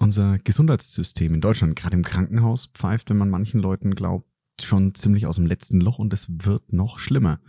Unser 0.00 0.38
Gesundheitssystem 0.38 1.34
in 1.34 1.40
Deutschland, 1.40 1.74
gerade 1.74 1.96
im 1.96 2.04
Krankenhaus, 2.04 2.66
pfeift, 2.66 3.10
wenn 3.10 3.16
man 3.16 3.30
manchen 3.30 3.60
Leuten 3.60 3.96
glaubt, 3.96 4.28
schon 4.60 4.94
ziemlich 4.94 5.26
aus 5.26 5.36
dem 5.36 5.46
letzten 5.46 5.80
Loch 5.80 5.98
und 5.98 6.12
es 6.12 6.28
wird 6.28 6.72
noch 6.72 7.00
schlimmer. 7.00 7.40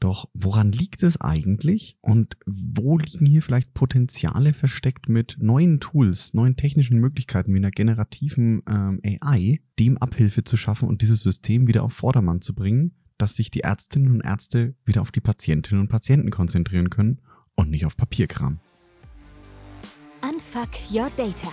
Doch 0.00 0.28
woran 0.34 0.72
liegt 0.72 1.04
es 1.04 1.20
eigentlich 1.20 1.96
und 2.00 2.36
wo 2.46 2.98
liegen 2.98 3.26
hier 3.26 3.42
vielleicht 3.42 3.74
Potenziale 3.74 4.54
versteckt 4.54 5.08
mit 5.08 5.36
neuen 5.40 5.78
Tools, 5.78 6.34
neuen 6.34 6.56
technischen 6.56 6.98
Möglichkeiten 6.98 7.52
wie 7.52 7.58
einer 7.58 7.70
generativen 7.70 8.62
ähm, 8.68 9.00
AI, 9.20 9.60
dem 9.78 9.98
Abhilfe 9.98 10.42
zu 10.42 10.56
schaffen 10.56 10.88
und 10.88 11.02
dieses 11.02 11.22
System 11.22 11.68
wieder 11.68 11.84
auf 11.84 11.92
Vordermann 11.92 12.42
zu 12.42 12.54
bringen, 12.54 12.96
dass 13.18 13.36
sich 13.36 13.50
die 13.50 13.60
Ärztinnen 13.60 14.12
und 14.12 14.20
Ärzte 14.20 14.74
wieder 14.84 15.02
auf 15.02 15.12
die 15.12 15.20
Patientinnen 15.20 15.82
und 15.82 15.88
Patienten 15.88 16.30
konzentrieren 16.30 16.90
können 16.90 17.20
und 17.54 17.70
nicht 17.70 17.86
auf 17.86 17.96
Papierkram. 17.96 18.58
Unfuck 20.22 20.70
Your 20.92 21.10
Data, 21.16 21.52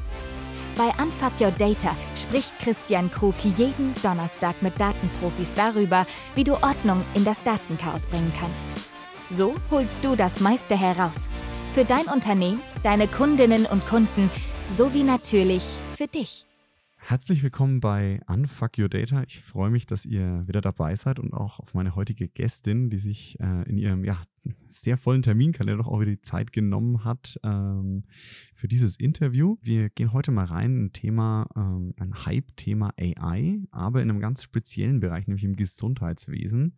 Bei 0.77 0.89
Unfuck 1.03 1.33
Your 1.39 1.51
Data 1.51 1.95
spricht 2.15 2.57
Christian 2.59 3.11
Krug 3.11 3.35
jeden 3.43 3.93
Donnerstag 4.01 4.61
mit 4.61 4.79
Datenprofis 4.79 5.53
darüber, 5.53 6.07
wie 6.35 6.43
du 6.43 6.53
Ordnung 6.53 7.03
in 7.13 7.25
das 7.25 7.43
Datenchaos 7.43 8.05
bringen 8.05 8.31
kannst. 8.39 8.67
So 9.29 9.55
holst 9.69 10.03
du 10.03 10.15
das 10.15 10.39
meiste 10.39 10.77
heraus. 10.77 11.29
Für 11.73 11.83
dein 11.85 12.05
Unternehmen, 12.05 12.61
deine 12.83 13.07
Kundinnen 13.07 13.65
und 13.65 13.85
Kunden 13.85 14.29
sowie 14.69 15.03
natürlich 15.03 15.63
für 15.95 16.07
dich. 16.07 16.45
Herzlich 16.97 17.43
willkommen 17.43 17.81
bei 17.81 18.21
Unfuck 18.27 18.77
Your 18.77 18.87
Data. 18.87 19.23
Ich 19.23 19.41
freue 19.41 19.71
mich, 19.71 19.85
dass 19.85 20.05
ihr 20.05 20.41
wieder 20.47 20.61
dabei 20.61 20.95
seid 20.95 21.19
und 21.19 21.33
auch 21.33 21.59
auf 21.59 21.73
meine 21.73 21.95
heutige 21.95 22.27
Gästin, 22.27 22.89
die 22.89 22.99
sich 22.99 23.37
äh, 23.39 23.69
in 23.69 23.77
ihrem 23.77 24.05
ja, 24.05 24.17
sehr 24.71 24.97
vollen 24.97 25.21
Terminkalender 25.21 25.83
doch 25.83 25.89
auch 25.89 25.99
wieder 25.99 26.11
die 26.11 26.21
Zeit 26.21 26.51
genommen 26.51 27.03
hat 27.03 27.39
ähm, 27.43 28.03
für 28.53 28.67
dieses 28.67 28.95
Interview. 28.97 29.57
Wir 29.61 29.89
gehen 29.89 30.13
heute 30.13 30.31
mal 30.31 30.45
rein 30.45 30.75
in 30.75 30.85
ein 30.85 30.93
Thema, 30.93 31.47
ähm, 31.55 31.93
ein 31.97 32.25
Hype-Thema 32.25 32.93
AI, 32.99 33.59
aber 33.71 34.01
in 34.01 34.09
einem 34.09 34.19
ganz 34.19 34.43
speziellen 34.43 34.99
Bereich, 34.99 35.27
nämlich 35.27 35.43
im 35.43 35.55
Gesundheitswesen. 35.55 36.77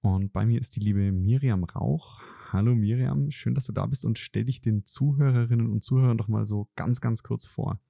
Und 0.00 0.32
bei 0.32 0.44
mir 0.46 0.60
ist 0.60 0.76
die 0.76 0.80
liebe 0.80 1.12
Miriam 1.12 1.64
Rauch. 1.64 2.20
Hallo 2.50 2.74
Miriam, 2.74 3.30
schön, 3.30 3.54
dass 3.54 3.66
du 3.66 3.72
da 3.72 3.86
bist 3.86 4.04
und 4.04 4.18
stell 4.18 4.44
dich 4.44 4.60
den 4.60 4.84
Zuhörerinnen 4.84 5.70
und 5.70 5.82
Zuhörern 5.82 6.18
doch 6.18 6.28
mal 6.28 6.44
so 6.44 6.68
ganz, 6.76 7.00
ganz 7.00 7.22
kurz 7.22 7.46
vor. 7.46 7.80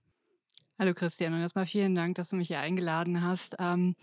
Hallo 0.79 0.95
Christian 0.95 1.35
und 1.35 1.41
erstmal 1.41 1.67
vielen 1.67 1.95
Dank, 1.95 2.15
dass 2.17 2.31
du 2.31 2.37
mich 2.37 2.49
hier 2.49 2.59
eingeladen 2.59 3.23
hast. 3.23 3.57
Ähm, 3.59 3.95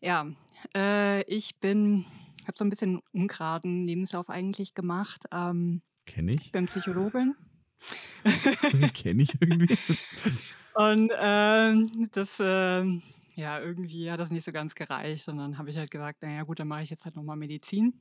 ja, 0.00 0.26
äh, 0.74 1.22
ich 1.22 1.58
bin, 1.58 2.06
habe 2.46 2.56
so 2.56 2.64
ein 2.64 2.70
bisschen 2.70 3.00
ungeraden 3.12 3.84
Lebenslauf 3.84 4.30
eigentlich 4.30 4.74
gemacht. 4.74 5.24
Ähm, 5.32 5.82
Kenne 6.06 6.30
ich. 6.30 6.46
Ich 6.46 6.52
bin 6.52 6.66
Psychologin. 6.66 7.34
Kenne 8.94 9.22
ich 9.22 9.34
irgendwie. 9.40 9.76
Und 10.74 11.12
ähm, 11.18 12.08
das, 12.12 12.40
ähm, 12.40 13.02
ja, 13.34 13.60
irgendwie 13.60 14.10
hat 14.10 14.20
das 14.20 14.30
nicht 14.30 14.44
so 14.44 14.52
ganz 14.52 14.74
gereicht. 14.74 15.28
Und 15.28 15.38
dann 15.38 15.58
habe 15.58 15.70
ich 15.70 15.76
halt 15.76 15.90
gesagt, 15.90 16.22
naja 16.22 16.44
gut, 16.44 16.60
dann 16.60 16.68
mache 16.68 16.82
ich 16.82 16.90
jetzt 16.90 17.04
halt 17.04 17.16
nochmal 17.16 17.36
Medizin 17.36 18.00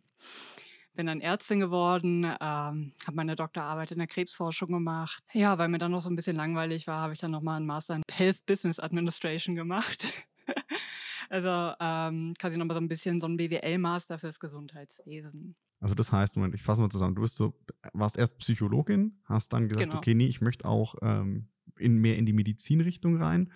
bin 0.94 1.08
dann 1.08 1.22
Ärztin 1.22 1.60
geworden, 1.60 2.24
ähm, 2.24 2.94
habe 3.06 3.16
meine 3.16 3.36
Doktorarbeit 3.36 3.92
in 3.92 3.98
der 3.98 4.08
Krebsforschung 4.08 4.70
gemacht. 4.72 5.24
Ja, 5.34 5.58
weil 5.58 5.68
mir 5.68 5.78
dann 5.78 5.92
noch 5.92 6.02
so 6.02 6.10
ein 6.10 6.16
bisschen 6.16 6.36
langweilig 6.36 6.88
war, 6.88 7.02
habe 7.02 7.14
ich 7.14 7.20
dann 7.20 7.32
nochmal 7.32 7.58
einen 7.58 7.66
Master 7.66 7.96
in 7.96 8.04
Health 8.12 8.46
Business 8.46 8.80
Administration 8.80 9.56
gemacht. 9.56 10.12
also 11.30 11.74
ähm, 11.80 12.34
quasi 12.40 12.58
nochmal 12.58 12.76
so 12.76 12.82
ein 12.82 12.88
bisschen 12.88 13.22
so 13.22 13.28
ein 13.28 13.38
BWL-Master 13.38 14.20
fürs 14.20 14.40
Gesundheitswesen. 14.40 15.56
Also 15.80 15.96
das 15.96 16.12
heißt, 16.12 16.36
Moment, 16.36 16.56
ich 16.56 16.64
fasse 16.64 16.82
mal 16.82 16.90
zusammen, 16.90 17.16
du 17.16 17.22
bist 17.22 17.36
so, 17.36 17.54
warst 17.94 18.18
erst 18.18 18.38
Psychologin, 18.38 19.20
hast 19.26 19.52
dann 19.54 19.68
gesagt, 19.68 19.88
genau. 19.88 19.98
okay, 19.98 20.14
nee, 20.14 20.28
ich 20.28 20.42
möchte 20.42 20.66
auch 20.66 20.96
ähm, 21.02 21.50
in, 21.78 21.98
mehr 21.98 22.18
in 22.18 22.26
die 22.26 22.34
Medizinrichtung 22.34 23.22
rein. 23.22 23.52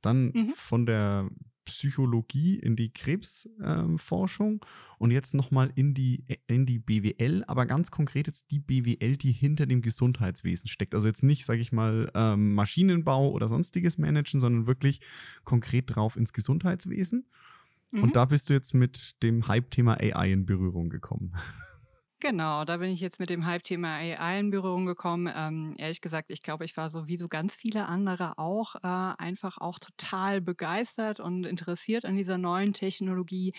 Dann 0.00 0.30
mhm. 0.32 0.52
von 0.56 0.86
der 0.86 1.28
Psychologie, 1.66 2.58
in 2.58 2.74
die 2.76 2.92
Krebsforschung 2.92 4.52
ähm, 4.52 4.60
und 4.98 5.10
jetzt 5.10 5.34
nochmal 5.34 5.70
in 5.74 5.92
die, 5.92 6.24
in 6.46 6.64
die 6.64 6.78
BWL, 6.78 7.44
aber 7.46 7.66
ganz 7.66 7.90
konkret 7.90 8.26
jetzt 8.26 8.50
die 8.50 8.58
BWL, 8.58 9.16
die 9.16 9.32
hinter 9.32 9.66
dem 9.66 9.82
Gesundheitswesen 9.82 10.68
steckt. 10.68 10.94
Also 10.94 11.06
jetzt 11.06 11.22
nicht, 11.22 11.44
sage 11.44 11.60
ich 11.60 11.72
mal, 11.72 12.10
ähm, 12.14 12.54
Maschinenbau 12.54 13.30
oder 13.30 13.48
sonstiges 13.48 13.98
managen, 13.98 14.40
sondern 14.40 14.66
wirklich 14.66 15.00
konkret 15.44 15.94
drauf 15.94 16.16
ins 16.16 16.32
Gesundheitswesen. 16.32 17.26
Mhm. 17.90 18.02
Und 18.02 18.16
da 18.16 18.24
bist 18.24 18.48
du 18.48 18.54
jetzt 18.54 18.72
mit 18.72 19.22
dem 19.22 19.46
Hype-Thema 19.46 19.98
AI 20.00 20.32
in 20.32 20.46
Berührung 20.46 20.88
gekommen. 20.88 21.34
Genau, 22.20 22.64
da 22.64 22.78
bin 22.78 22.90
ich 22.90 23.00
jetzt 23.00 23.20
mit 23.20 23.28
dem 23.28 23.44
Hype-Thema 23.44 23.96
AI 23.96 24.40
in 24.40 24.50
Berührung 24.50 24.86
gekommen. 24.86 25.30
Ähm, 25.36 25.74
ehrlich 25.76 26.00
gesagt, 26.00 26.30
ich 26.30 26.42
glaube, 26.42 26.64
ich 26.64 26.74
war 26.78 26.88
so 26.88 27.06
wie 27.06 27.18
so 27.18 27.28
ganz 27.28 27.54
viele 27.56 27.86
andere 27.86 28.38
auch 28.38 28.74
äh, 28.76 28.78
einfach 28.82 29.58
auch 29.58 29.78
total 29.78 30.40
begeistert 30.40 31.20
und 31.20 31.44
interessiert 31.44 32.06
an 32.06 32.16
dieser 32.16 32.38
neuen 32.38 32.72
Technologie. 32.72 33.52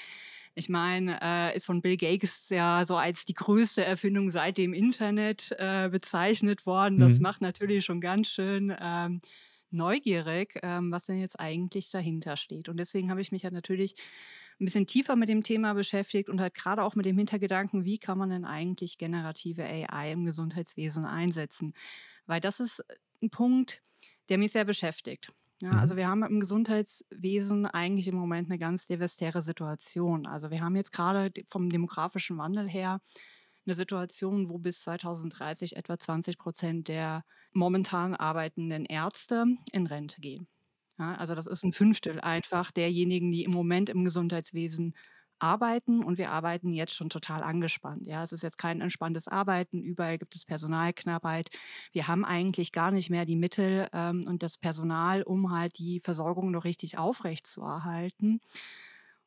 Ich 0.55 0.69
meine, 0.69 1.19
äh, 1.21 1.55
ist 1.55 1.67
von 1.67 1.83
Bill 1.83 1.97
Gates 1.97 2.49
ja 2.49 2.83
so 2.87 2.97
als 2.97 3.25
die 3.25 3.35
größte 3.35 3.85
Erfindung 3.85 4.31
seit 4.31 4.57
dem 4.57 4.73
Internet 4.73 5.55
äh, 5.59 5.89
bezeichnet 5.91 6.65
worden. 6.65 6.97
Das 6.97 7.17
mhm. 7.17 7.21
macht 7.21 7.41
natürlich 7.41 7.85
schon 7.85 8.01
ganz 8.01 8.27
schön 8.27 8.75
ähm, 8.81 9.21
neugierig, 9.71 10.59
ähm, 10.63 10.91
was 10.91 11.05
denn 11.05 11.19
jetzt 11.19 11.39
eigentlich 11.39 11.89
dahinter 11.89 12.37
steht. 12.37 12.69
Und 12.69 12.77
deswegen 12.77 13.09
habe 13.09 13.21
ich 13.21 13.31
mich 13.31 13.43
halt 13.43 13.53
natürlich 13.53 13.95
ein 14.59 14.65
bisschen 14.65 14.87
tiefer 14.87 15.15
mit 15.15 15.29
dem 15.29 15.43
Thema 15.43 15.73
beschäftigt 15.73 16.29
und 16.29 16.41
halt 16.41 16.53
gerade 16.53 16.83
auch 16.83 16.95
mit 16.95 17.05
dem 17.05 17.17
Hintergedanken, 17.17 17.85
wie 17.85 17.99
kann 17.99 18.17
man 18.17 18.29
denn 18.29 18.45
eigentlich 18.45 18.97
generative 18.97 19.63
AI 19.63 20.11
im 20.11 20.25
Gesundheitswesen 20.25 21.05
einsetzen? 21.05 21.73
Weil 22.25 22.41
das 22.41 22.59
ist 22.59 22.83
ein 23.21 23.29
Punkt, 23.29 23.81
der 24.29 24.37
mich 24.37 24.51
sehr 24.51 24.65
beschäftigt. 24.65 25.31
Ja, 25.61 25.71
also 25.71 25.95
mhm. 25.95 25.97
wir 25.97 26.07
haben 26.07 26.23
im 26.23 26.39
Gesundheitswesen 26.39 27.65
eigentlich 27.65 28.07
im 28.07 28.15
Moment 28.15 28.49
eine 28.49 28.59
ganz 28.59 28.85
devastäre 28.85 29.41
Situation. 29.41 30.27
Also 30.27 30.51
wir 30.51 30.61
haben 30.61 30.75
jetzt 30.75 30.91
gerade 30.91 31.31
vom 31.47 31.69
demografischen 31.69 32.37
Wandel 32.37 32.67
her 32.67 33.01
eine 33.67 33.75
Situation, 33.75 34.49
wo 34.49 34.57
bis 34.57 34.81
2030 34.81 35.75
etwa 35.75 35.99
20 35.99 36.37
Prozent 36.37 36.87
der 36.87 37.23
momentan 37.53 38.15
arbeitenden 38.15 38.85
Ärzte 38.85 39.45
in 39.71 39.87
Rente 39.87 40.21
gehen. 40.21 40.47
Ja, 40.97 41.15
also 41.15 41.35
das 41.35 41.45
ist 41.45 41.63
ein 41.63 41.73
Fünftel 41.73 42.19
einfach 42.21 42.71
derjenigen, 42.71 43.31
die 43.31 43.43
im 43.43 43.51
Moment 43.51 43.89
im 43.89 44.03
Gesundheitswesen 44.03 44.95
arbeiten 45.39 46.03
und 46.03 46.17
wir 46.17 46.31
arbeiten 46.31 46.73
jetzt 46.73 46.95
schon 46.95 47.09
total 47.09 47.43
angespannt. 47.43 48.07
Ja, 48.07 48.23
es 48.23 48.31
ist 48.31 48.41
jetzt 48.41 48.57
kein 48.57 48.81
entspanntes 48.81 49.27
Arbeiten, 49.27 49.83
überall 49.83 50.17
gibt 50.17 50.35
es 50.35 50.45
Personalknappheit. 50.45 51.49
Wir 51.91 52.07
haben 52.07 52.25
eigentlich 52.25 52.71
gar 52.71 52.89
nicht 52.91 53.11
mehr 53.11 53.25
die 53.25 53.35
Mittel 53.35 53.87
ähm, 53.93 54.23
und 54.27 54.41
das 54.41 54.57
Personal, 54.57 55.21
um 55.21 55.51
halt 55.51 55.77
die 55.77 55.99
Versorgung 55.99 56.49
noch 56.51 56.63
richtig 56.63 56.97
aufrechtzuerhalten. 56.97 58.41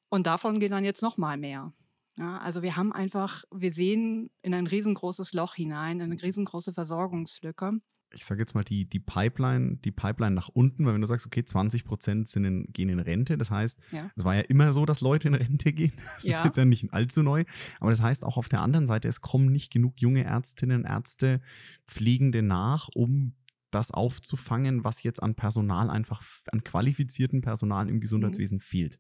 Und 0.08 0.26
davon 0.26 0.58
gehen 0.58 0.72
dann 0.72 0.84
jetzt 0.84 1.02
noch 1.02 1.16
mal 1.16 1.36
mehr. 1.36 1.72
Ja, 2.16 2.38
also 2.38 2.62
wir 2.62 2.76
haben 2.76 2.92
einfach, 2.92 3.44
wir 3.50 3.72
sehen 3.72 4.30
in 4.42 4.52
ein 4.52 4.66
riesengroßes 4.66 5.32
Loch 5.32 5.54
hinein, 5.54 6.00
eine 6.00 6.20
riesengroße 6.20 6.74
Versorgungslücke 6.74 7.80
ich 8.12 8.24
sage 8.24 8.40
jetzt 8.40 8.54
mal, 8.54 8.64
die, 8.64 8.84
die 8.86 8.98
Pipeline, 8.98 9.76
die 9.76 9.92
Pipeline 9.92 10.34
nach 10.34 10.48
unten, 10.48 10.84
weil 10.84 10.94
wenn 10.94 11.00
du 11.00 11.06
sagst, 11.06 11.26
okay, 11.26 11.44
20 11.44 11.84
Prozent 11.84 12.28
sind 12.28 12.44
in, 12.44 12.66
gehen 12.72 12.88
in 12.88 12.98
Rente, 12.98 13.38
das 13.38 13.50
heißt, 13.50 13.78
ja. 13.92 14.10
es 14.16 14.24
war 14.24 14.34
ja 14.34 14.42
immer 14.42 14.72
so, 14.72 14.84
dass 14.86 15.00
Leute 15.00 15.28
in 15.28 15.34
Rente 15.34 15.72
gehen. 15.72 15.92
Das 16.16 16.24
ja. 16.24 16.38
ist 16.38 16.44
jetzt 16.44 16.56
ja 16.56 16.64
nicht 16.64 16.92
allzu 16.92 17.22
neu. 17.22 17.44
Aber 17.78 17.90
das 17.90 18.02
heißt 18.02 18.24
auch 18.24 18.36
auf 18.36 18.48
der 18.48 18.60
anderen 18.60 18.86
Seite, 18.86 19.08
es 19.08 19.20
kommen 19.20 19.50
nicht 19.50 19.72
genug 19.72 20.00
junge 20.00 20.24
Ärztinnen, 20.24 20.84
Ärzte, 20.84 21.40
Pflegende 21.86 22.42
nach, 22.42 22.88
um 22.94 23.34
das 23.70 23.90
aufzufangen, 23.90 24.84
was 24.84 25.02
jetzt 25.02 25.22
an 25.22 25.34
Personal 25.34 25.88
einfach, 25.88 26.22
an 26.50 26.64
qualifizierten 26.64 27.40
Personal 27.40 27.88
im 27.88 27.96
mhm. 27.96 28.00
Gesundheitswesen 28.00 28.56
mhm. 28.56 28.62
fehlt. 28.62 28.98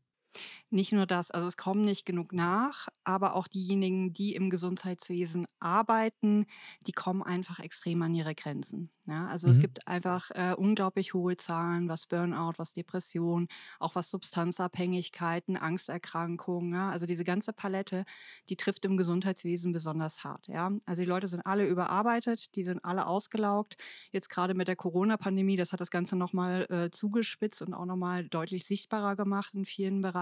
Nicht 0.70 0.92
nur 0.92 1.06
das, 1.06 1.30
also 1.30 1.48
es 1.48 1.56
kommen 1.56 1.84
nicht 1.84 2.06
genug 2.06 2.32
nach, 2.32 2.88
aber 3.02 3.34
auch 3.34 3.48
diejenigen, 3.48 4.12
die 4.12 4.34
im 4.34 4.50
Gesundheitswesen 4.50 5.46
arbeiten, 5.58 6.46
die 6.86 6.92
kommen 6.92 7.22
einfach 7.22 7.58
extrem 7.58 8.02
an 8.02 8.14
ihre 8.14 8.34
Grenzen. 8.34 8.90
Ja, 9.06 9.26
also 9.26 9.48
es 9.48 9.56
mhm. 9.56 9.62
gibt 9.62 9.88
einfach 9.88 10.30
äh, 10.30 10.54
unglaublich 10.56 11.14
hohe 11.14 11.36
Zahlen, 11.36 11.88
was 11.88 12.06
Burnout, 12.06 12.52
was 12.58 12.72
Depression, 12.72 13.48
auch 13.80 13.96
was 13.96 14.10
Substanzabhängigkeiten, 14.10 15.56
Angsterkrankungen, 15.56 16.72
ja, 16.72 16.90
also 16.90 17.06
diese 17.06 17.24
ganze 17.24 17.52
Palette, 17.52 18.04
die 18.48 18.56
trifft 18.56 18.84
im 18.84 18.96
Gesundheitswesen 18.96 19.72
besonders 19.72 20.22
hart. 20.22 20.46
Ja, 20.46 20.70
also 20.84 21.02
die 21.02 21.08
Leute 21.08 21.26
sind 21.26 21.44
alle 21.44 21.66
überarbeitet, 21.66 22.54
die 22.54 22.62
sind 22.62 22.84
alle 22.84 23.06
ausgelaugt. 23.06 23.76
Jetzt 24.12 24.28
gerade 24.28 24.54
mit 24.54 24.68
der 24.68 24.76
Corona-Pandemie, 24.76 25.56
das 25.56 25.72
hat 25.72 25.80
das 25.80 25.90
Ganze 25.90 26.14
nochmal 26.14 26.66
äh, 26.70 26.90
zugespitzt 26.90 27.62
und 27.62 27.74
auch 27.74 27.86
nochmal 27.86 28.28
deutlich 28.28 28.64
sichtbarer 28.64 29.16
gemacht 29.16 29.54
in 29.54 29.64
vielen 29.64 30.02
Bereichen. 30.02 30.19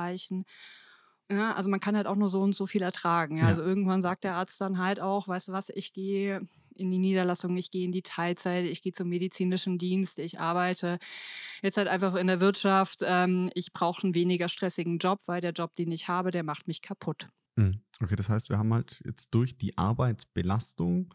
Ja, 1.30 1.54
also 1.54 1.68
man 1.68 1.80
kann 1.80 1.96
halt 1.96 2.06
auch 2.06 2.16
nur 2.16 2.30
so 2.30 2.40
und 2.40 2.54
so 2.54 2.66
viel 2.66 2.82
ertragen. 2.82 3.36
Ja? 3.36 3.44
Ja. 3.44 3.48
Also 3.48 3.62
irgendwann 3.62 4.02
sagt 4.02 4.24
der 4.24 4.34
Arzt 4.36 4.60
dann 4.60 4.78
halt 4.78 5.00
auch, 5.00 5.28
weißt 5.28 5.48
du 5.48 5.52
was, 5.52 5.68
ich 5.68 5.92
gehe 5.92 6.40
in 6.74 6.90
die 6.90 6.98
Niederlassung, 6.98 7.56
ich 7.56 7.70
gehe 7.70 7.84
in 7.84 7.92
die 7.92 8.02
Teilzeit, 8.02 8.64
ich 8.64 8.82
gehe 8.82 8.92
zum 8.92 9.08
medizinischen 9.08 9.78
Dienst, 9.78 10.18
ich 10.18 10.38
arbeite 10.38 10.98
jetzt 11.60 11.76
halt 11.76 11.88
einfach 11.88 12.14
in 12.14 12.28
der 12.28 12.40
Wirtschaft. 12.40 13.00
Ähm, 13.04 13.50
ich 13.54 13.72
brauche 13.72 14.04
einen 14.04 14.14
weniger 14.14 14.48
stressigen 14.48 14.98
Job, 14.98 15.20
weil 15.26 15.40
der 15.40 15.52
Job, 15.52 15.74
den 15.74 15.90
ich 15.90 16.08
habe, 16.08 16.30
der 16.30 16.44
macht 16.44 16.66
mich 16.68 16.80
kaputt. 16.80 17.28
Mhm. 17.56 17.80
Okay, 18.00 18.16
das 18.16 18.28
heißt, 18.28 18.48
wir 18.48 18.58
haben 18.58 18.72
halt 18.72 19.02
jetzt 19.04 19.34
durch 19.34 19.58
die 19.58 19.76
Arbeitsbelastung 19.76 21.12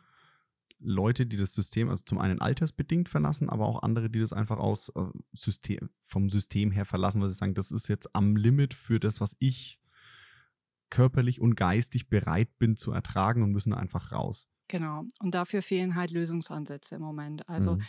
Leute, 0.84 1.26
die 1.26 1.38
das 1.38 1.54
System, 1.54 1.90
also 1.90 2.04
zum 2.06 2.18
einen 2.18 2.40
altersbedingt 2.42 3.10
verlassen, 3.10 3.50
aber 3.50 3.66
auch 3.68 3.82
andere, 3.84 4.10
die 4.10 4.20
das 4.20 4.34
einfach 4.34 4.58
aus 4.58 4.90
äh, 4.90 5.06
System, 5.34 5.90
vom 6.02 6.30
System 6.30 6.72
her 6.72 6.86
verlassen, 6.86 7.22
weil 7.22 7.30
sie 7.30 7.36
sagen, 7.36 7.54
das 7.54 7.72
ist 7.72 7.88
jetzt 7.88 8.16
am 8.16 8.36
Limit 8.36 8.74
für 8.74 9.00
das, 9.00 9.22
was 9.22 9.36
ich 9.40 9.80
körperlich 10.90 11.42
und 11.42 11.56
geistig 11.56 12.08
bereit 12.10 12.58
bin 12.60 12.78
zu 12.78 12.92
ertragen 12.92 13.42
und 13.42 13.52
müssen 13.52 13.74
einfach 13.74 14.12
raus. 14.12 14.48
Genau. 14.68 15.04
Und 15.20 15.34
dafür 15.36 15.62
fehlen 15.62 15.96
halt 15.96 16.12
Lösungsansätze 16.12 16.96
im 16.96 17.02
Moment. 17.02 17.48
Also 17.50 17.76
Mhm. 17.76 17.84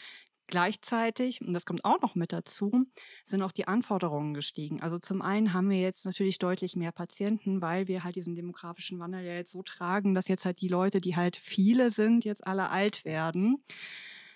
Gleichzeitig, 0.46 1.40
und 1.40 1.54
das 1.54 1.64
kommt 1.64 1.84
auch 1.84 2.00
noch 2.02 2.14
mit 2.14 2.32
dazu, 2.32 2.84
sind 3.24 3.42
auch 3.42 3.52
die 3.52 3.66
Anforderungen 3.66 4.34
gestiegen. 4.34 4.82
Also 4.82 4.98
zum 4.98 5.22
einen 5.22 5.54
haben 5.54 5.70
wir 5.70 5.80
jetzt 5.80 6.04
natürlich 6.04 6.38
deutlich 6.38 6.76
mehr 6.76 6.92
Patienten, 6.92 7.62
weil 7.62 7.88
wir 7.88 8.04
halt 8.04 8.16
diesen 8.16 8.34
demografischen 8.34 8.98
Wandel 8.98 9.24
ja 9.24 9.32
jetzt 9.32 9.52
so 9.52 9.62
tragen, 9.62 10.14
dass 10.14 10.28
jetzt 10.28 10.44
halt 10.44 10.60
die 10.60 10.68
Leute, 10.68 11.00
die 11.00 11.16
halt 11.16 11.36
viele 11.36 11.90
sind, 11.90 12.24
jetzt 12.26 12.46
alle 12.46 12.68
alt 12.68 13.06
werden. 13.06 13.64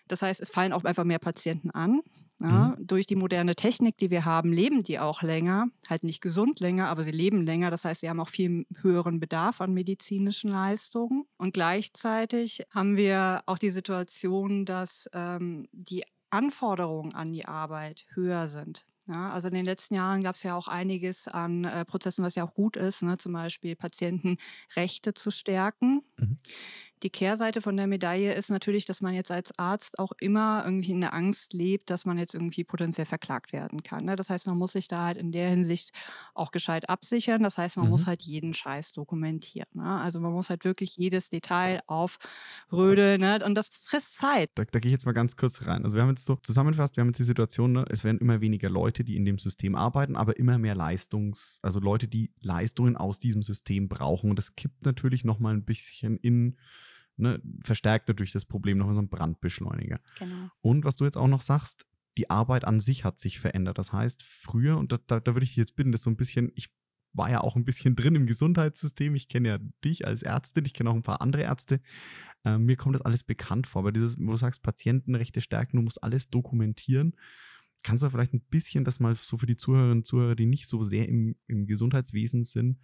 Das 0.08 0.22
heißt, 0.22 0.40
es 0.40 0.48
fallen 0.50 0.72
auch 0.72 0.84
einfach 0.84 1.04
mehr 1.04 1.18
Patienten 1.18 1.70
an. 1.70 2.00
Ja, 2.40 2.74
Mhm. 2.74 2.78
durch 2.78 3.06
die 3.06 3.16
moderne 3.16 3.56
Technik, 3.56 3.96
die 3.98 4.10
wir 4.10 4.24
haben, 4.24 4.52
leben 4.52 4.84
die 4.84 5.00
auch 5.00 5.22
länger. 5.22 5.66
Halt 5.88 6.04
nicht 6.04 6.20
gesund 6.20 6.60
länger, 6.60 6.88
aber 6.88 7.02
sie 7.02 7.10
leben 7.10 7.44
länger. 7.44 7.70
Das 7.70 7.84
heißt, 7.84 8.00
sie 8.00 8.08
haben 8.08 8.20
auch 8.20 8.28
viel 8.28 8.64
höheren 8.80 9.18
Bedarf 9.18 9.60
an 9.60 9.74
medizinischen 9.74 10.50
Leistungen. 10.50 11.24
Und 11.36 11.52
gleichzeitig 11.52 12.62
haben 12.70 12.96
wir 12.96 13.42
auch 13.46 13.58
die 13.58 13.70
Situation, 13.70 14.64
dass 14.66 15.08
ähm, 15.14 15.66
die 15.72 16.04
Anforderungen 16.30 17.12
an 17.14 17.32
die 17.32 17.44
Arbeit 17.46 18.06
höher 18.14 18.46
sind. 18.46 18.84
Ja, 19.06 19.30
also 19.30 19.48
in 19.48 19.54
den 19.54 19.64
letzten 19.64 19.94
Jahren 19.94 20.22
gab 20.22 20.34
es 20.34 20.42
ja 20.42 20.54
auch 20.54 20.68
einiges 20.68 21.28
an 21.28 21.64
äh, 21.64 21.84
Prozessen, 21.86 22.22
was 22.24 22.34
ja 22.34 22.44
auch 22.44 22.52
gut 22.54 22.76
ist, 22.76 23.02
ne? 23.02 23.16
zum 23.16 23.32
Beispiel 23.32 23.74
Patientenrechte 23.74 25.14
zu 25.14 25.30
stärken. 25.30 26.02
Mhm. 26.18 26.36
Die 27.02 27.10
Kehrseite 27.10 27.60
von 27.62 27.76
der 27.76 27.86
Medaille 27.86 28.34
ist 28.34 28.50
natürlich, 28.50 28.84
dass 28.84 29.00
man 29.00 29.14
jetzt 29.14 29.30
als 29.30 29.56
Arzt 29.58 29.98
auch 29.98 30.12
immer 30.20 30.62
irgendwie 30.64 30.90
in 30.92 31.00
der 31.00 31.14
Angst 31.14 31.52
lebt, 31.52 31.90
dass 31.90 32.04
man 32.06 32.18
jetzt 32.18 32.34
irgendwie 32.34 32.64
potenziell 32.64 33.06
verklagt 33.06 33.52
werden 33.52 33.82
kann. 33.82 34.04
Ne? 34.04 34.16
Das 34.16 34.30
heißt, 34.30 34.46
man 34.46 34.58
muss 34.58 34.72
sich 34.72 34.88
da 34.88 35.04
halt 35.06 35.16
in 35.18 35.30
der 35.32 35.48
Hinsicht 35.50 35.90
auch 36.34 36.50
gescheit 36.50 36.88
absichern. 36.88 37.42
Das 37.42 37.56
heißt, 37.58 37.76
man 37.76 37.86
Mhm. 37.86 37.90
muss 37.90 38.06
halt 38.06 38.22
jeden 38.22 38.52
Scheiß 38.54 38.92
dokumentieren. 38.92 39.68
Ne? 39.74 39.84
Also 39.84 40.18
man 40.20 40.32
muss 40.32 40.50
halt 40.50 40.64
wirklich 40.64 40.96
jedes 40.96 41.30
Detail 41.30 41.80
aufrödeln 41.86 43.20
ne? 43.20 43.38
und 43.44 43.54
das 43.54 43.68
frisst 43.68 44.16
Zeit. 44.18 44.50
Da, 44.54 44.64
da 44.64 44.78
gehe 44.78 44.88
ich 44.90 44.92
jetzt 44.92 45.06
mal 45.06 45.12
ganz 45.12 45.36
kurz 45.36 45.66
rein. 45.66 45.84
Also 45.84 45.96
wir 45.96 46.02
haben 46.02 46.10
jetzt 46.10 46.24
so 46.24 46.36
zusammengefasst, 46.36 46.96
wir 46.96 47.02
haben 47.02 47.08
jetzt 47.08 47.18
die 47.18 47.24
Situation, 47.24 47.72
ne, 47.72 47.84
es 47.90 48.04
werden 48.04 48.18
immer 48.18 48.40
weniger 48.40 48.68
Leute, 48.70 49.04
die 49.04 49.16
in 49.16 49.24
dem 49.24 49.38
System 49.38 49.74
arbeiten, 49.74 50.16
aber 50.16 50.36
immer 50.38 50.58
mehr 50.58 50.74
Leistungs-, 50.74 51.60
also 51.62 51.80
Leute, 51.80 52.08
die 52.08 52.32
Leistungen 52.40 52.96
aus 52.96 53.18
diesem 53.18 53.42
System 53.42 53.88
brauchen. 53.88 54.30
Und 54.30 54.36
das 54.36 54.54
kippt 54.56 54.84
natürlich 54.84 55.24
nochmal 55.24 55.54
ein 55.54 55.64
bisschen 55.64 56.16
in, 56.18 56.56
ne, 57.18 57.40
verstärkt 57.62 58.08
natürlich 58.08 58.32
das 58.32 58.44
Problem 58.44 58.78
nochmal 58.78 58.94
so 58.94 59.02
ein 59.02 59.08
Brandbeschleuniger. 59.08 60.00
Genau. 60.18 60.48
Und 60.60 60.84
was 60.84 60.96
du 60.96 61.04
jetzt 61.04 61.16
auch 61.16 61.28
noch 61.28 61.40
sagst, 61.40 61.86
die 62.16 62.30
Arbeit 62.30 62.64
an 62.64 62.80
sich 62.80 63.04
hat 63.04 63.20
sich 63.20 63.38
verändert. 63.38 63.78
Das 63.78 63.92
heißt, 63.92 64.22
früher, 64.22 64.76
und 64.76 64.92
da, 64.92 64.98
da, 65.06 65.20
da 65.20 65.34
würde 65.34 65.44
ich 65.44 65.50
dich 65.50 65.56
jetzt 65.58 65.76
bitten, 65.76 65.92
das 65.92 66.02
so 66.02 66.10
ein 66.10 66.16
bisschen, 66.16 66.50
ich 66.56 66.70
war 67.12 67.30
ja 67.30 67.40
auch 67.40 67.56
ein 67.56 67.64
bisschen 67.64 67.96
drin 67.96 68.14
im 68.14 68.26
Gesundheitssystem. 68.26 69.14
Ich 69.14 69.28
kenne 69.28 69.48
ja 69.48 69.58
dich 69.84 70.06
als 70.06 70.22
Ärztin, 70.22 70.64
ich 70.64 70.74
kenne 70.74 70.90
auch 70.90 70.94
ein 70.94 71.02
paar 71.02 71.22
andere 71.22 71.42
Ärzte. 71.42 71.80
Ähm, 72.44 72.64
mir 72.64 72.76
kommt 72.76 72.94
das 72.94 73.02
alles 73.02 73.22
bekannt 73.22 73.66
vor, 73.66 73.84
weil 73.84 73.92
dieses, 73.92 74.18
wo 74.18 74.32
du 74.32 74.36
sagst, 74.36 74.62
Patientenrechte 74.62 75.40
stärken, 75.40 75.76
du 75.76 75.82
musst 75.82 76.02
alles 76.02 76.28
dokumentieren. 76.28 77.14
Kannst 77.84 78.02
du 78.02 78.10
vielleicht 78.10 78.34
ein 78.34 78.40
bisschen 78.40 78.84
das 78.84 78.98
mal 78.98 79.14
so 79.14 79.38
für 79.38 79.46
die 79.46 79.56
Zuhörerinnen 79.56 79.98
und 79.98 80.04
Zuhörer, 80.04 80.34
die 80.34 80.46
nicht 80.46 80.66
so 80.66 80.82
sehr 80.82 81.08
im, 81.08 81.36
im 81.46 81.66
Gesundheitswesen 81.66 82.42
sind, 82.42 82.78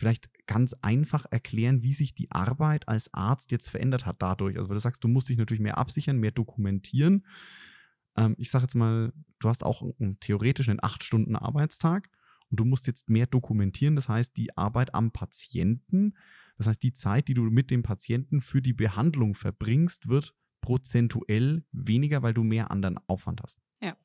vielleicht 0.00 0.30
ganz 0.46 0.74
einfach 0.80 1.26
erklären, 1.30 1.82
wie 1.82 1.92
sich 1.92 2.14
die 2.14 2.30
Arbeit 2.30 2.88
als 2.88 3.12
Arzt 3.12 3.52
jetzt 3.52 3.68
verändert 3.68 4.06
hat 4.06 4.22
dadurch? 4.22 4.56
Also, 4.56 4.70
weil 4.70 4.76
du 4.76 4.80
sagst, 4.80 5.04
du 5.04 5.08
musst 5.08 5.28
dich 5.28 5.36
natürlich 5.36 5.60
mehr 5.60 5.76
absichern, 5.76 6.16
mehr 6.16 6.30
dokumentieren. 6.30 7.26
Ähm, 8.16 8.34
ich 8.38 8.50
sage 8.50 8.64
jetzt 8.64 8.74
mal, 8.74 9.12
du 9.40 9.48
hast 9.48 9.62
auch 9.62 9.82
einen, 9.82 10.18
theoretisch 10.18 10.70
einen 10.70 10.80
8-Stunden-Arbeitstag 10.80 12.08
und 12.50 12.58
du 12.58 12.64
musst 12.64 12.86
jetzt 12.86 13.10
mehr 13.10 13.26
dokumentieren. 13.26 13.94
Das 13.94 14.08
heißt, 14.08 14.36
die 14.38 14.56
Arbeit 14.56 14.94
am 14.94 15.12
Patienten, 15.12 16.16
das 16.56 16.66
heißt, 16.66 16.82
die 16.82 16.94
Zeit, 16.94 17.28
die 17.28 17.34
du 17.34 17.42
mit 17.42 17.70
dem 17.70 17.82
Patienten 17.82 18.40
für 18.40 18.62
die 18.62 18.72
Behandlung 18.72 19.34
verbringst, 19.34 20.08
wird 20.08 20.34
prozentuell 20.62 21.62
weniger, 21.72 22.22
weil 22.22 22.32
du 22.32 22.42
mehr 22.42 22.70
anderen 22.70 22.98
Aufwand 23.06 23.42
hast. 23.42 23.60
Ja. 23.82 23.96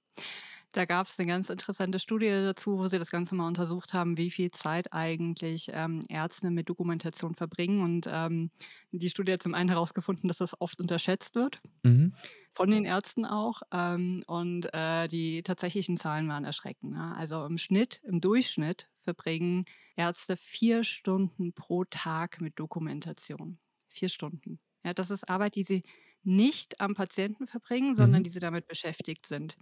Da 0.76 0.84
gab 0.84 1.06
es 1.08 1.18
eine 1.18 1.28
ganz 1.30 1.50
interessante 1.50 2.00
Studie 2.00 2.28
dazu, 2.28 2.78
wo 2.78 2.88
sie 2.90 3.00
das 3.00 3.10
Ganze 3.10 3.34
mal 3.34 3.48
untersucht 3.48 3.94
haben, 3.94 4.18
wie 4.18 4.30
viel 4.30 4.52
Zeit 4.52 4.92
eigentlich 4.92 5.70
ähm, 5.74 6.02
Ärzte 6.10 6.52
mit 6.52 6.68
Dokumentation 6.68 7.34
verbringen. 7.34 7.82
Und 7.82 8.10
ähm, 8.12 8.52
die 8.92 9.08
Studie 9.10 9.32
hat 9.32 9.42
zum 9.42 9.54
einen 9.54 9.70
herausgefunden, 9.70 10.28
dass 10.28 10.40
das 10.40 10.60
oft 10.60 10.82
unterschätzt 10.82 11.34
wird, 11.34 11.62
Mhm. 11.84 12.14
von 12.52 12.70
den 12.70 12.84
Ärzten 12.84 13.26
auch. 13.26 13.62
Ähm, 13.72 14.24
und 14.28 14.68
äh, 14.74 15.08
die 15.08 15.44
tatsächlichen 15.44 15.96
Zahlen 15.96 16.28
waren 16.28 16.44
erschreckend. 16.44 16.92
Ne? 16.92 17.16
Also 17.16 17.46
im 17.46 17.58
Schnitt, 17.58 18.02
im 18.04 18.20
Durchschnitt 18.20 18.90
verbringen 19.00 19.64
Ärzte 19.96 20.36
vier 20.36 20.84
Stunden 20.84 21.54
pro 21.54 21.86
Tag 21.86 22.42
mit 22.42 22.60
Dokumentation. 22.60 23.60
Vier 23.88 24.10
Stunden. 24.10 24.60
Ja, 24.84 24.94
das 24.94 25.10
ist 25.10 25.30
Arbeit, 25.30 25.56
die 25.56 25.64
sie 25.64 25.84
nicht 26.26 26.82
am 26.82 26.96
Patienten 26.96 27.48
verbringen, 27.48 27.96
sondern 27.96 28.22
Mhm. 28.22 28.24
die 28.24 28.30
sie 28.30 28.40
damit 28.40 28.68
beschäftigt 28.68 29.26
sind, 29.28 29.56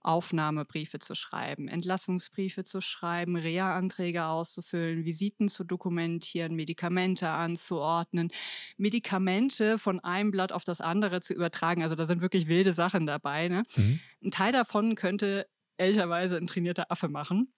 Aufnahmebriefe 0.00 0.98
zu 0.98 1.14
schreiben, 1.14 1.68
Entlassungsbriefe 1.68 2.64
zu 2.64 2.80
schreiben, 2.80 3.36
Reha-Anträge 3.36 4.24
auszufüllen, 4.26 5.04
Visiten 5.04 5.48
zu 5.48 5.64
dokumentieren, 5.64 6.54
Medikamente 6.54 7.28
anzuordnen, 7.30 8.30
Medikamente 8.76 9.78
von 9.78 10.00
einem 10.00 10.30
Blatt 10.30 10.52
auf 10.52 10.64
das 10.64 10.80
andere 10.80 11.20
zu 11.20 11.34
übertragen. 11.34 11.82
Also 11.82 11.94
da 11.96 12.06
sind 12.06 12.20
wirklich 12.20 12.48
wilde 12.48 12.72
Sachen 12.72 13.06
dabei. 13.06 13.48
Ne? 13.48 13.64
Mhm. 13.76 14.00
Ein 14.22 14.30
Teil 14.30 14.52
davon 14.52 14.94
könnte 14.94 15.46
ehrlicherweise 15.78 16.36
ein 16.36 16.46
trainierter 16.46 16.90
Affe 16.90 17.08
machen. 17.08 17.52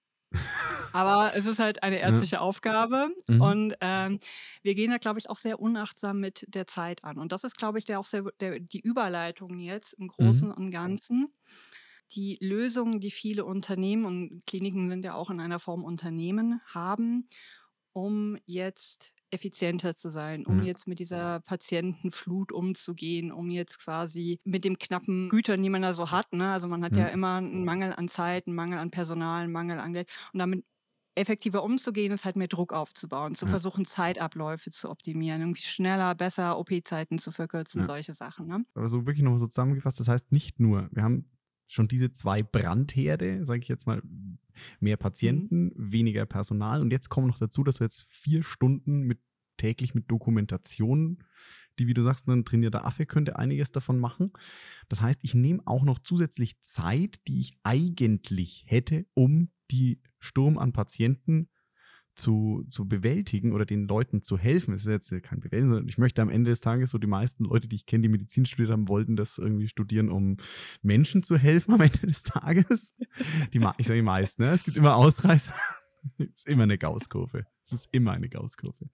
Aber 0.93 1.35
es 1.35 1.47
ist 1.47 1.59
halt 1.59 1.83
eine 1.83 1.99
Ja. 2.05 2.25
ärztliche 2.25 2.41
Aufgabe 2.41 3.11
Mhm. 3.29 3.39
und 3.39 3.75
ähm, 3.81 4.21
wir 4.63 4.75
gehen 4.75 4.91
da, 4.91 4.99
glaube 4.99 5.19
ich, 5.19 5.31
auch 5.31 5.37
sehr 5.37 5.61
unachtsam 5.61 6.21
mit 6.21 6.45
der 6.49 6.67
Zeit 6.67 7.05
an. 7.05 7.19
Und 7.19 7.33
das 7.33 7.45
ist, 7.45 7.57
glaube 7.57 7.79
ich, 7.79 7.87
der 7.87 7.99
auch 8.01 8.05
sehr, 8.05 8.25
der, 8.41 8.61
die 8.61 8.81
Überleitung 8.81 9.59
jetzt 9.59 9.95
im 9.95 10.09
Großen 10.09 10.51
Mhm. 10.51 10.53
und 10.53 10.71
Ganzen. 10.71 11.35
Die 12.13 12.37
Lösungen, 12.41 13.01
die 13.01 13.11
viele 13.11 13.45
Unternehmen 13.45 14.05
und 14.05 14.43
Kliniken 14.47 14.89
sind 14.91 15.05
ja 15.05 15.15
auch 15.15 15.31
in 15.31 15.41
einer 15.41 15.59
Form 15.59 15.85
Unternehmen 15.85 16.61
haben, 16.67 17.29
um 17.93 18.39
jetzt 18.47 19.15
effizienter 19.33 19.97
zu 19.97 20.11
sein, 20.11 20.47
um 20.47 20.61
Ja. 20.61 20.63
jetzt 20.63 20.87
mit 20.87 20.99
dieser 21.01 21.41
Patientenflut 21.41 22.53
umzugehen, 22.53 23.33
um 23.33 23.51
jetzt 23.51 23.79
quasi 23.81 24.41
mit 24.45 24.65
den 24.65 24.79
knappen 24.79 25.29
Gütern, 25.31 25.63
die 25.63 25.71
man 25.71 25.83
da 25.83 25.95
so 25.95 26.11
hat. 26.11 26.33
Ne? 26.33 26.53
Also 26.53 26.69
man 26.69 26.85
hat 26.85 26.97
ja 26.97 27.07
Ja. 27.07 27.09
immer 27.09 27.37
einen 27.39 27.65
Mangel 27.65 27.93
an 27.95 28.09
Zeit, 28.09 28.47
einen 28.47 28.57
Mangel 28.57 28.79
an 28.79 28.91
Personal, 28.91 29.45
einen 29.45 29.53
Mangel 29.53 29.81
an 29.81 29.93
Geld. 29.95 30.11
Und 30.33 30.39
damit 30.41 30.65
effektiver 31.15 31.63
umzugehen, 31.65 32.13
ist 32.13 32.25
halt 32.25 32.37
mehr 32.37 32.49
Druck 32.49 32.73
aufzubauen, 32.73 33.35
zu 33.35 33.47
Ja. 33.47 33.49
versuchen, 33.49 33.85
Zeitabläufe 33.85 34.71
zu 34.71 34.91
optimieren, 34.91 35.41
irgendwie 35.43 35.63
schneller, 35.63 36.15
besser 36.15 36.59
OP-Zeiten 36.59 37.19
zu 37.19 37.33
verkürzen, 37.33 37.83
Ja. 37.83 37.85
solche 37.85 38.13
Sachen. 38.15 38.47
Ne? 38.49 38.65
Aber 38.75 38.89
so 38.89 39.07
wirklich 39.07 39.23
nochmal 39.25 39.39
so 39.41 39.47
zusammengefasst, 39.47 40.01
das 40.01 40.09
heißt 40.09 40.33
nicht 40.33 40.61
nur, 40.61 40.89
wir 40.93 41.03
haben 41.03 41.31
schon 41.73 41.89
diese 41.89 42.13
zwei 42.13 42.43
Brandherde, 42.43 43.45
sage 43.45 43.61
ich 43.63 43.69
jetzt 43.69 43.87
mal, 43.87 44.03
mehr 44.81 44.97
Mhm. 44.97 45.01
Patienten, 45.01 45.73
weniger 45.75 46.27
Personal 46.27 46.81
und 46.81 46.93
jetzt 46.93 47.09
kommen 47.09 47.27
noch 47.27 47.39
dazu, 47.39 47.65
dass 47.65 47.77
du 47.79 47.85
jetzt 47.85 48.07
vier 48.09 48.43
Stunden 48.43 49.03
mit 49.03 49.21
täglich 49.57 49.95
mit 49.95 50.11
Dokumentation, 50.11 51.23
die, 51.79 51.87
wie 51.87 51.95
du 51.95 52.03
sagst, 52.03 52.29
ein 52.29 52.45
trainierter 52.45 52.85
Affe 52.85 53.07
könnte 53.07 53.39
einiges 53.39 53.71
davon 53.71 53.99
machen. 53.99 54.33
Das 54.89 55.01
heißt, 55.01 55.21
ich 55.23 55.35
nehme 55.35 55.63
auch 55.67 55.85
noch 55.85 56.01
zusätzlich 56.01 56.61
Zeit, 56.61 57.21
die 57.29 57.41
ich 57.41 57.59
eigentlich 57.63 58.65
hätte, 58.67 59.07
um 59.15 59.51
die 59.71 60.03
Sturm 60.19 60.59
an 60.59 60.73
Patienten 60.73 61.49
zu, 62.15 62.65
zu 62.71 62.87
bewältigen 62.87 63.53
oder 63.53 63.65
den 63.65 63.87
Leuten 63.87 64.23
zu 64.23 64.39
helfen. 64.39 64.75
Es 64.75 64.87
ist 64.87 65.11
jetzt 65.11 65.23
kein 65.23 65.41
Bewältigen, 65.41 65.69
sondern 65.69 65.89
ich 65.89 65.99
möchte 65.99 66.23
am 66.23 66.29
Ende 66.29 66.51
des 66.51 66.61
Tages 66.61 66.91
so 66.91 66.99
die 66.99 67.07
meisten 67.07 67.45
Leute, 67.45 67.69
die 67.69 67.77
ich 67.77 67.87
kenne, 67.87 68.03
die 68.03 68.09
Medizin 68.09 68.47
studiert 68.47 68.71
haben, 68.71 68.89
wollten 68.89 69.17
das 69.17 69.39
irgendwie 69.39 69.69
studieren, 69.69 70.11
um 70.11 70.37
Menschen 70.83 71.23
zu 71.23 71.37
helfen 71.37 71.75
am 71.75 71.81
Ende 71.81 72.07
des 72.07 72.23
Tages. 72.23 72.95
Die, 73.53 73.59
ich 73.79 73.87
sage 73.87 73.99
die 73.99 74.03
meisten, 74.03 74.43
ne? 74.43 74.51
es 74.51 74.65
gibt 74.65 74.77
immer 74.77 74.97
Ausreißer. 74.97 75.55
es 76.19 76.27
ist 76.27 76.49
immer 76.49 76.65
eine 76.65 76.79
Gaußkurve. 76.79 77.47
Es 77.65 77.73
ist 77.73 77.89
immer 77.93 78.13
eine 78.13 78.29
Gaußkurve. 78.29 78.91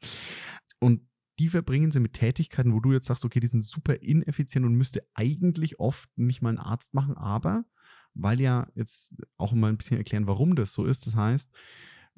Und 0.79 1.03
die 1.39 1.49
verbringen 1.49 1.91
sie 1.91 2.01
mit 2.01 2.15
Tätigkeiten, 2.15 2.75
wo 2.75 2.81
du 2.81 2.93
jetzt 2.93 3.07
sagst, 3.07 3.25
okay, 3.25 3.41
die 3.41 3.47
sind 3.47 3.63
super 3.63 4.03
ineffizient 4.03 4.67
und 4.67 4.75
müsste 4.75 5.07
eigentlich 5.15 5.79
oft 5.79 6.09
nicht 6.17 6.43
mal 6.43 6.51
ein 6.51 6.59
Arzt 6.59 6.95
machen, 6.95 7.17
aber 7.17 7.65
weil 8.15 8.41
ja 8.41 8.69
jetzt 8.75 9.15
auch 9.37 9.53
mal 9.53 9.69
ein 9.69 9.77
bisschen 9.77 9.97
erklären, 9.97 10.27
warum 10.27 10.57
das 10.57 10.75
so 10.75 10.85
ist. 10.85 11.07
Das 11.07 11.15
heißt, 11.15 11.51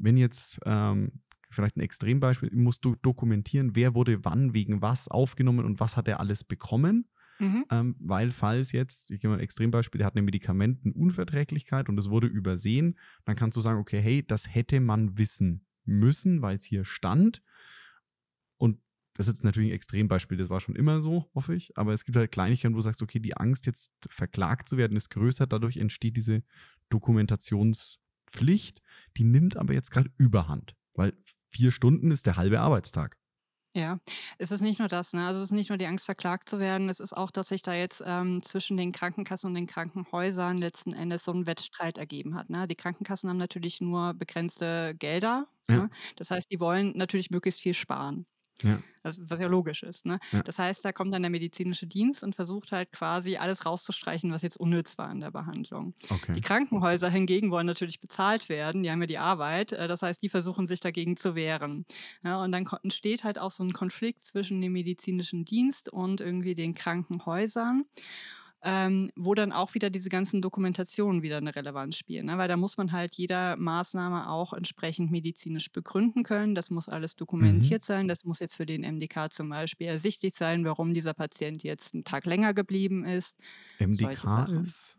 wenn 0.01 0.17
jetzt, 0.17 0.61
ähm, 0.65 1.21
vielleicht 1.51 1.77
ein 1.77 1.81
Extrembeispiel, 1.81 2.51
musst 2.53 2.85
du 2.85 2.97
dokumentieren, 2.97 3.75
wer 3.75 3.95
wurde 3.95 4.25
wann, 4.25 4.55
wegen 4.55 4.83
was 4.83 5.09
aufgenommen 5.09 5.65
und 5.65 5.81
was 5.81 5.97
hat 5.97 6.09
er 6.09 6.21
alles 6.21 6.45
bekommen. 6.45 7.09
Mhm. 7.41 7.65
Ähm, 7.71 7.97
weil 7.99 8.33
falls 8.33 8.73
jetzt, 8.73 9.11
ich 9.11 9.21
gebe 9.21 9.33
mal 9.33 9.39
ein 9.39 9.45
Extrembeispiel, 9.45 9.99
der 9.99 10.07
hat 10.07 10.15
eine 10.15 10.23
Medikamentenunverträglichkeit 10.23 11.89
und 11.89 11.99
es 11.99 12.11
wurde 12.11 12.27
übersehen, 12.27 12.99
dann 13.25 13.35
kannst 13.35 13.57
du 13.57 13.61
sagen, 13.63 13.81
okay, 13.81 14.01
hey, 14.01 14.25
das 14.25 14.55
hätte 14.55 14.79
man 14.79 15.17
wissen 15.17 15.65
müssen, 15.85 16.43
weil 16.43 16.57
es 16.57 16.65
hier 16.65 16.85
stand. 16.85 17.43
Und 18.59 18.79
das 19.15 19.27
ist 19.27 19.35
jetzt 19.35 19.45
natürlich 19.45 19.71
ein 19.71 19.75
Extrembeispiel, 19.75 20.37
das 20.37 20.51
war 20.51 20.61
schon 20.61 20.77
immer 20.77 21.01
so, 21.01 21.31
hoffe 21.35 21.55
ich. 21.55 21.77
Aber 21.79 21.95
es 21.95 22.05
gibt 22.05 22.17
halt 22.17 22.31
Kleinigkeiten, 22.31 22.75
wo 22.75 22.79
du 22.79 22.83
sagst, 22.83 23.03
okay, 23.03 23.21
die 23.21 23.37
Angst, 23.37 23.67
jetzt 23.67 23.93
verklagt 24.11 24.69
zu 24.69 24.77
werden, 24.77 24.97
ist 24.97 25.09
größer. 25.09 25.47
Dadurch 25.47 25.79
entsteht 25.79 26.19
diese 26.19 26.43
Dokumentationspflicht. 28.31 28.83
Die 29.17 29.25
nimmt 29.25 29.57
aber 29.57 29.75
jetzt 29.75 29.91
gerade 29.91 30.11
Überhand, 30.17 30.75
weil 30.95 31.13
vier 31.49 31.73
Stunden 31.73 32.11
ist 32.11 32.27
der 32.27 32.37
halbe 32.37 32.61
Arbeitstag. 32.61 33.17
Ja, 33.73 34.01
es 34.39 34.51
ist 34.51 34.63
nicht 34.63 34.81
nur 34.81 34.89
das, 34.89 35.13
ne? 35.13 35.25
Also 35.27 35.39
es 35.39 35.51
ist 35.51 35.53
nicht 35.53 35.69
nur 35.69 35.79
die 35.79 35.87
Angst, 35.87 36.05
verklagt 36.05 36.49
zu 36.49 36.59
werden, 36.59 36.89
es 36.89 36.99
ist 36.99 37.17
auch, 37.17 37.31
dass 37.31 37.49
sich 37.49 37.63
da 37.63 37.73
jetzt 37.73 38.03
ähm, 38.05 38.43
zwischen 38.43 38.77
den 38.77 38.91
Krankenkassen 38.91 39.47
und 39.47 39.55
den 39.55 39.69
Krankenhäusern 39.69 40.59
letzten 40.59 40.93
Endes 40.93 41.25
so 41.25 41.33
ein 41.33 41.47
Wettstreit 41.47 41.97
ergeben 41.97 42.35
hat. 42.35 42.51
Ne? 42.51 42.67
Die 42.67 42.75
Krankenkassen 42.75 43.31
haben 43.31 43.37
natürlich 43.37 43.81
nur 43.81 44.15
begrenzte 44.15 44.97
Gelder. 44.99 45.47
Ja. 45.71 45.85
Ne? 45.85 45.91
Das 46.17 46.33
heißt, 46.33 46.51
die 46.51 46.59
wollen 46.59 46.97
natürlich 46.97 47.31
möglichst 47.31 47.61
viel 47.61 47.75
sparen. 47.75 48.27
Ja. 48.63 48.83
Also, 49.03 49.23
was 49.25 49.41
ja 49.41 49.47
logisch 49.47 49.83
ist. 49.83 50.05
Ne? 50.05 50.19
Ja. 50.31 50.41
Das 50.41 50.59
heißt, 50.59 50.85
da 50.85 50.93
kommt 50.93 51.13
dann 51.13 51.23
der 51.23 51.31
medizinische 51.31 51.87
Dienst 51.87 52.23
und 52.23 52.35
versucht 52.35 52.73
halt 52.73 52.93
quasi 52.93 53.37
alles 53.37 53.65
rauszustreichen, 53.65 54.31
was 54.33 54.43
jetzt 54.43 54.59
unnütz 54.59 54.99
war 54.99 55.11
in 55.11 55.21
der 55.21 55.31
Behandlung. 55.31 55.95
Okay. 56.11 56.33
Die 56.33 56.43
Krankenhäuser 56.43 57.09
hingegen 57.09 57.51
wollen 57.51 57.67
natürlich 57.67 58.01
bezahlt 58.01 58.49
werden, 58.49 58.83
die 58.83 58.91
haben 58.91 59.01
ja 59.01 59.07
die 59.07 59.19
Arbeit. 59.19 59.73
Äh, 59.73 59.89
das 59.89 60.03
heißt, 60.03 60.23
die 60.23 60.29
versuchen 60.29 60.67
sich 60.67 60.81
dagegen 60.81 61.17
zu 61.17 61.35
wehren. 61.35 61.87
Ja, 62.23 62.43
und 62.43 62.53
dann 62.53 62.69
entsteht 62.83 63.25
halt 63.25 63.39
auch 63.39 63.51
so 63.51 63.65
ein 63.65 63.73
Konflikt 63.73 64.23
zwischen 64.23 64.61
dem 64.61 64.73
medizinischen 64.73 65.45
Dienst 65.45 65.89
und 65.91 66.21
irgendwie 66.21 66.55
den 66.55 66.75
Krankenhäusern 66.75 67.85
ähm, 68.63 69.11
wo 69.17 69.35
dann 69.35 69.53
auch 69.53 69.75
wieder 69.75 69.89
diese 69.89 70.11
ganzen 70.11 70.43
Dokumentationen 70.43 71.23
wieder 71.23 71.39
eine 71.39 71.55
Relevanz 71.55 71.97
spielen. 71.97 72.27
Ne? 72.27 72.37
Weil 72.37 72.49
da 72.49 72.57
muss 72.57 72.77
man 72.77 72.93
halt 72.93 73.17
jeder 73.17 73.57
Maßnahme 73.57 74.29
auch 74.29 74.53
entsprechend 74.53 75.11
medizinisch 75.11 75.73
begründen 75.73 76.25
können. 76.25 76.55
Das 76.55 76.71
muss 76.71 76.89
alles 76.89 77.15
mhm. 77.15 77.19
dokumentiert 77.19 77.83
mhm. 77.83 77.87
sein. 77.87 78.09
Das 78.09 78.25
muss 78.25 78.39
jetzt 78.39 78.57
für 78.57 78.67
den 78.67 78.83
MDK 78.83 79.33
zum 79.33 79.49
Beispiel 79.49 79.87
ersichtlich 79.87 80.35
sein, 80.35 80.65
warum 80.65 80.93
dieser 80.93 81.15
Patient 81.15 81.63
jetzt 81.63 81.95
einen 81.95 82.05
Tag 82.05 82.27
länger 82.27 82.53
geblieben 82.53 83.05
ist. 83.05 83.37
MDK 83.79 84.49
ist? 84.61 84.99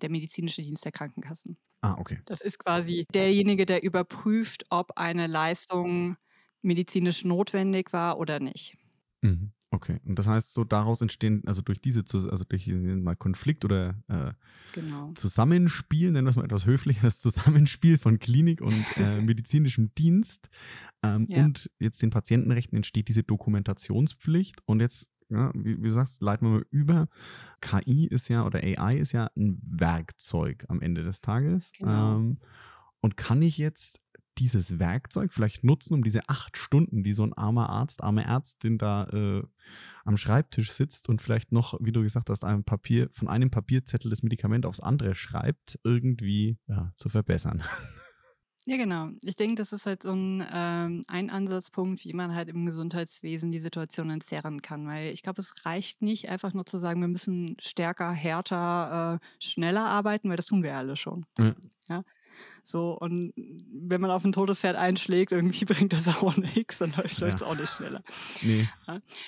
Der 0.00 0.10
medizinische 0.10 0.62
Dienst 0.62 0.84
der 0.84 0.92
Krankenkassen. 0.92 1.56
Ah, 1.82 1.96
okay. 1.98 2.20
Das 2.24 2.40
ist 2.40 2.58
quasi 2.58 3.06
derjenige, 3.12 3.66
der 3.66 3.82
überprüft, 3.82 4.64
ob 4.70 4.98
eine 4.98 5.28
Leistung 5.28 6.16
medizinisch 6.62 7.24
notwendig 7.24 7.92
war 7.92 8.18
oder 8.18 8.40
nicht. 8.40 8.76
Mhm. 9.20 9.52
Okay, 9.74 10.00
und 10.04 10.18
das 10.18 10.26
heißt, 10.26 10.52
so 10.52 10.64
daraus 10.64 11.00
entstehen, 11.00 11.42
also 11.46 11.62
durch 11.62 11.80
diese, 11.80 12.04
also 12.12 12.44
durch 12.46 12.66
mal 12.66 13.16
Konflikt 13.16 13.64
oder 13.64 13.96
äh, 14.06 14.32
genau. 14.74 15.12
Zusammenspiel, 15.14 16.10
nennen 16.10 16.26
wir 16.26 16.30
es 16.30 16.36
mal 16.36 16.44
etwas 16.44 16.66
höflicher, 16.66 17.00
das 17.00 17.18
Zusammenspiel 17.18 17.96
von 17.96 18.18
Klinik 18.18 18.60
und 18.60 18.84
äh, 18.98 19.22
medizinischem 19.22 19.94
Dienst 19.94 20.50
ähm, 21.02 21.26
ja. 21.30 21.42
und 21.42 21.70
jetzt 21.78 22.02
den 22.02 22.10
Patientenrechten 22.10 22.76
entsteht 22.76 23.08
diese 23.08 23.22
Dokumentationspflicht 23.22 24.60
und 24.66 24.80
jetzt, 24.80 25.08
ja, 25.30 25.50
wie, 25.54 25.78
wie 25.78 25.88
du 25.88 25.92
sagst, 25.92 26.20
leiten 26.20 26.46
wir 26.46 26.52
mal 26.56 26.66
über. 26.70 27.08
KI 27.62 28.06
ist 28.08 28.28
ja 28.28 28.44
oder 28.44 28.60
AI 28.62 28.98
ist 28.98 29.12
ja 29.12 29.30
ein 29.34 29.58
Werkzeug 29.62 30.66
am 30.68 30.82
Ende 30.82 31.02
des 31.02 31.22
Tages. 31.22 31.72
Genau. 31.78 32.18
Ähm, 32.18 32.38
und 33.00 33.16
kann 33.16 33.40
ich 33.40 33.56
jetzt 33.56 34.01
dieses 34.38 34.78
Werkzeug 34.78 35.32
vielleicht 35.32 35.64
nutzen, 35.64 35.94
um 35.94 36.02
diese 36.02 36.28
acht 36.28 36.56
Stunden, 36.56 37.02
die 37.02 37.12
so 37.12 37.24
ein 37.24 37.32
armer 37.32 37.68
Arzt, 37.68 38.02
arme 38.02 38.24
Ärztin 38.24 38.78
da 38.78 39.04
äh, 39.08 39.42
am 40.04 40.16
Schreibtisch 40.16 40.72
sitzt 40.72 41.08
und 41.08 41.22
vielleicht 41.22 41.52
noch, 41.52 41.78
wie 41.80 41.92
du 41.92 42.02
gesagt 42.02 42.30
hast, 42.30 42.44
ein 42.44 42.64
Papier, 42.64 43.08
von 43.12 43.28
einem 43.28 43.50
Papierzettel 43.50 44.10
das 44.10 44.22
Medikament 44.22 44.66
aufs 44.66 44.80
andere 44.80 45.14
schreibt, 45.14 45.78
irgendwie 45.84 46.58
ja, 46.66 46.92
zu 46.96 47.08
verbessern. 47.08 47.62
Ja, 48.64 48.76
genau. 48.76 49.08
Ich 49.24 49.34
denke, 49.34 49.56
das 49.56 49.72
ist 49.72 49.86
halt 49.86 50.04
so 50.04 50.12
ein, 50.12 50.46
ähm, 50.52 51.02
ein 51.08 51.30
Ansatzpunkt, 51.30 52.04
wie 52.04 52.12
man 52.12 52.32
halt 52.32 52.48
im 52.48 52.64
Gesundheitswesen 52.64 53.50
die 53.50 53.58
Situation 53.58 54.08
entzerren 54.08 54.62
kann. 54.62 54.86
Weil 54.86 55.12
ich 55.12 55.22
glaube, 55.22 55.40
es 55.40 55.52
reicht 55.64 56.00
nicht, 56.00 56.28
einfach 56.28 56.54
nur 56.54 56.64
zu 56.64 56.78
sagen, 56.78 57.00
wir 57.00 57.08
müssen 57.08 57.56
stärker, 57.60 58.12
härter, 58.12 59.20
äh, 59.20 59.44
schneller 59.44 59.86
arbeiten, 59.86 60.28
weil 60.28 60.36
das 60.36 60.46
tun 60.46 60.62
wir 60.62 60.76
alle 60.76 60.94
schon. 60.94 61.26
Ja. 61.38 61.56
ja? 61.88 62.04
So, 62.64 62.92
und 62.98 63.32
wenn 63.36 64.00
man 64.00 64.10
auf 64.10 64.24
ein 64.24 64.32
totes 64.32 64.60
Pferd 64.60 64.76
einschlägt, 64.76 65.32
irgendwie 65.32 65.64
bringt 65.64 65.92
das 65.92 66.08
auch 66.08 66.36
nichts, 66.36 66.78
dann 66.78 66.92
läuft 66.92 67.22
es 67.22 67.40
ja. 67.40 67.46
auch 67.46 67.56
nicht 67.56 67.72
schneller. 67.72 68.02
Nee. 68.42 68.68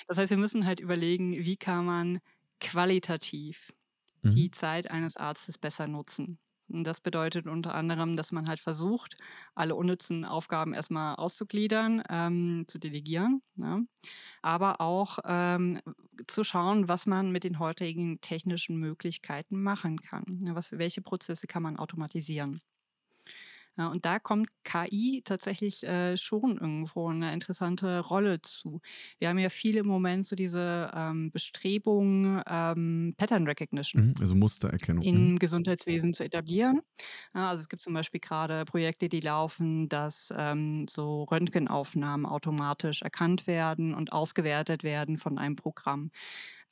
Das 0.07 0.17
heißt, 0.17 0.29
wir 0.29 0.37
müssen 0.37 0.65
halt 0.65 0.79
überlegen, 0.79 1.35
wie 1.35 1.57
kann 1.57 1.85
man 1.85 2.19
qualitativ 2.59 3.73
mhm. 4.21 4.35
die 4.35 4.51
Zeit 4.51 4.91
eines 4.91 5.17
Arztes 5.17 5.57
besser 5.57 5.87
nutzen. 5.87 6.39
Und 6.67 6.83
das 6.83 6.99
bedeutet 6.99 7.45
unter 7.45 7.75
anderem, 7.75 8.15
dass 8.15 8.31
man 8.31 8.47
halt 8.47 8.59
versucht, 8.59 9.17
alle 9.53 9.75
unnützen 9.75 10.25
Aufgaben 10.25 10.73
erstmal 10.73 11.15
auszugliedern, 11.15 12.01
ähm, 12.09 12.65
zu 12.67 12.79
delegieren, 12.79 13.43
ja? 13.55 13.81
aber 14.41 14.81
auch 14.81 15.19
ähm, 15.25 15.79
zu 16.27 16.43
schauen, 16.43 16.89
was 16.89 17.05
man 17.05 17.31
mit 17.31 17.43
den 17.43 17.59
heutigen 17.59 18.19
technischen 18.21 18.77
Möglichkeiten 18.77 19.61
machen 19.61 20.01
kann. 20.01 20.23
Was, 20.53 20.71
welche 20.71 21.01
Prozesse 21.01 21.45
kann 21.45 21.61
man 21.61 21.77
automatisieren? 21.77 22.61
Ja, 23.77 23.87
und 23.89 24.05
da 24.05 24.19
kommt 24.19 24.49
KI 24.63 25.21
tatsächlich 25.25 25.83
äh, 25.83 26.17
schon 26.17 26.57
irgendwo 26.57 27.09
eine 27.09 27.33
interessante 27.33 27.99
Rolle 27.99 28.41
zu. 28.41 28.81
Wir 29.19 29.29
haben 29.29 29.39
ja 29.39 29.49
viele 29.49 29.81
im 29.81 29.87
Moment 29.87 30.25
so 30.25 30.35
diese 30.35 30.91
ähm, 30.93 31.31
Bestrebungen, 31.31 32.41
ähm, 32.47 33.13
Pattern 33.17 33.45
Recognition 33.47 34.03
mhm, 34.03 34.13
also 34.19 34.35
Mustererkennung 34.35 35.03
im 35.03 35.33
mhm. 35.33 35.39
Gesundheitswesen 35.39 36.13
zu 36.13 36.23
etablieren. 36.23 36.81
Ja, 37.33 37.49
also 37.49 37.61
es 37.61 37.69
gibt 37.69 37.81
zum 37.81 37.93
Beispiel 37.93 38.19
gerade 38.21 38.65
Projekte, 38.65 39.09
die 39.09 39.19
laufen, 39.19 39.89
dass 39.89 40.33
ähm, 40.35 40.87
so 40.89 41.23
Röntgenaufnahmen 41.25 42.25
automatisch 42.25 43.01
erkannt 43.01 43.47
werden 43.47 43.93
und 43.93 44.13
ausgewertet 44.13 44.83
werden 44.83 45.17
von 45.17 45.37
einem 45.37 45.55
Programm. 45.55 46.11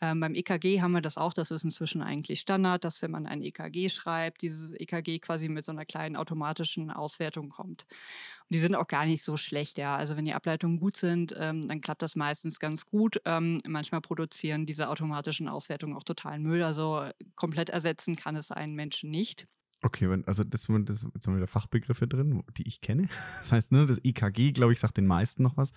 Ähm, 0.03 0.19
beim 0.19 0.35
EKG 0.35 0.81
haben 0.81 0.91
wir 0.91 1.01
das 1.01 1.17
auch, 1.17 1.33
das 1.33 1.49
ist 1.49 1.63
inzwischen 1.63 2.01
eigentlich 2.01 2.41
Standard, 2.41 2.83
dass 2.83 3.01
wenn 3.01 3.11
man 3.11 3.25
ein 3.25 3.41
EKG 3.41 3.87
schreibt, 3.87 4.41
dieses 4.41 4.73
EKG 4.73 5.19
quasi 5.19 5.47
mit 5.47 5.65
so 5.65 5.71
einer 5.71 5.85
kleinen 5.85 6.17
automatischen 6.17 6.91
Auswertung 6.91 7.47
kommt. 7.47 7.85
Und 7.87 8.49
die 8.49 8.59
sind 8.59 8.75
auch 8.75 8.87
gar 8.87 9.05
nicht 9.05 9.23
so 9.23 9.37
schlecht, 9.37 9.77
ja. 9.77 9.95
Also 9.95 10.17
wenn 10.17 10.25
die 10.25 10.33
Ableitungen 10.33 10.77
gut 10.77 10.97
sind, 10.97 11.33
ähm, 11.39 11.65
dann 11.69 11.79
klappt 11.79 12.01
das 12.01 12.17
meistens 12.17 12.59
ganz 12.59 12.85
gut. 12.85 13.21
Ähm, 13.23 13.59
manchmal 13.65 14.01
produzieren 14.01 14.65
diese 14.65 14.89
automatischen 14.89 15.47
Auswertungen 15.47 15.95
auch 15.95 16.03
totalen 16.03 16.43
Müll. 16.43 16.63
Also 16.63 17.09
komplett 17.37 17.69
ersetzen 17.69 18.17
kann 18.17 18.35
es 18.35 18.51
einen 18.51 18.75
Menschen 18.75 19.09
nicht. 19.09 19.47
Okay, 19.85 20.07
also 20.25 20.43
das, 20.45 20.67
das 20.67 21.05
jetzt 21.13 21.27
haben 21.27 21.35
wieder 21.35 21.47
Fachbegriffe 21.47 22.07
drin, 22.07 22.41
die 22.57 22.67
ich 22.67 22.81
kenne. 22.81 23.07
Das 23.41 23.51
heißt, 23.51 23.71
ne, 23.73 23.85
das 23.85 23.99
EKG, 24.03 24.53
glaube 24.53 24.71
ich, 24.71 24.79
sagt 24.79 24.95
den 24.95 25.05
meisten 25.05 25.43
noch 25.43 25.57
was. 25.57 25.73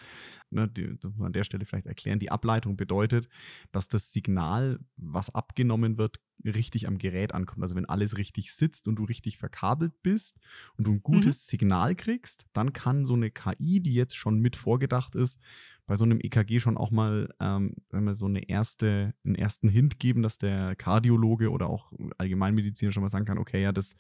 Ne, 0.50 0.68
die, 0.68 0.96
an 1.18 1.32
der 1.32 1.42
Stelle 1.42 1.64
vielleicht 1.66 1.86
erklären. 1.86 2.20
Die 2.20 2.30
Ableitung 2.30 2.76
bedeutet, 2.76 3.28
dass 3.72 3.88
das 3.88 4.12
Signal, 4.12 4.78
was 4.96 5.34
abgenommen 5.34 5.98
wird, 5.98 6.20
richtig 6.44 6.86
am 6.86 6.98
Gerät 6.98 7.34
ankommt. 7.34 7.62
Also 7.62 7.74
wenn 7.74 7.86
alles 7.86 8.16
richtig 8.16 8.52
sitzt 8.52 8.88
und 8.88 8.96
du 8.96 9.04
richtig 9.04 9.38
verkabelt 9.38 9.92
bist 10.02 10.38
und 10.76 10.86
du 10.86 10.92
ein 10.92 11.02
gutes 11.02 11.46
mhm. 11.46 11.50
Signal 11.50 11.94
kriegst, 11.94 12.46
dann 12.52 12.72
kann 12.72 13.04
so 13.04 13.14
eine 13.14 13.30
KI, 13.30 13.80
die 13.80 13.94
jetzt 13.94 14.16
schon 14.16 14.40
mit 14.40 14.56
vorgedacht 14.56 15.14
ist, 15.14 15.40
bei 15.86 15.96
so 15.96 16.04
einem 16.04 16.20
EKG 16.20 16.58
schon 16.60 16.76
auch 16.76 16.90
mal 16.90 17.32
ähm, 17.40 17.74
so 18.12 18.26
eine 18.26 18.48
erste, 18.48 19.14
einen 19.24 19.36
ersten 19.36 19.68
Hint 19.68 19.98
geben, 19.98 20.22
dass 20.22 20.38
der 20.38 20.74
Kardiologe 20.76 21.50
oder 21.50 21.68
auch 21.68 21.92
Allgemeinmediziner 22.18 22.92
schon 22.92 23.02
mal 23.02 23.08
sagen 23.08 23.24
kann, 23.24 23.38
okay, 23.38 23.62
ja, 23.62 23.72
das, 23.72 23.94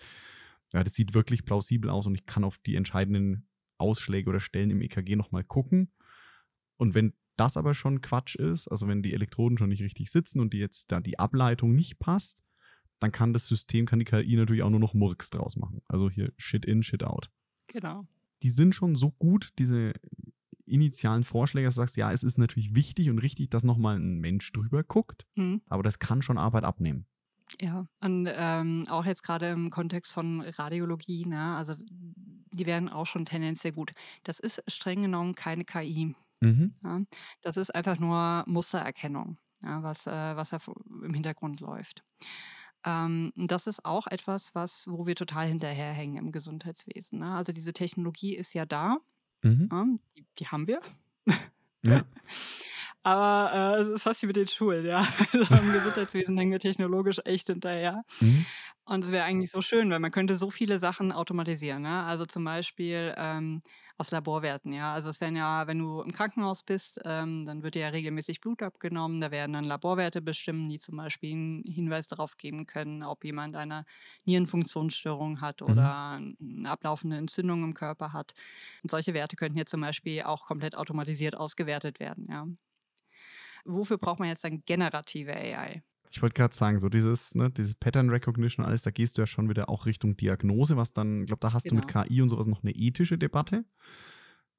ja, 0.72 0.82
das 0.82 0.94
sieht 0.94 1.14
wirklich 1.14 1.44
plausibel 1.44 1.90
aus 1.90 2.06
und 2.06 2.14
ich 2.14 2.26
kann 2.26 2.44
auf 2.44 2.58
die 2.58 2.74
entscheidenden 2.74 3.48
Ausschläge 3.78 4.28
oder 4.28 4.40
Stellen 4.40 4.70
im 4.70 4.82
EKG 4.82 5.16
nochmal 5.16 5.44
gucken. 5.44 5.92
Und 6.76 6.94
wenn 6.94 7.14
das 7.36 7.56
aber 7.56 7.74
schon 7.74 8.00
Quatsch 8.00 8.36
ist, 8.36 8.68
also 8.68 8.88
wenn 8.88 9.02
die 9.02 9.14
Elektroden 9.14 9.58
schon 9.58 9.68
nicht 9.68 9.82
richtig 9.82 10.10
sitzen 10.10 10.40
und 10.40 10.52
die 10.52 10.58
jetzt 10.58 10.90
da 10.92 11.00
die 11.00 11.18
Ableitung 11.18 11.74
nicht 11.74 11.98
passt, 11.98 12.42
dann 12.98 13.12
kann 13.12 13.32
das 13.32 13.46
System, 13.46 13.86
kann 13.86 13.98
die 13.98 14.04
KI 14.04 14.36
natürlich 14.36 14.62
auch 14.62 14.70
nur 14.70 14.80
noch 14.80 14.94
Murks 14.94 15.30
draus 15.30 15.56
machen. 15.56 15.82
Also 15.86 16.10
hier 16.10 16.32
Shit 16.36 16.64
in, 16.64 16.82
Shit 16.82 17.04
out. 17.04 17.30
Genau. 17.68 18.06
Die 18.42 18.50
sind 18.50 18.74
schon 18.74 18.94
so 18.94 19.10
gut, 19.12 19.52
diese 19.58 19.92
initialen 20.66 21.24
Vorschläge 21.24 21.70
sagst, 21.70 21.96
ja, 21.96 22.12
es 22.12 22.22
ist 22.22 22.38
natürlich 22.38 22.74
wichtig 22.74 23.10
und 23.10 23.18
richtig, 23.18 23.50
dass 23.50 23.64
nochmal 23.64 23.98
ein 23.98 24.18
Mensch 24.18 24.50
drüber 24.52 24.82
guckt, 24.82 25.26
mhm. 25.36 25.62
aber 25.68 25.82
das 25.82 25.98
kann 25.98 26.22
schon 26.22 26.38
Arbeit 26.38 26.64
abnehmen. 26.64 27.06
Ja, 27.60 27.86
und 28.00 28.28
ähm, 28.28 28.84
auch 28.88 29.04
jetzt 29.04 29.22
gerade 29.22 29.50
im 29.50 29.70
Kontext 29.70 30.12
von 30.12 30.40
Radiologie, 30.40 31.26
ne, 31.26 31.54
also 31.54 31.74
die 32.52 32.66
werden 32.66 32.88
auch 32.88 33.06
schon 33.06 33.24
tendenziell 33.24 33.72
gut. 33.72 33.92
Das 34.24 34.40
ist 34.40 34.62
streng 34.66 35.02
genommen 35.02 35.34
keine 35.36 35.64
KI. 35.64 36.16
Mhm. 36.40 36.74
Ja, 36.82 37.00
das 37.42 37.56
ist 37.56 37.74
einfach 37.74 37.98
nur 37.98 38.44
Mustererkennung, 38.46 39.38
ja, 39.62 39.82
was, 39.82 40.06
äh, 40.06 40.36
was 40.36 40.52
im 40.52 41.14
Hintergrund 41.14 41.60
läuft. 41.60 42.04
Ähm, 42.84 43.32
das 43.36 43.66
ist 43.66 43.84
auch 43.84 44.06
etwas, 44.06 44.54
was, 44.54 44.86
wo 44.88 45.06
wir 45.06 45.16
total 45.16 45.48
hinterherhängen 45.48 46.16
im 46.18 46.32
Gesundheitswesen. 46.32 47.18
Ne? 47.18 47.34
Also 47.34 47.52
diese 47.52 47.72
Technologie 47.72 48.36
ist 48.36 48.54
ja 48.54 48.64
da. 48.64 48.98
Mhm. 49.42 49.68
Ja, 49.70 49.86
die, 50.16 50.26
die 50.38 50.46
haben 50.46 50.66
wir. 50.66 50.80
Ja. 53.06 53.12
Aber 53.12 53.78
äh, 53.78 53.82
es 53.82 53.88
ist 53.88 54.02
fast 54.02 54.22
wie 54.22 54.26
mit 54.26 54.36
den 54.36 54.48
Schulen, 54.48 54.84
ja. 54.84 55.06
Also 55.32 55.54
im 55.54 55.72
Gesundheitswesen 55.72 56.36
hängen 56.36 56.52
wir 56.52 56.58
technologisch 56.58 57.20
echt 57.24 57.46
hinterher. 57.46 58.04
Mhm. 58.20 58.46
Und 58.88 59.04
es 59.04 59.10
wäre 59.10 59.24
eigentlich 59.24 59.50
so 59.50 59.60
schön, 59.62 59.90
weil 59.90 59.98
man 59.98 60.12
könnte 60.12 60.36
so 60.36 60.48
viele 60.48 60.78
Sachen 60.78 61.10
automatisieren. 61.10 61.82
Ne? 61.82 62.04
Also 62.04 62.24
zum 62.24 62.44
Beispiel 62.44 63.14
ähm, 63.16 63.62
aus 63.98 64.12
Laborwerten, 64.12 64.72
ja. 64.72 64.92
Also 64.92 65.08
es 65.08 65.20
werden 65.20 65.34
ja, 65.34 65.66
wenn 65.66 65.78
du 65.80 66.02
im 66.02 66.12
Krankenhaus 66.12 66.62
bist, 66.62 67.00
ähm, 67.04 67.46
dann 67.46 67.64
wird 67.64 67.74
dir 67.74 67.82
ja 67.82 67.88
regelmäßig 67.88 68.40
Blut 68.40 68.62
abgenommen. 68.62 69.20
Da 69.20 69.32
werden 69.32 69.54
dann 69.54 69.64
Laborwerte 69.64 70.20
bestimmt, 70.22 70.70
die 70.70 70.78
zum 70.78 70.96
Beispiel 70.96 71.32
einen 71.32 71.64
Hinweis 71.64 72.06
darauf 72.06 72.36
geben 72.36 72.66
können, 72.66 73.02
ob 73.02 73.24
jemand 73.24 73.56
eine 73.56 73.86
Nierenfunktionsstörung 74.24 75.40
hat 75.40 75.62
mhm. 75.62 75.66
oder 75.66 76.20
eine 76.40 76.70
ablaufende 76.70 77.16
Entzündung 77.16 77.64
im 77.64 77.74
Körper 77.74 78.12
hat. 78.12 78.34
Und 78.84 78.90
solche 78.90 79.14
Werte 79.14 79.34
könnten 79.34 79.58
jetzt 79.58 79.70
zum 79.70 79.80
Beispiel 79.80 80.22
auch 80.22 80.46
komplett 80.46 80.76
automatisiert 80.76 81.36
ausgewertet 81.36 81.98
werden, 81.98 82.28
ja. 82.30 82.46
Wofür 83.66 83.98
braucht 83.98 84.20
man 84.20 84.28
jetzt 84.28 84.44
dann 84.44 84.62
generative 84.64 85.34
AI? 85.34 85.82
Ich 86.10 86.22
wollte 86.22 86.34
gerade 86.34 86.54
sagen, 86.54 86.78
so 86.78 86.88
dieses, 86.88 87.34
ne, 87.34 87.50
dieses 87.50 87.74
Pattern 87.74 88.10
Recognition 88.10 88.64
und 88.64 88.68
alles, 88.68 88.82
da 88.82 88.90
gehst 88.90 89.18
du 89.18 89.22
ja 89.22 89.26
schon 89.26 89.48
wieder 89.48 89.68
auch 89.68 89.86
Richtung 89.86 90.16
Diagnose, 90.16 90.76
was 90.76 90.92
dann, 90.92 91.22
ich 91.22 91.26
glaube, 91.26 91.40
da 91.40 91.52
hast 91.52 91.64
genau. 91.64 91.80
du 91.80 91.86
mit 91.86 92.08
KI 92.08 92.22
und 92.22 92.28
sowas 92.28 92.46
noch 92.46 92.62
eine 92.62 92.72
ethische 92.72 93.18
Debatte. 93.18 93.64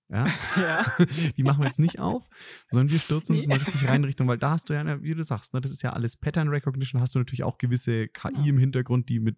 Ja. 0.10 0.28
ja. 0.56 0.86
Die 1.38 1.44
machen 1.44 1.60
wir 1.60 1.66
jetzt 1.66 1.80
nicht 1.80 2.00
auf, 2.00 2.30
sondern 2.70 2.92
wir 2.92 3.00
stürzen 3.00 3.36
uns 3.36 3.48
mal 3.48 3.58
richtig 3.58 3.88
rein 3.88 4.04
Richtung, 4.06 4.28
weil 4.28 4.38
da 4.38 4.52
hast 4.52 4.70
du 4.70 4.74
ja, 4.74 5.02
wie 5.02 5.16
du 5.16 5.24
sagst, 5.24 5.54
ne, 5.54 5.62
das 5.62 5.72
ist 5.72 5.82
ja 5.82 5.94
alles 5.94 6.18
Pattern 6.18 6.50
Recognition, 6.50 7.02
hast 7.02 7.16
du 7.16 7.20
natürlich 7.20 7.44
auch 7.44 7.58
gewisse 7.58 8.08
KI 8.08 8.34
ja. 8.34 8.46
im 8.46 8.58
Hintergrund, 8.58 9.10
die 9.10 9.20
mit 9.20 9.38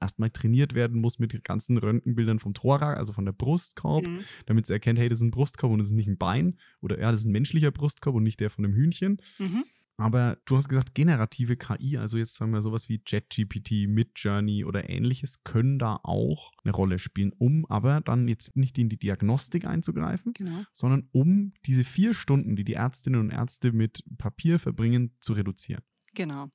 erstmal 0.00 0.30
trainiert 0.30 0.74
werden 0.74 1.00
muss 1.00 1.18
mit 1.18 1.44
ganzen 1.44 1.78
Röntgenbildern 1.78 2.38
vom 2.38 2.54
Thorax, 2.54 2.98
also 2.98 3.12
von 3.12 3.24
der 3.24 3.32
Brustkorb, 3.32 4.06
mhm. 4.06 4.20
damit 4.46 4.66
sie 4.66 4.72
erkennt, 4.72 4.98
hey, 4.98 5.08
das 5.08 5.18
ist 5.18 5.24
ein 5.24 5.30
Brustkorb 5.30 5.72
und 5.72 5.78
das 5.78 5.88
ist 5.88 5.94
nicht 5.94 6.08
ein 6.08 6.18
Bein 6.18 6.56
oder 6.80 6.98
ja, 7.00 7.10
das 7.10 7.20
ist 7.20 7.26
ein 7.26 7.32
menschlicher 7.32 7.70
Brustkorb 7.70 8.14
und 8.14 8.22
nicht 8.22 8.40
der 8.40 8.50
von 8.50 8.64
einem 8.64 8.74
Hühnchen. 8.74 9.20
Mhm. 9.38 9.64
Aber 10.00 10.38
du 10.44 10.56
hast 10.56 10.68
gesagt, 10.68 10.94
generative 10.94 11.56
KI, 11.56 11.98
also 11.98 12.18
jetzt 12.18 12.36
sagen 12.36 12.52
wir 12.52 12.62
sowas 12.62 12.88
wie 12.88 13.02
JetGPT, 13.04 13.88
Midjourney 13.88 14.64
oder 14.64 14.88
ähnliches, 14.88 15.42
können 15.42 15.80
da 15.80 15.98
auch 16.04 16.52
eine 16.62 16.72
Rolle 16.72 17.00
spielen, 17.00 17.32
um 17.36 17.66
aber 17.66 18.00
dann 18.00 18.28
jetzt 18.28 18.56
nicht 18.56 18.78
in 18.78 18.88
die 18.88 18.96
Diagnostik 18.96 19.66
einzugreifen, 19.66 20.34
genau. 20.34 20.62
sondern 20.72 21.08
um 21.10 21.52
diese 21.66 21.82
vier 21.82 22.14
Stunden, 22.14 22.54
die 22.54 22.62
die 22.62 22.74
Ärztinnen 22.74 23.18
und 23.18 23.30
Ärzte 23.30 23.72
mit 23.72 24.04
Papier 24.18 24.60
verbringen, 24.60 25.16
zu 25.18 25.32
reduzieren. 25.32 25.82
Genau. 26.14 26.48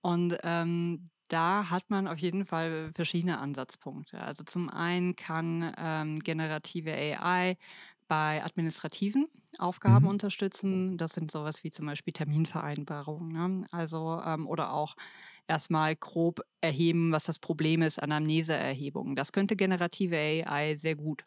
Und 0.00 0.36
ähm, 0.42 1.08
da 1.32 1.70
hat 1.70 1.88
man 1.88 2.08
auf 2.08 2.18
jeden 2.18 2.44
Fall 2.44 2.92
verschiedene 2.94 3.38
Ansatzpunkte. 3.38 4.20
Also 4.20 4.44
zum 4.44 4.68
einen 4.68 5.16
kann 5.16 5.72
ähm, 5.78 6.18
generative 6.18 6.92
AI 6.92 7.56
bei 8.06 8.44
administrativen 8.44 9.28
Aufgaben 9.58 10.04
mhm. 10.04 10.10
unterstützen. 10.10 10.98
Das 10.98 11.14
sind 11.14 11.30
sowas 11.30 11.64
wie 11.64 11.70
zum 11.70 11.86
Beispiel 11.86 12.12
Terminvereinbarungen. 12.12 13.32
Ne? 13.32 13.66
Also 13.70 14.20
ähm, 14.24 14.46
oder 14.46 14.74
auch 14.74 14.94
erstmal 15.48 15.96
grob 15.96 16.42
erheben, 16.60 17.12
was 17.12 17.24
das 17.24 17.38
Problem 17.38 17.80
ist, 17.80 18.02
Anamneseerhebung. 18.02 19.16
Das 19.16 19.32
könnte 19.32 19.56
generative 19.56 20.16
AI 20.16 20.76
sehr 20.76 20.96
gut. 20.96 21.24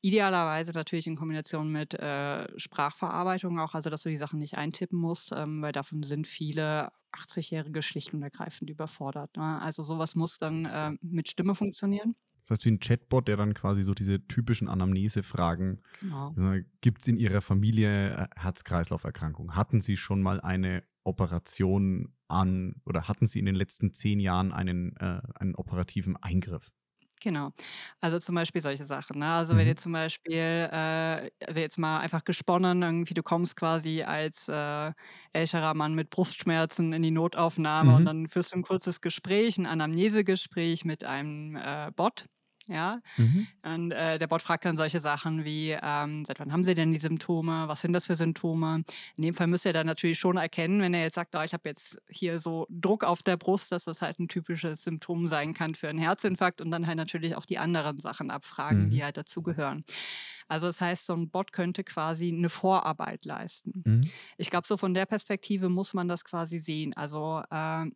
Idealerweise 0.00 0.72
natürlich 0.72 1.06
in 1.06 1.16
Kombination 1.16 1.70
mit 1.72 1.94
äh, 1.94 2.58
Sprachverarbeitung 2.58 3.58
auch, 3.58 3.74
also 3.74 3.90
dass 3.90 4.02
du 4.02 4.10
die 4.10 4.18
Sachen 4.18 4.38
nicht 4.38 4.56
eintippen 4.56 4.98
musst, 4.98 5.32
ähm, 5.34 5.62
weil 5.62 5.72
davon 5.72 6.02
sind 6.02 6.26
viele 6.26 6.90
80-Jährige 7.14 7.82
schlicht 7.82 8.14
und 8.14 8.22
ergreifend 8.22 8.70
überfordert. 8.70 9.36
Ne? 9.36 9.60
Also 9.60 9.84
sowas 9.84 10.14
muss 10.14 10.38
dann 10.38 10.64
äh, 10.64 10.92
mit 11.00 11.28
Stimme 11.28 11.54
funktionieren. 11.54 12.14
Das 12.42 12.50
heißt, 12.50 12.64
wie 12.66 12.72
ein 12.72 12.80
Chatbot, 12.80 13.26
der 13.26 13.38
dann 13.38 13.54
quasi 13.54 13.82
so 13.82 13.94
diese 13.94 14.26
typischen 14.26 14.68
Anamnese-Fragen, 14.68 15.80
genau. 16.00 16.34
gibt 16.82 17.00
es 17.00 17.08
in 17.08 17.16
Ihrer 17.16 17.40
Familie 17.40 18.10
äh, 18.10 18.26
Herz-Kreislauf-Erkrankung? 18.36 19.56
Hatten 19.56 19.80
Sie 19.80 19.96
schon 19.96 20.20
mal 20.20 20.42
eine 20.42 20.84
Operation 21.04 22.14
an 22.28 22.82
oder 22.84 23.08
hatten 23.08 23.28
Sie 23.28 23.38
in 23.38 23.46
den 23.46 23.54
letzten 23.54 23.94
zehn 23.94 24.20
Jahren 24.20 24.52
einen, 24.52 24.94
äh, 24.96 25.22
einen 25.36 25.54
operativen 25.54 26.16
Eingriff? 26.16 26.70
Genau. 27.24 27.52
Also 28.02 28.18
zum 28.18 28.34
Beispiel 28.34 28.60
solche 28.60 28.84
Sachen. 28.84 29.18
Ne? 29.20 29.26
Also 29.30 29.56
wenn 29.56 29.66
Mhm. 29.66 29.66
ihr 29.66 29.76
zum 29.76 29.92
Beispiel, 29.92 30.34
äh, 30.70 31.30
also 31.46 31.58
jetzt 31.60 31.78
mal 31.78 32.00
einfach 32.00 32.22
gesponnen, 32.24 32.82
irgendwie 32.82 33.14
du 33.14 33.22
kommst 33.22 33.56
quasi 33.56 34.02
als 34.02 34.46
äh, 34.48 34.92
älterer 35.32 35.72
Mann 35.74 35.94
mit 35.94 36.10
Brustschmerzen 36.10 36.92
in 36.92 37.00
die 37.00 37.10
Notaufnahme 37.10 37.94
und 37.94 38.04
dann 38.04 38.28
führst 38.28 38.52
du 38.52 38.56
ein 38.58 38.62
kurzes 38.62 39.00
Gespräch, 39.00 39.56
ein 39.56 39.64
Anamnesegespräch 39.66 40.84
mit 40.84 41.04
einem 41.04 41.56
äh, 41.56 41.90
Bot. 41.96 42.26
Ja, 42.66 43.00
Mhm. 43.18 43.46
und 43.62 43.90
äh, 43.92 44.18
der 44.18 44.26
Bot 44.26 44.40
fragt 44.40 44.64
dann 44.64 44.78
solche 44.78 44.98
Sachen 44.98 45.44
wie, 45.44 45.76
ähm, 45.82 46.24
seit 46.24 46.40
wann 46.40 46.50
haben 46.50 46.64
Sie 46.64 46.74
denn 46.74 46.92
die 46.92 46.98
Symptome? 46.98 47.68
Was 47.68 47.82
sind 47.82 47.92
das 47.92 48.06
für 48.06 48.16
Symptome? 48.16 48.84
In 49.16 49.22
dem 49.22 49.34
Fall 49.34 49.48
müsst 49.48 49.66
ihr 49.66 49.74
dann 49.74 49.86
natürlich 49.86 50.18
schon 50.18 50.38
erkennen, 50.38 50.80
wenn 50.80 50.94
er 50.94 51.02
jetzt 51.02 51.14
sagt, 51.14 51.36
oh, 51.36 51.42
ich 51.42 51.52
habe 51.52 51.68
jetzt 51.68 51.98
hier 52.08 52.38
so 52.38 52.66
Druck 52.70 53.04
auf 53.04 53.22
der 53.22 53.36
Brust, 53.36 53.70
dass 53.70 53.84
das 53.84 54.00
halt 54.00 54.18
ein 54.18 54.28
typisches 54.28 54.82
Symptom 54.84 55.26
sein 55.26 55.52
kann 55.52 55.74
für 55.74 55.88
einen 55.88 55.98
Herzinfarkt 55.98 56.62
und 56.62 56.70
dann 56.70 56.86
halt 56.86 56.96
natürlich 56.96 57.34
auch 57.36 57.44
die 57.44 57.58
anderen 57.58 57.98
Sachen 57.98 58.30
abfragen, 58.30 58.88
die 58.88 58.98
mhm. 58.98 59.02
halt 59.02 59.16
dazugehören. 59.18 59.84
Also 60.48 60.66
das 60.66 60.80
heißt, 60.80 61.06
so 61.06 61.14
ein 61.14 61.28
Bot 61.30 61.52
könnte 61.52 61.84
quasi 61.84 62.28
eine 62.28 62.48
Vorarbeit 62.48 63.24
leisten. 63.26 63.82
Mhm. 63.84 64.10
Ich 64.38 64.48
glaube, 64.50 64.66
so 64.66 64.76
von 64.76 64.94
der 64.94 65.06
Perspektive 65.06 65.68
muss 65.68 65.94
man 65.94 66.08
das 66.08 66.24
quasi 66.24 66.58
sehen. 66.58 66.94
Also 66.96 67.42
äh, 67.50 67.86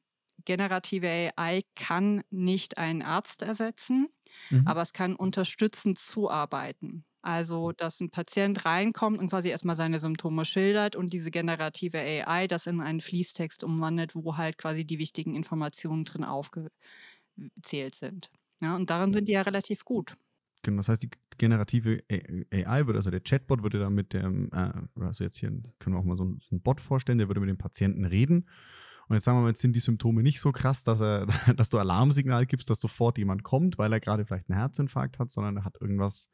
generative 0.45 1.33
AI 1.37 1.63
kann 1.77 2.23
nicht 2.31 2.79
einen 2.79 3.03
Arzt 3.03 3.43
ersetzen. 3.43 4.09
Mhm. 4.51 4.67
Aber 4.67 4.83
es 4.83 4.93
kann 4.93 5.17
unterstützend 5.17 5.99
zuarbeiten. 5.99 7.05
Also, 7.23 7.73
dass 7.73 8.01
ein 8.01 8.11
Patient 8.11 8.65
reinkommt 8.65 9.19
und 9.19 9.29
quasi 9.29 9.49
erstmal 9.49 9.75
seine 9.75 9.99
Symptome 9.99 10.45
schildert 10.45 10.95
und 10.97 11.13
diese 11.13 11.31
generative 11.31 11.99
AI 11.99 12.47
das 12.47 12.67
in 12.67 12.81
einen 12.81 13.01
Fließtext 13.01 13.65
umwandelt, 13.65 14.15
wo 14.15 14.37
halt 14.37 14.57
quasi 14.57 14.85
die 14.85 14.99
wichtigen 14.99 15.35
Informationen 15.35 16.05
drin 16.05 16.25
aufgezählt 16.25 16.71
sind. 17.95 18.31
Ja, 18.61 18.77
und 18.77 18.89
darin 18.91 19.13
sind 19.13 19.29
die 19.29 19.33
ja 19.33 19.43
relativ 19.43 19.85
gut. 19.85 20.15
Genau, 20.63 20.79
das 20.79 20.89
heißt, 20.89 21.03
die 21.03 21.11
generative 21.39 22.03
AI 22.11 22.87
würde, 22.87 22.99
also 22.99 23.11
der 23.11 23.21
Chatbot 23.21 23.63
würde 23.63 23.79
dann 23.79 23.95
mit 23.95 24.13
dem, 24.13 24.51
äh, 24.53 24.73
also 25.01 25.23
jetzt 25.25 25.37
hier 25.37 25.51
können 25.79 25.95
wir 25.97 26.01
auch 26.01 26.05
mal 26.05 26.17
so 26.17 26.25
einen, 26.25 26.41
so 26.41 26.51
einen 26.51 26.63
Bot 26.63 26.81
vorstellen, 26.81 27.19
der 27.19 27.29
würde 27.29 27.41
mit 27.41 27.49
dem 27.49 27.59
Patienten 27.59 28.05
reden 28.05 28.47
und 29.09 29.15
jetzt 29.15 29.25
sagen 29.25 29.39
wir 29.39 29.43
mal, 29.43 29.49
jetzt 29.49 29.61
sind 29.61 29.75
die 29.75 29.81
Symptome 29.81 30.23
nicht 30.23 30.41
so 30.41 30.53
krass, 30.53 30.85
dass, 30.85 31.01
er, 31.01 31.27
dass 31.57 31.71
du 31.71 31.79
Alarmsignal 31.79 32.47
gibst, 32.47 32.71
dass 32.71 32.81
sofort 32.81 33.19
jemand 33.19 33.43
kommt, 33.43 33.79
weil 33.79 33.93
er 33.93 34.01
gerade 34.01 34.25
vielleicht 34.25 34.51
einen 34.51 34.59
Herzinfarkt 34.59 35.19
hat, 35.19 35.31
sondern 35.31 35.59
er 35.59 35.65
hat 35.65 35.81
irgendwas, 35.81 36.31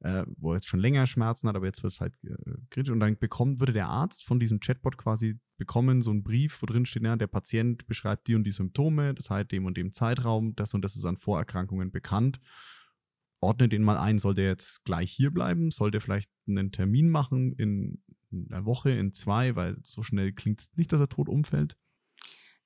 äh, 0.00 0.24
wo 0.36 0.52
er 0.52 0.56
jetzt 0.56 0.68
schon 0.68 0.80
länger 0.80 1.06
Schmerzen 1.06 1.48
hat, 1.48 1.56
aber 1.56 1.66
jetzt 1.66 1.82
wird 1.82 1.92
es 1.92 2.00
halt 2.00 2.14
äh, 2.24 2.34
kritisch. 2.70 2.92
Und 2.92 3.00
dann 3.00 3.16
bekommt, 3.18 3.60
würde 3.60 3.72
der 3.72 3.88
Arzt 3.88 4.24
von 4.24 4.38
diesem 4.38 4.60
Chatbot 4.60 4.98
quasi 4.98 5.38
bekommen, 5.56 6.02
so 6.02 6.10
einen 6.10 6.22
Brief, 6.22 6.60
wo 6.60 6.66
drin 6.66 6.84
steht, 6.84 7.04
ja, 7.04 7.16
der 7.16 7.26
Patient 7.26 7.86
beschreibt 7.86 8.28
die 8.28 8.34
und 8.34 8.44
die 8.44 8.50
Symptome, 8.50 9.14
das 9.14 9.30
heißt 9.30 9.50
dem 9.50 9.64
und 9.64 9.76
dem 9.76 9.92
Zeitraum, 9.92 10.54
das 10.56 10.74
und 10.74 10.82
das 10.82 10.96
ist 10.96 11.04
an 11.04 11.16
Vorerkrankungen 11.16 11.90
bekannt 11.90 12.40
ordne 13.44 13.68
den 13.68 13.82
mal 13.82 13.98
ein. 13.98 14.18
Soll 14.18 14.34
der 14.34 14.46
jetzt 14.46 14.84
gleich 14.84 15.12
hier 15.12 15.30
bleiben? 15.30 15.70
Soll 15.70 15.90
der 15.90 16.00
vielleicht 16.00 16.30
einen 16.48 16.72
Termin 16.72 17.08
machen 17.08 17.52
in 17.52 18.02
einer 18.32 18.64
Woche, 18.64 18.90
in 18.90 19.12
zwei? 19.12 19.54
Weil 19.54 19.76
so 19.82 20.02
schnell 20.02 20.32
klingt 20.32 20.60
es 20.60 20.70
nicht, 20.76 20.92
dass 20.92 21.00
er 21.00 21.08
tot 21.08 21.28
umfällt. 21.28 21.76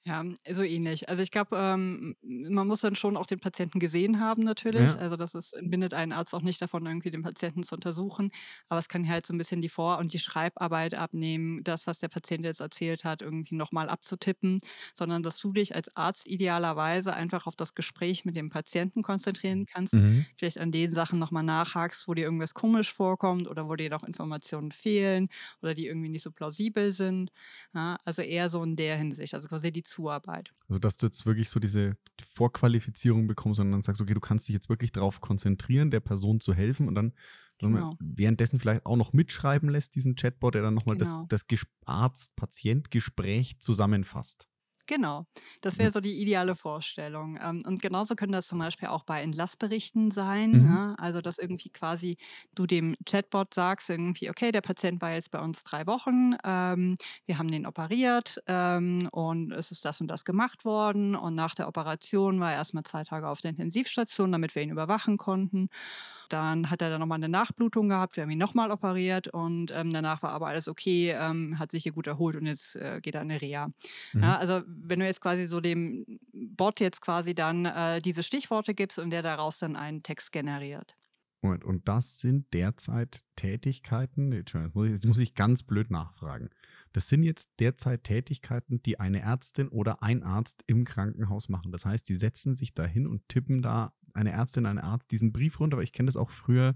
Ja, 0.07 0.25
so 0.51 0.63
ähnlich. 0.63 1.09
Also 1.11 1.23
ich 1.23 1.31
glaube, 1.31 1.57
ähm, 1.59 2.17
man 2.23 2.67
muss 2.67 2.81
dann 2.81 2.95
schon 2.95 3.17
auch 3.19 3.27
den 3.27 3.41
Patienten 3.41 3.79
gesehen 3.79 4.21
haben 4.21 4.43
natürlich. 4.43 4.99
Ja. 4.99 4.99
Also 4.99 5.17
das 5.17 5.35
ist, 5.35 5.53
entbindet 5.53 5.93
einen 5.93 6.13
Arzt 6.13 6.35
auch 6.35 6.41
nicht 6.41 6.63
davon, 6.63 6.87
irgendwie 6.87 7.11
den 7.11 7.21
Patienten 7.23 7.63
zu 7.63 7.75
untersuchen. 7.75 8.31
Aber 8.71 8.79
es 8.79 8.89
kann 8.89 9.07
halt 9.07 9.27
so 9.27 9.35
ein 9.35 9.39
bisschen 9.39 9.61
die 9.61 9.69
Vor- 9.69 9.99
und 9.99 10.15
die 10.15 10.19
Schreibarbeit 10.19 10.95
abnehmen, 10.95 11.63
das, 11.63 11.87
was 11.87 11.99
der 11.99 12.09
Patient 12.09 12.45
jetzt 12.47 12.61
erzählt 12.61 13.05
hat, 13.05 13.21
irgendwie 13.21 13.55
nochmal 13.55 13.91
abzutippen, 13.91 14.61
sondern 14.95 15.23
dass 15.23 15.37
du 15.41 15.53
dich 15.53 15.75
als 15.75 15.95
Arzt 15.95 16.27
idealerweise 16.27 17.13
einfach 17.13 17.47
auf 17.47 17.57
das 17.57 17.75
Gespräch 17.75 18.25
mit 18.25 18.35
dem 18.35 18.49
Patienten 18.49 19.03
konzentrieren 19.03 19.67
kannst. 19.67 19.99
Mhm. 19.99 20.27
Vielleicht 20.39 20.57
an 20.59 20.73
den 20.73 20.91
Sachen 20.93 21.19
nochmal 21.19 21.43
nachhakst, 21.43 22.09
wo 22.09 22.15
dir 22.15 22.23
irgendwas 22.25 22.55
komisch 22.55 22.95
vorkommt 22.95 23.47
oder 23.47 23.69
wo 23.69 23.77
dir 23.77 23.91
noch 23.91 24.05
Informationen 24.05 24.73
fehlen 24.73 25.29
oder 25.61 25.75
die 25.75 25.87
irgendwie 25.87 26.09
nicht 26.09 26.23
so 26.23 26.31
plausibel 26.33 26.93
sind. 26.93 27.31
Ja, 27.75 27.99
also 28.05 28.23
eher 28.23 28.49
so 28.49 28.63
in 28.63 28.77
der 28.77 28.97
Hinsicht. 28.97 29.35
Also 29.35 29.49
quasi 29.49 29.73
die 29.73 29.83
Zuarbeit. 29.89 30.53
Also, 30.69 30.79
dass 30.79 30.97
du 30.97 31.07
jetzt 31.07 31.27
wirklich 31.27 31.49
so 31.49 31.61
diese 31.61 31.97
Vorqualifizierung 32.35 33.27
bekommst 33.27 33.61
und 33.61 33.73
dann 33.73 33.83
sagst, 33.83 34.01
okay, 34.01 34.15
du 34.15 34.21
kannst 34.21 34.49
dich 34.49 34.55
jetzt 34.55 34.69
wirklich 34.69 34.93
darauf 34.93 35.21
konzentrieren, 35.21 35.91
der 35.91 36.01
Person 36.01 36.41
zu 36.41 36.55
helfen 36.55 36.89
und 36.89 36.95
dann 36.95 37.13
genau. 37.59 37.97
währenddessen 38.01 38.61
vielleicht 38.61 38.87
auch 38.87 38.97
noch 38.97 39.13
mitschreiben 39.13 39.69
lässt, 39.69 39.95
diesen 39.95 40.15
Chatbot, 40.15 40.55
der 40.55 40.63
dann 40.63 40.75
nochmal 40.75 40.97
genau. 40.97 41.27
das, 41.29 41.47
das 41.47 41.67
Arzt-Patient-Gespräch 41.87 43.61
zusammenfasst. 43.61 44.47
Genau, 44.89 45.27
das 45.61 45.79
wäre 45.79 45.91
so 45.93 46.01
die 46.01 46.19
ideale 46.23 46.55
Vorstellung. 46.55 47.39
Ähm, 47.43 47.63
und 47.67 47.83
genauso 47.83 48.15
können 48.17 48.33
das 48.33 48.47
zum 48.47 48.59
Beispiel 48.59 48.89
auch 48.89 49.05
bei 49.05 49.21
Entlassberichten 49.23 50.11
sein. 50.11 50.53
Mhm. 50.53 50.65
Ja? 50.65 50.95
Also, 50.97 51.21
dass 51.21 51.37
irgendwie 51.39 51.69
quasi 51.69 52.17
du 52.55 52.67
dem 52.67 52.97
Chatbot 53.05 53.53
sagst, 53.53 53.91
irgendwie, 53.91 54.31
okay, 54.31 54.51
der 54.51 54.63
Patient 54.63 55.03
war 55.03 55.13
jetzt 55.13 55.31
bei 55.31 55.41
uns 55.41 55.63
drei 55.63 55.87
Wochen, 55.87 56.37
ähm, 56.43 56.97
wir 57.27 57.37
haben 57.37 57.51
den 57.51 57.67
operiert 57.67 58.43
ähm, 58.47 59.09
und 59.13 59.53
es 59.53 59.71
ist 59.73 59.85
das 59.85 60.01
und 60.01 60.07
das 60.09 60.25
gemacht 60.25 60.65
worden. 60.65 61.15
Und 61.15 61.35
nach 61.35 61.55
der 61.55 61.69
Operation 61.69 62.41
war 62.41 62.53
er 62.53 62.57
erstmal 62.57 62.85
zwei 62.85 63.05
Tage 63.05 63.29
auf 63.29 63.43
der 63.43 63.51
Intensivstation, 63.51 64.33
damit 64.33 64.55
wir 64.55 64.63
ihn 64.63 64.71
überwachen 64.71 65.19
konnten. 65.19 65.69
Dann 66.29 66.71
hat 66.71 66.83
er 66.83 66.91
dann 66.91 67.01
nochmal 67.01 67.17
eine 67.17 67.29
Nachblutung 67.29 67.89
gehabt, 67.89 68.17
wir 68.17 68.23
haben 68.23 68.31
ihn 68.31 68.39
nochmal 68.39 68.71
operiert 68.71 69.29
und 69.29 69.71
ähm, 69.73 69.93
danach 69.93 70.23
war 70.23 70.31
aber 70.31 70.49
alles 70.49 70.69
okay, 70.69 71.11
ähm, 71.11 71.59
hat 71.59 71.71
sich 71.71 71.83
hier 71.83 71.93
gut 71.93 72.07
erholt 72.07 72.37
und 72.37 72.47
jetzt 72.47 72.77
äh, 72.77 73.01
geht 73.03 73.15
er 73.15 73.23
in 73.23 73.31
eine 73.31 73.41
Reha. 73.41 73.69
Mhm. 74.13 74.23
Ja, 74.23 74.37
also 74.37 74.63
wenn 74.67 75.01
du 75.01 75.07
jetzt 75.07 75.21
quasi 75.21 75.47
so 75.47 75.61
dem 75.61 76.19
Bot 76.33 76.81
jetzt 76.81 77.01
quasi 77.01 77.35
dann 77.35 77.65
äh, 77.65 78.01
diese 78.01 78.23
Stichworte 78.23 78.75
gibst 78.75 78.99
und 78.99 79.11
der 79.11 79.23
daraus 79.23 79.59
dann 79.59 79.77
einen 79.77 80.03
Text 80.03 80.33
generiert. 80.33 80.97
Moment, 81.41 81.65
und 81.65 81.87
das 81.87 82.19
sind 82.19 82.53
derzeit 82.53 83.25
Tätigkeiten, 83.37 84.33
jetzt 84.33 84.55
muss, 84.75 84.87
ich, 84.87 84.93
jetzt 84.93 85.07
muss 85.07 85.19
ich 85.19 85.35
ganz 85.35 85.63
blöd 85.63 85.91
nachfragen. 85.91 86.51
Das 86.93 87.09
sind 87.09 87.23
jetzt 87.23 87.51
derzeit 87.61 88.05
Tätigkeiten, 88.05 88.83
die 88.83 88.99
eine 88.99 89.21
Ärztin 89.21 89.69
oder 89.69 90.03
ein 90.03 90.23
Arzt 90.23 90.65
im 90.67 90.85
Krankenhaus 90.85 91.49
machen. 91.49 91.71
Das 91.71 91.85
heißt, 91.85 92.09
die 92.09 92.15
setzen 92.15 92.57
sich 92.57 92.75
da 92.75 92.85
hin 92.85 93.07
und 93.07 93.29
tippen 93.29 93.63
da 93.63 93.93
eine 94.19 94.33
Ärztin, 94.33 94.67
ein 94.67 94.79
Arzt 94.79 95.11
diesen 95.11 95.33
Brief 95.33 95.61
runter, 95.61 95.77
aber 95.77 95.83
ich 95.83 95.93
kenne 95.93 96.07
das 96.07 96.17
auch 96.17 96.31
früher, 96.31 96.75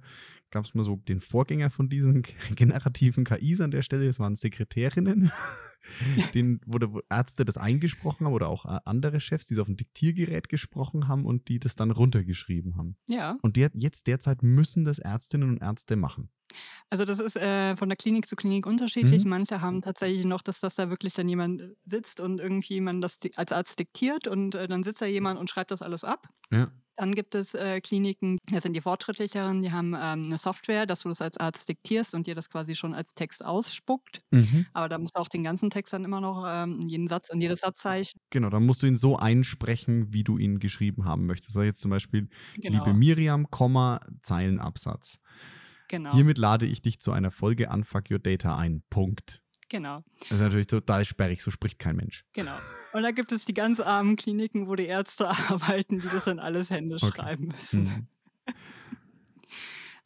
gab 0.51 0.65
es 0.65 0.75
mal 0.75 0.85
so 0.85 0.97
den 0.97 1.21
Vorgänger 1.21 1.71
von 1.71 1.89
diesen 1.89 2.23
generativen 2.55 3.25
KIs 3.25 3.61
an 3.61 3.71
der 3.71 3.83
Stelle, 3.83 4.07
das 4.07 4.21
waren 4.21 4.37
Sekretärinnen. 4.37 5.31
den, 6.35 6.61
wo, 6.65 7.01
Ärzte 7.11 7.45
das 7.45 7.57
eingesprochen 7.57 8.27
haben 8.27 8.35
oder 8.35 8.49
auch 8.49 8.65
äh, 8.67 8.79
andere 8.85 9.19
Chefs, 9.19 9.47
die 9.47 9.55
es 9.55 9.61
auf 9.61 9.67
dem 9.67 9.77
Diktiergerät 9.77 10.49
gesprochen 10.49 11.09
haben 11.09 11.27
und 11.27 11.49
die 11.49 11.59
das 11.59 11.75
dann 11.75 11.91
runtergeschrieben 11.91 12.77
haben. 12.77 12.97
Ja. 13.09 13.37
Und 13.43 13.57
der, 13.57 13.71
jetzt 13.75 14.07
derzeit 14.07 14.45
müssen 14.45 14.85
das 14.85 15.01
Ärztinnen 15.01 15.49
und 15.49 15.59
Ärzte 15.59 15.97
machen. 15.97 16.31
Also 16.91 17.05
das 17.05 17.21
ist 17.21 17.37
äh, 17.37 17.77
von 17.77 17.89
der 17.89 17.97
Klinik 17.97 18.27
zu 18.27 18.37
Klinik 18.37 18.67
unterschiedlich. 18.67 19.25
Mhm. 19.25 19.31
Manche 19.31 19.61
haben 19.61 19.83
tatsächlich 19.83 20.25
noch, 20.25 20.43
dass 20.43 20.61
das 20.61 20.75
da 20.75 20.91
wirklich 20.91 21.15
dann 21.15 21.29
jemand 21.29 21.63
sitzt 21.87 22.21
und 22.21 22.41
irgendwie 22.41 22.81
man 22.81 23.01
das 23.01 23.19
als 23.37 23.53
Arzt 23.53 23.79
diktiert 23.79 24.29
und 24.29 24.55
äh, 24.55 24.69
dann 24.69 24.83
sitzt 24.83 25.03
da 25.03 25.07
jemand 25.07 25.39
und 25.39 25.49
schreibt 25.49 25.71
das 25.71 25.83
alles 25.83 26.05
ab. 26.05 26.29
Ja. 26.51 26.71
Dann 26.97 27.15
gibt 27.15 27.35
es 27.35 27.55
äh, 27.55 27.81
Kliniken, 27.81 28.39
das 28.51 28.65
sind 28.65 28.75
die 28.75 28.83
fortschrittlicheren, 28.83 29.63
die 29.63 29.73
haben 29.73 29.95
ähm, 29.95 30.25
eine 30.25 30.37
Software, 30.37 30.85
dass 30.85 31.01
du 31.01 31.09
das 31.09 31.23
als 31.23 31.39
Arzt 31.39 31.69
diktierst 31.69 32.15
und 32.15 32.27
dir 32.27 32.35
das 32.35 32.51
quasi 32.51 32.75
schon 32.75 32.95
als 32.95 33.15
Text 33.15 33.45
ausspuckt. 33.45 34.23
Mhm. 34.31 34.67
Aber 34.75 34.91
da 34.91 34.99
musst 34.99 35.17
du 35.17 35.21
auch 35.21 35.29
den 35.29 35.43
ganzen 35.43 35.71
Text 35.71 35.95
dann 35.95 36.05
immer 36.05 36.21
noch, 36.21 36.45
ähm, 36.47 36.81
jeden 36.89 37.09
Satz 37.09 37.31
und 37.31 37.41
jedes 37.41 37.61
Satzzeichen. 37.61 38.21
Genau, 38.29 38.51
dann 38.51 38.67
musst 38.67 38.83
du 38.83 38.87
ihn 38.87 38.97
so 38.97 39.17
einsprechen, 39.17 40.13
wie 40.13 40.23
du 40.23 40.37
ihn 40.37 40.59
geschrieben 40.59 41.07
haben 41.07 41.25
möchtest. 41.25 41.57
Also 41.57 41.65
jetzt 41.65 41.81
zum 41.81 41.91
Beispiel, 41.91 42.29
genau. 42.57 42.85
liebe 42.85 42.97
Miriam, 42.97 43.51
Komma, 43.51 44.01
Zeilenabsatz. 44.21 45.19
Genau. 45.93 46.11
Hiermit 46.15 46.39
lade 46.39 46.65
ich 46.65 46.81
dich 46.81 47.01
zu 47.01 47.13
einer 47.13 47.31
Folge 47.31 47.71
an 47.71 47.85
Fuck 47.85 48.11
Your 48.11 48.19
Data 48.19 48.57
ein. 48.57 48.83
Punkt. 48.89 49.43
Genau. 49.69 50.03
Das 50.21 50.39
ist 50.39 50.41
natürlich 50.41 50.67
total 50.67 51.05
sperrig, 51.05 51.43
so 51.43 51.51
spricht 51.51 51.79
kein 51.79 51.97
Mensch. 51.97 52.25
Genau. 52.33 52.57
Und 52.95 53.03
da 53.03 53.11
gibt 53.11 53.31
es 53.31 53.45
die 53.45 53.53
ganz 53.53 53.79
armen 53.79 54.17
Kliniken, 54.17 54.69
wo 54.69 54.75
die 54.75 54.87
Ärzte 54.87 55.29
arbeiten, 55.51 56.01
die 56.01 56.09
das 56.09 56.25
dann 56.25 56.39
alles 56.39 56.71
händisch 56.71 57.03
okay. 57.03 57.15
schreiben 57.15 57.49
müssen. 57.49 57.83
Mhm. 57.85 58.09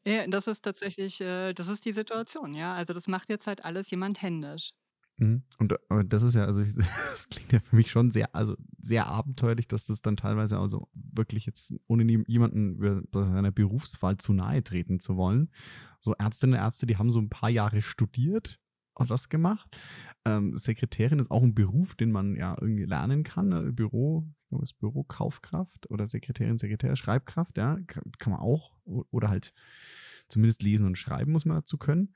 ja, 0.05 0.27
das 0.27 0.49
ist 0.49 0.63
tatsächlich, 0.63 1.21
äh, 1.21 1.53
das 1.53 1.69
ist 1.69 1.85
die 1.85 1.93
Situation, 1.93 2.53
ja. 2.53 2.75
Also 2.75 2.93
das 2.93 3.07
macht 3.07 3.29
jetzt 3.29 3.47
halt 3.47 3.65
alles 3.65 3.89
jemand 3.89 4.21
händisch. 4.23 4.73
Mhm. 5.19 5.43
Und 5.59 6.13
das 6.13 6.23
ist 6.23 6.35
ja, 6.35 6.45
also 6.45 6.61
ich, 6.61 6.75
das 7.11 7.29
klingt 7.29 7.53
ja 7.53 7.61
für 7.61 7.77
mich 7.77 7.91
schon 7.91 8.11
sehr, 8.11 8.35
also 8.35 8.57
sehr 8.79 9.07
abenteuerlich, 9.07 9.69
dass 9.69 9.87
das 9.87 10.03
dann 10.03 10.17
teilweise 10.17 10.59
also 10.59 10.89
wirklich 10.95 11.47
jetzt, 11.47 11.75
ohne 11.87 12.05
jemanden 12.27 12.77
über 12.77 13.25
seiner 13.25 13.53
Berufswahl 13.53 14.17
zu 14.19 14.33
nahe 14.33 14.63
treten 14.63 15.01
zu 15.01 15.17
wollen. 15.17 15.51
So 16.01 16.15
Ärztinnen 16.15 16.55
und 16.55 16.61
Ärzte, 16.61 16.87
die 16.87 16.99
haben 16.99 17.11
so 17.11 17.21
ein 17.21 17.31
paar 17.31 17.51
Jahre 17.51 17.83
studiert 17.83 18.61
und 18.95 19.11
das 19.11 19.29
gemacht. 19.29 19.69
Ähm, 20.25 20.57
Sekretärin 20.57 21.19
ist 21.19 21.31
auch 21.31 21.43
ein 21.43 21.55
Beruf, 21.55 21.95
den 21.95 22.13
man 22.13 22.37
ja 22.37 22.57
irgendwie 22.61 22.85
lernen 22.85 23.25
kann. 23.25 23.49
Ne? 23.49 23.73
Büro, 23.73 24.27
ist 24.63 24.79
Bürokaufkraft 24.79 25.91
oder 25.91 26.07
Sekretärin, 26.07 26.59
Sekretär, 26.59 26.97
Schreibkraft, 26.97 27.59
ja, 27.59 27.79
kann 27.87 28.33
man 28.33 28.41
auch. 28.41 28.73
Oder 28.85 29.29
halt 29.29 29.53
zumindest 30.29 30.63
lesen 30.63 30.87
und 30.87 30.97
schreiben 30.97 31.33
muss 31.33 31.45
man 31.45 31.59
dazu 31.59 31.79
können. 31.79 32.15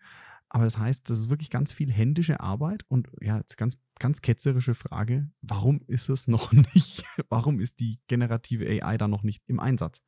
Aber 0.51 0.65
das 0.65 0.77
heißt, 0.79 1.09
das 1.09 1.19
ist 1.21 1.31
wirklich 1.31 1.49
ganz 1.49 1.73
viel 1.73 1.91
händische 1.91 2.41
Arbeit 2.41 2.85
und 2.89 3.09
ja, 3.21 3.39
jetzt 3.39 3.57
ganz, 3.57 3.79
ganz 4.01 4.21
ketzerische 4.21 4.75
Frage, 4.75 5.31
warum 5.43 5.81
ist 5.87 6.09
es 6.09 6.27
noch 6.27 6.53
nicht, 6.75 7.05
warum 7.29 7.61
ist 7.61 7.79
die 7.81 8.01
generative 8.09 8.67
AI 8.67 8.99
da 8.99 9.09
noch 9.09 9.23
nicht 9.23 9.43
im 9.47 9.61
Einsatz? 9.61 10.03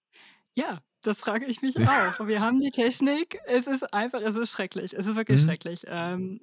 Ja, 0.54 0.82
das 1.02 1.20
frage 1.20 1.46
ich 1.46 1.62
mich 1.62 1.76
auch. 1.88 2.26
Wir 2.26 2.40
haben 2.40 2.60
die 2.60 2.70
Technik. 2.70 3.38
Es 3.46 3.68
ist 3.68 3.94
einfach, 3.94 4.20
es 4.20 4.36
ist 4.36 4.50
schrecklich. 4.50 4.94
Es 4.94 5.06
ist 5.06 5.16
wirklich 5.16 5.40
mhm. 5.40 5.46
schrecklich. 5.46 5.84
Ähm 5.86 6.40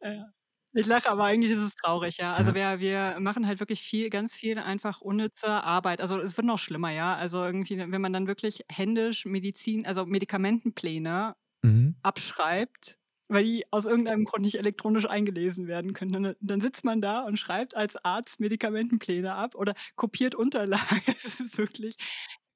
Ich 0.78 0.86
lache, 0.86 1.10
aber 1.10 1.24
eigentlich 1.24 1.50
ist 1.50 1.58
es 1.62 1.74
traurig, 1.74 2.18
ja. 2.18 2.34
Also 2.34 2.54
wir, 2.54 2.78
wir 2.78 3.16
machen 3.18 3.46
halt 3.46 3.58
wirklich 3.58 3.80
viel, 3.80 4.10
ganz 4.10 4.34
viel 4.34 4.58
einfach 4.58 5.00
unnütze 5.00 5.48
Arbeit. 5.48 6.00
Also 6.00 6.20
es 6.20 6.36
wird 6.36 6.46
noch 6.46 6.58
schlimmer, 6.58 6.90
ja. 6.90 7.16
Also 7.16 7.44
irgendwie, 7.44 7.78
wenn 7.78 8.00
man 8.00 8.12
dann 8.12 8.28
wirklich 8.28 8.64
händisch 8.70 9.26
Medizin, 9.26 9.86
also 9.86 10.06
Medikamentenpläne 10.06 11.34
mhm. 11.62 11.96
abschreibt, 12.02 12.96
weil 13.26 13.44
die 13.44 13.64
aus 13.72 13.86
irgendeinem 13.86 14.24
Grund 14.24 14.44
nicht 14.44 14.56
elektronisch 14.56 15.06
eingelesen 15.06 15.66
werden 15.66 15.94
können. 15.94 16.12
Dann, 16.12 16.36
dann 16.40 16.60
sitzt 16.60 16.84
man 16.84 17.00
da 17.00 17.22
und 17.24 17.38
schreibt 17.38 17.76
als 17.76 17.96
Arzt 18.04 18.38
Medikamentenpläne 18.38 19.34
ab 19.34 19.56
oder 19.56 19.74
kopiert 19.96 20.34
Unterlagen. 20.36 21.02
Es 21.16 21.40
ist 21.40 21.58
wirklich. 21.58 21.96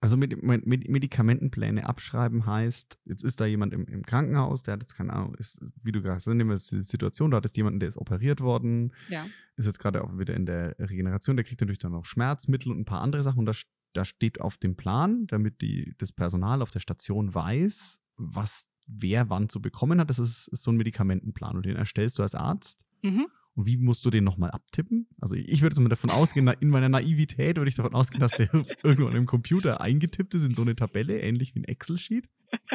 Also 0.02 0.16
mit, 0.16 0.42
mit 0.42 0.88
Medikamentenpläne 0.88 1.88
abschreiben 1.88 2.44
heißt, 2.44 2.98
jetzt 3.04 3.22
ist 3.22 3.40
da 3.40 3.46
jemand 3.46 3.72
im, 3.72 3.86
im 3.86 4.04
Krankenhaus, 4.04 4.64
der 4.64 4.72
hat 4.72 4.82
jetzt 4.82 4.96
keine 4.96 5.12
Ahnung, 5.12 5.36
ist, 5.36 5.64
wie 5.80 5.92
du 5.92 6.02
gerade 6.02 6.18
sagst, 6.18 6.26
nehmen 6.26 6.50
wir 6.50 6.56
die 6.56 6.82
Situation, 6.82 7.30
da 7.30 7.36
hat 7.36 7.44
es 7.44 7.54
jemanden, 7.54 7.78
der 7.78 7.88
ist 7.88 7.96
operiert 7.96 8.40
worden, 8.40 8.92
ja. 9.08 9.24
ist 9.54 9.66
jetzt 9.66 9.78
gerade 9.78 10.02
auch 10.02 10.18
wieder 10.18 10.34
in 10.34 10.44
der 10.44 10.74
Regeneration, 10.80 11.36
der 11.36 11.44
kriegt 11.44 11.60
natürlich 11.60 11.78
dann 11.78 11.92
noch 11.92 12.04
Schmerzmittel 12.04 12.72
und 12.72 12.80
ein 12.80 12.84
paar 12.84 13.00
andere 13.00 13.22
Sachen 13.22 13.38
und 13.38 13.46
da, 13.46 13.52
da 13.92 14.04
steht 14.04 14.40
auf 14.40 14.56
dem 14.56 14.74
Plan, 14.74 15.28
damit 15.28 15.60
die, 15.60 15.94
das 15.98 16.10
Personal 16.10 16.62
auf 16.62 16.72
der 16.72 16.80
Station 16.80 17.32
weiß, 17.32 18.00
was 18.16 18.66
wer 18.86 19.30
wann 19.30 19.48
zu 19.48 19.62
bekommen 19.62 20.00
hat. 20.00 20.10
Das 20.10 20.18
ist, 20.18 20.48
ist 20.48 20.64
so 20.64 20.72
ein 20.72 20.76
Medikamentenplan 20.78 21.54
und 21.54 21.64
den 21.64 21.76
erstellst 21.76 22.18
du 22.18 22.24
als 22.24 22.34
Arzt. 22.34 22.84
Mhm. 23.02 23.28
Und 23.54 23.66
wie 23.66 23.76
musst 23.76 24.04
du 24.04 24.10
den 24.10 24.24
nochmal 24.24 24.50
abtippen? 24.50 25.08
Also 25.20 25.34
ich 25.34 25.60
würde 25.60 25.78
mal 25.80 25.88
davon 25.88 26.10
ausgehen, 26.10 26.48
in 26.60 26.70
meiner 26.70 26.88
Naivität 26.88 27.56
würde 27.56 27.68
ich 27.68 27.74
davon 27.74 27.94
ausgehen, 27.94 28.20
dass 28.20 28.32
der 28.32 28.48
irgendwo 28.82 29.06
an 29.06 29.14
einem 29.14 29.26
Computer 29.26 29.80
eingetippt 29.80 30.34
ist 30.34 30.44
in 30.44 30.54
so 30.54 30.62
eine 30.62 30.74
Tabelle, 30.74 31.20
ähnlich 31.20 31.54
wie 31.54 31.60
ein 31.60 31.64
Excel-Sheet. 31.64 32.28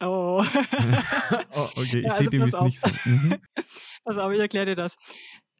Oh. 0.00 0.42
oh. 1.54 1.68
okay, 1.76 1.98
ich 1.98 2.04
ja, 2.04 2.10
also 2.12 2.22
sehe 2.22 2.30
dem 2.30 2.42
jetzt 2.46 2.62
nicht 2.62 2.80
so. 2.80 2.88
Mhm. 3.04 3.36
Pass 4.04 4.16
auf, 4.16 4.32
ich 4.32 4.38
erkläre 4.38 4.66
dir 4.66 4.76
das. 4.76 4.96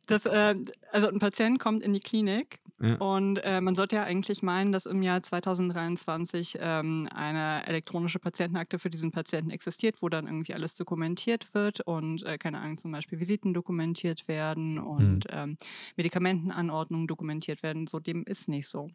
das 0.06 0.24
äh, 0.24 0.54
also 0.92 1.08
ein 1.08 1.18
Patient 1.18 1.58
kommt 1.58 1.82
in 1.82 1.92
die 1.92 2.00
Klinik 2.00 2.60
ja. 2.80 3.00
Und 3.00 3.38
äh, 3.38 3.60
man 3.62 3.74
sollte 3.74 3.96
ja 3.96 4.04
eigentlich 4.04 4.42
meinen, 4.42 4.72
dass 4.72 4.84
im 4.84 5.02
Jahr 5.02 5.22
2023 5.22 6.58
ähm, 6.60 7.08
eine 7.14 7.66
elektronische 7.66 8.18
Patientenakte 8.18 8.78
für 8.78 8.90
diesen 8.90 9.10
Patienten 9.10 9.50
existiert, 9.50 10.02
wo 10.02 10.10
dann 10.10 10.26
irgendwie 10.26 10.52
alles 10.54 10.74
dokumentiert 10.74 11.54
wird 11.54 11.80
und, 11.80 12.22
äh, 12.24 12.36
keine 12.36 12.58
Ahnung, 12.60 12.76
zum 12.76 12.92
Beispiel 12.92 13.18
Visiten 13.18 13.54
dokumentiert 13.54 14.28
werden 14.28 14.78
und 14.78 15.24
mhm. 15.24 15.30
ähm, 15.30 15.56
Medikamentenanordnungen 15.96 17.06
dokumentiert 17.06 17.62
werden. 17.62 17.86
So 17.86 18.00
dem 18.00 18.24
ist 18.24 18.48
nicht 18.48 18.68
so. 18.68 18.88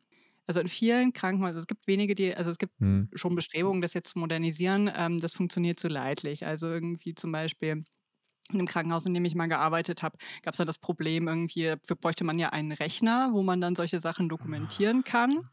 Also 0.47 0.59
in 0.59 0.67
vielen 0.67 1.11
Krankenhäusern, 1.13 1.55
also 1.55 1.61
es 1.61 1.67
gibt 1.67 1.87
wenige, 1.87 2.13
die, 2.13 2.35
also 2.35 2.51
es 2.51 2.59
gibt 2.59 2.79
mhm. 2.79 3.09
schon 3.15 3.33
Bestrebungen, 3.35 3.81
das 3.81 3.95
jetzt 3.95 4.11
zu 4.13 4.19
modernisieren. 4.19 4.91
Ähm, 4.95 5.17
das 5.19 5.33
funktioniert 5.33 5.79
zu 5.79 5.87
leidlich. 5.87 6.45
Also 6.45 6.67
irgendwie 6.69 7.15
zum 7.15 7.31
Beispiel 7.31 7.83
in 8.51 8.59
dem 8.59 8.67
Krankenhaus, 8.67 9.05
in 9.05 9.13
dem 9.13 9.25
ich 9.25 9.33
mal 9.33 9.47
gearbeitet 9.47 10.03
habe, 10.03 10.17
gab 10.43 10.53
es 10.53 10.57
dann 10.57 10.67
das 10.67 10.77
Problem, 10.77 11.27
irgendwie, 11.27 11.65
dafür 11.65 11.95
bräuchte 11.95 12.23
man 12.23 12.37
ja 12.37 12.49
einen 12.49 12.71
Rechner, 12.71 13.29
wo 13.31 13.41
man 13.41 13.59
dann 13.59 13.75
solche 13.75 13.99
Sachen 13.99 14.29
dokumentieren 14.29 15.03
kann. 15.03 15.49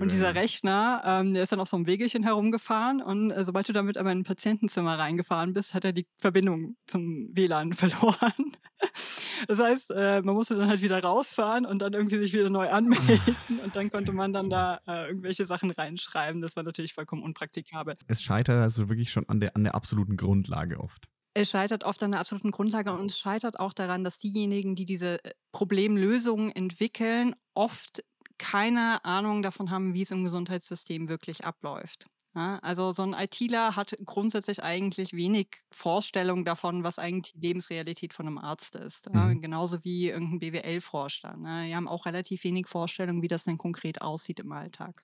Und 0.00 0.10
dieser 0.10 0.34
Rechner, 0.34 1.02
ähm, 1.04 1.34
der 1.34 1.44
ist 1.44 1.52
dann 1.52 1.60
auf 1.60 1.68
so 1.68 1.76
einem 1.76 1.86
Wegelchen 1.86 2.24
herumgefahren 2.24 3.00
und 3.00 3.30
äh, 3.30 3.44
sobald 3.44 3.68
du 3.68 3.72
damit 3.72 3.96
aber 3.96 4.10
in 4.10 4.20
ein 4.20 4.24
Patientenzimmer 4.24 4.98
reingefahren 4.98 5.52
bist, 5.52 5.74
hat 5.74 5.84
er 5.84 5.92
die 5.92 6.06
Verbindung 6.16 6.76
zum 6.86 7.30
WLAN 7.32 7.72
verloren. 7.74 8.56
Das 9.46 9.58
heißt, 9.58 9.90
äh, 9.92 10.22
man 10.22 10.34
musste 10.34 10.56
dann 10.56 10.68
halt 10.68 10.82
wieder 10.82 11.02
rausfahren 11.02 11.64
und 11.64 11.80
dann 11.80 11.92
irgendwie 11.92 12.18
sich 12.18 12.32
wieder 12.32 12.50
neu 12.50 12.68
anmelden 12.68 13.36
und 13.64 13.76
dann 13.76 13.90
konnte 13.90 14.12
man 14.12 14.32
dann 14.32 14.50
da 14.50 14.80
äh, 14.86 15.08
irgendwelche 15.08 15.46
Sachen 15.46 15.70
reinschreiben. 15.70 16.40
Das 16.40 16.56
war 16.56 16.62
natürlich 16.62 16.94
vollkommen 16.94 17.22
unpraktikabel. 17.22 17.96
Es 18.08 18.22
scheitert 18.22 18.62
also 18.62 18.88
wirklich 18.88 19.10
schon 19.10 19.28
an 19.28 19.40
der, 19.40 19.54
an 19.56 19.64
der 19.64 19.74
absoluten 19.74 20.16
Grundlage 20.16 20.80
oft. 20.80 21.08
Es 21.36 21.50
scheitert 21.50 21.84
oft 21.84 22.02
an 22.02 22.12
der 22.12 22.20
absoluten 22.20 22.50
Grundlage 22.50 22.92
und 22.92 23.10
es 23.10 23.18
scheitert 23.18 23.60
auch 23.60 23.74
daran, 23.74 24.04
dass 24.04 24.16
diejenigen, 24.16 24.74
die 24.74 24.86
diese 24.86 25.22
äh, 25.22 25.32
Problemlösungen 25.52 26.50
entwickeln, 26.50 27.34
oft 27.52 28.02
keine 28.38 29.04
Ahnung 29.04 29.42
davon 29.42 29.70
haben, 29.70 29.92
wie 29.92 30.02
es 30.02 30.10
im 30.10 30.24
Gesundheitssystem 30.24 31.08
wirklich 31.08 31.44
abläuft. 31.44 32.06
Ja, 32.34 32.58
also 32.58 32.92
so 32.92 33.02
ein 33.02 33.14
ITler 33.14 33.76
hat 33.76 33.96
grundsätzlich 34.04 34.62
eigentlich 34.62 35.14
wenig 35.14 35.48
Vorstellung 35.70 36.44
davon, 36.44 36.84
was 36.84 36.98
eigentlich 36.98 37.32
die 37.34 37.48
Lebensrealität 37.48 38.14
von 38.14 38.26
einem 38.26 38.38
Arzt 38.38 38.74
ist. 38.76 39.06
Ja, 39.12 39.24
mhm. 39.24 39.40
genauso 39.40 39.84
wie 39.84 40.08
irgendein 40.08 40.40
BWL-Forscher. 40.40 41.36
Ne? 41.36 41.66
Die 41.68 41.76
haben 41.76 41.88
auch 41.88 42.04
relativ 42.04 42.44
wenig 42.44 42.66
Vorstellung, 42.66 43.22
wie 43.22 43.28
das 43.28 43.44
denn 43.44 43.56
konkret 43.56 44.02
aussieht 44.02 44.40
im 44.40 44.52
Alltag. 44.52 45.02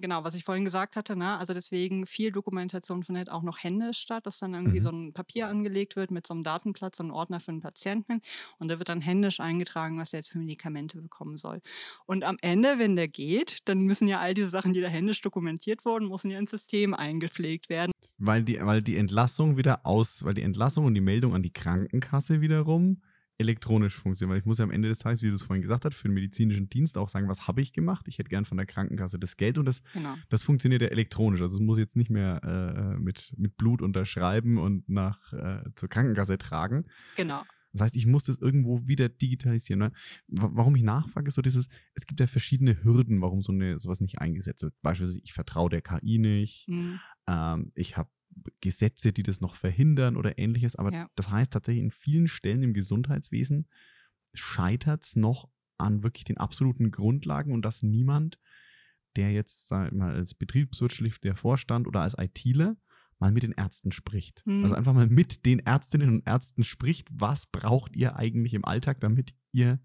Genau, 0.00 0.24
was 0.24 0.34
ich 0.34 0.44
vorhin 0.44 0.64
gesagt 0.64 0.96
hatte, 0.96 1.16
ne? 1.16 1.36
also 1.38 1.54
deswegen 1.54 2.06
viel 2.06 2.32
Dokumentation 2.32 3.02
findet 3.02 3.30
auch 3.30 3.42
noch 3.42 3.58
händisch 3.62 3.98
statt, 3.98 4.26
dass 4.26 4.38
dann 4.38 4.54
irgendwie 4.54 4.78
mhm. 4.78 4.82
so 4.82 4.90
ein 4.90 5.12
Papier 5.12 5.48
angelegt 5.48 5.96
wird 5.96 6.10
mit 6.10 6.26
so 6.26 6.34
einem 6.34 6.42
Datenplatz, 6.42 6.96
so 6.96 7.02
einem 7.02 7.12
Ordner 7.12 7.40
für 7.40 7.50
einen 7.50 7.60
Patienten 7.60 8.20
und 8.58 8.70
da 8.70 8.78
wird 8.78 8.88
dann 8.88 9.00
händisch 9.00 9.40
eingetragen, 9.40 9.98
was 9.98 10.12
er 10.12 10.20
jetzt 10.20 10.32
für 10.32 10.38
Medikamente 10.38 11.00
bekommen 11.00 11.36
soll. 11.36 11.60
Und 12.06 12.24
am 12.24 12.38
Ende, 12.40 12.78
wenn 12.78 12.96
der 12.96 13.08
geht, 13.08 13.58
dann 13.66 13.80
müssen 13.80 14.08
ja 14.08 14.20
all 14.20 14.34
diese 14.34 14.48
Sachen, 14.48 14.72
die 14.72 14.80
da 14.80 14.88
händisch 14.88 15.20
dokumentiert 15.20 15.84
wurden, 15.84 16.08
müssen 16.08 16.30
ja 16.30 16.38
ins 16.38 16.50
System 16.50 16.94
eingepflegt 16.94 17.68
werden. 17.68 17.92
Weil 18.18 18.42
die, 18.44 18.58
weil 18.60 18.82
die 18.82 18.96
Entlassung 18.96 19.56
wieder 19.56 19.86
aus, 19.86 20.24
weil 20.24 20.34
die 20.34 20.42
Entlassung 20.42 20.86
und 20.86 20.94
die 20.94 21.00
Meldung 21.00 21.34
an 21.34 21.42
die 21.42 21.52
Krankenkasse 21.52 22.40
wiederum 22.40 23.02
elektronisch 23.42 23.94
funktionieren. 23.94 24.32
Weil 24.32 24.40
ich 24.40 24.46
muss 24.46 24.58
ja 24.58 24.64
am 24.64 24.70
Ende 24.70 24.88
des 24.88 25.00
Tages, 25.00 25.22
wie 25.22 25.28
du 25.28 25.34
es 25.34 25.42
vorhin 25.42 25.62
gesagt 25.62 25.84
hast, 25.84 25.94
für 25.94 26.08
den 26.08 26.14
medizinischen 26.14 26.68
Dienst 26.68 26.96
auch 26.96 27.08
sagen, 27.08 27.28
was 27.28 27.46
habe 27.46 27.60
ich 27.60 27.72
gemacht? 27.72 28.06
Ich 28.08 28.18
hätte 28.18 28.30
gern 28.30 28.44
von 28.44 28.56
der 28.56 28.66
Krankenkasse 28.66 29.18
das 29.18 29.36
Geld 29.36 29.58
und 29.58 29.66
das, 29.66 29.82
genau. 29.92 30.14
das 30.30 30.42
funktioniert 30.42 30.82
ja 30.82 30.88
elektronisch. 30.88 31.40
Also 31.40 31.56
es 31.56 31.60
muss 31.60 31.78
jetzt 31.78 31.96
nicht 31.96 32.10
mehr 32.10 32.42
äh, 32.42 32.98
mit, 32.98 33.32
mit 33.36 33.56
Blut 33.56 33.82
unterschreiben 33.82 34.58
und 34.58 34.88
nach 34.88 35.32
äh, 35.32 35.64
zur 35.74 35.88
Krankenkasse 35.88 36.38
tragen. 36.38 36.86
Genau. 37.16 37.42
Das 37.72 37.82
heißt, 37.82 37.96
ich 37.96 38.06
muss 38.06 38.24
das 38.24 38.36
irgendwo 38.36 38.86
wieder 38.86 39.08
digitalisieren. 39.08 39.78
Ne? 39.78 39.92
Warum 40.28 40.76
ich 40.76 40.82
nachfrage, 40.82 41.28
ist 41.28 41.34
so 41.34 41.42
dieses, 41.42 41.68
es 41.94 42.06
gibt 42.06 42.20
ja 42.20 42.26
verschiedene 42.26 42.84
Hürden, 42.84 43.22
warum 43.22 43.42
so 43.42 43.52
eine, 43.52 43.78
sowas 43.78 44.00
nicht 44.00 44.18
eingesetzt 44.18 44.62
wird. 44.62 44.74
Beispielsweise, 44.82 45.20
ich 45.24 45.32
vertraue 45.32 45.70
der 45.70 45.82
KI 45.82 46.18
nicht, 46.18 46.68
mhm. 46.68 47.00
ähm, 47.26 47.72
ich 47.74 47.96
habe 47.96 48.10
Gesetze, 48.60 49.12
die 49.12 49.22
das 49.22 49.40
noch 49.40 49.54
verhindern 49.54 50.16
oder 50.16 50.38
ähnliches. 50.38 50.76
Aber 50.76 50.92
ja. 50.92 51.10
das 51.14 51.30
heißt 51.30 51.52
tatsächlich, 51.52 51.84
in 51.84 51.90
vielen 51.90 52.28
Stellen 52.28 52.62
im 52.62 52.74
Gesundheitswesen 52.74 53.68
scheitert 54.34 55.04
es 55.04 55.16
noch 55.16 55.48
an 55.78 56.02
wirklich 56.02 56.24
den 56.24 56.38
absoluten 56.38 56.90
Grundlagen 56.90 57.52
und 57.52 57.62
dass 57.62 57.82
niemand, 57.82 58.38
der 59.16 59.32
jetzt 59.32 59.68
sag 59.68 59.92
mal, 59.92 60.14
als 60.14 60.34
betriebswirtschaftlicher 60.34 61.36
Vorstand 61.36 61.86
oder 61.86 62.02
als 62.02 62.16
ITler 62.18 62.76
mal 63.18 63.32
mit 63.32 63.42
den 63.42 63.52
Ärzten 63.52 63.92
spricht. 63.92 64.42
Mhm. 64.46 64.62
Also 64.62 64.74
einfach 64.74 64.94
mal 64.94 65.06
mit 65.06 65.44
den 65.44 65.60
Ärztinnen 65.60 66.08
und 66.08 66.26
Ärzten 66.26 66.64
spricht, 66.64 67.08
was 67.12 67.46
braucht 67.46 67.96
ihr 67.96 68.16
eigentlich 68.16 68.54
im 68.54 68.64
Alltag, 68.64 69.00
damit 69.00 69.34
ihr 69.52 69.80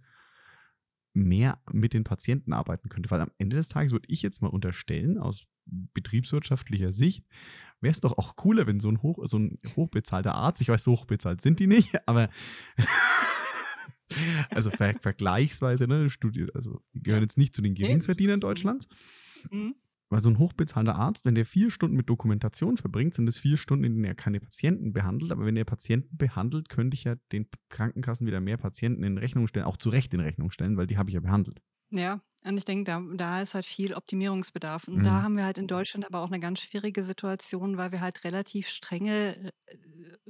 mehr 1.14 1.62
mit 1.72 1.94
den 1.94 2.04
Patienten 2.04 2.54
arbeiten 2.54 2.90
könnt. 2.90 3.10
Weil 3.12 3.22
am 3.22 3.32
Ende 3.38 3.56
des 3.56 3.70
Tages 3.70 3.92
würde 3.92 4.08
ich 4.10 4.22
jetzt 4.22 4.42
mal 4.42 4.50
unterstellen, 4.50 5.18
aus 5.18 5.46
betriebswirtschaftlicher 5.94 6.92
Sicht, 6.92 7.26
wäre 7.82 7.92
es 7.92 8.02
doch 8.02 8.18
auch 8.18 8.36
cooler, 8.36 8.68
wenn 8.68 8.80
so 8.80 8.90
ein, 8.90 9.02
hoch, 9.02 9.20
so 9.26 9.38
ein 9.38 9.60
hochbezahlter 9.76 10.36
Arzt, 10.36 10.62
ich 10.62 10.70
weiß, 10.70 10.84
so 10.84 10.94
hochbezahlt 10.94 11.42
sind 11.42 11.60
die 11.60 11.68
nicht, 11.68 11.96
aber 12.08 12.30
also 14.50 14.72
ver 14.72 14.96
vergleichsweise, 15.00 15.88
ne, 15.88 16.10
Studie, 16.10 16.48
also 16.54 16.82
die 16.94 17.04
gehören 17.04 17.24
jetzt 17.24 17.38
nicht 17.38 17.56
zu 17.56 17.62
den 17.62 17.76
Geringverdienern 17.76 18.40
Deutschlands. 18.40 18.88
Mhm. 19.52 19.76
Weil 20.10 20.22
so 20.22 20.30
ein 20.30 20.40
hochbezahlter 20.40 20.96
Arzt, 20.96 21.26
wenn 21.26 21.36
der 21.36 21.46
vier 21.46 21.70
Stunden 21.70 21.98
mit 21.98 22.10
Dokumentation 22.10 22.78
verbringt, 22.78 23.14
sind 23.14 23.28
es 23.28 23.38
vier 23.38 23.58
Stunden, 23.58 23.84
in 23.84 23.94
denen 23.96 24.06
er 24.06 24.16
keine 24.16 24.40
Patienten 24.40 24.94
behandelt. 24.94 25.34
Aber 25.34 25.46
wenn 25.46 25.58
er 25.58 25.66
Patienten 25.66 26.16
behandelt, 26.16 26.70
könnte 26.70 26.96
ich 26.96 27.04
ja 27.04 27.16
den 27.34 27.48
Krankenkassen 27.68 28.26
wieder 28.26 28.40
mehr 28.40 28.56
Patienten 28.56 29.04
in 29.04 29.18
Rechnung 29.18 29.48
stellen, 29.48 29.66
auch 29.66 29.76
zu 29.76 29.90
Recht 29.90 30.14
in 30.14 30.22
Rechnung 30.22 30.50
stellen, 30.50 30.78
weil 30.78 30.88
die 30.88 30.98
habe 30.98 31.10
ich 31.10 31.16
ja 31.16 31.20
behandelt. 31.20 31.62
Ja, 31.92 32.22
und 32.44 32.58
ich 32.58 32.66
denke, 32.66 32.84
da, 32.86 33.02
da 33.16 33.42
ist 33.42 33.56
halt 33.56 33.66
viel 33.66 33.94
Optimierungsbedarf. 33.94 34.88
Und 34.88 35.06
da 35.06 35.12
mhm. 35.20 35.24
haben 35.24 35.38
wir 35.38 35.46
halt 35.46 35.58
in 35.58 35.68
Deutschland 35.68 36.06
aber 36.06 36.22
auch 36.22 36.28
eine 36.28 36.40
ganz 36.40 36.60
schwierige 36.60 37.04
Situation, 37.04 37.78
weil 37.78 37.92
wir 37.92 38.02
halt 38.02 38.24
relativ 38.24 38.68
strenge 38.70 39.52
äh, 39.68 39.78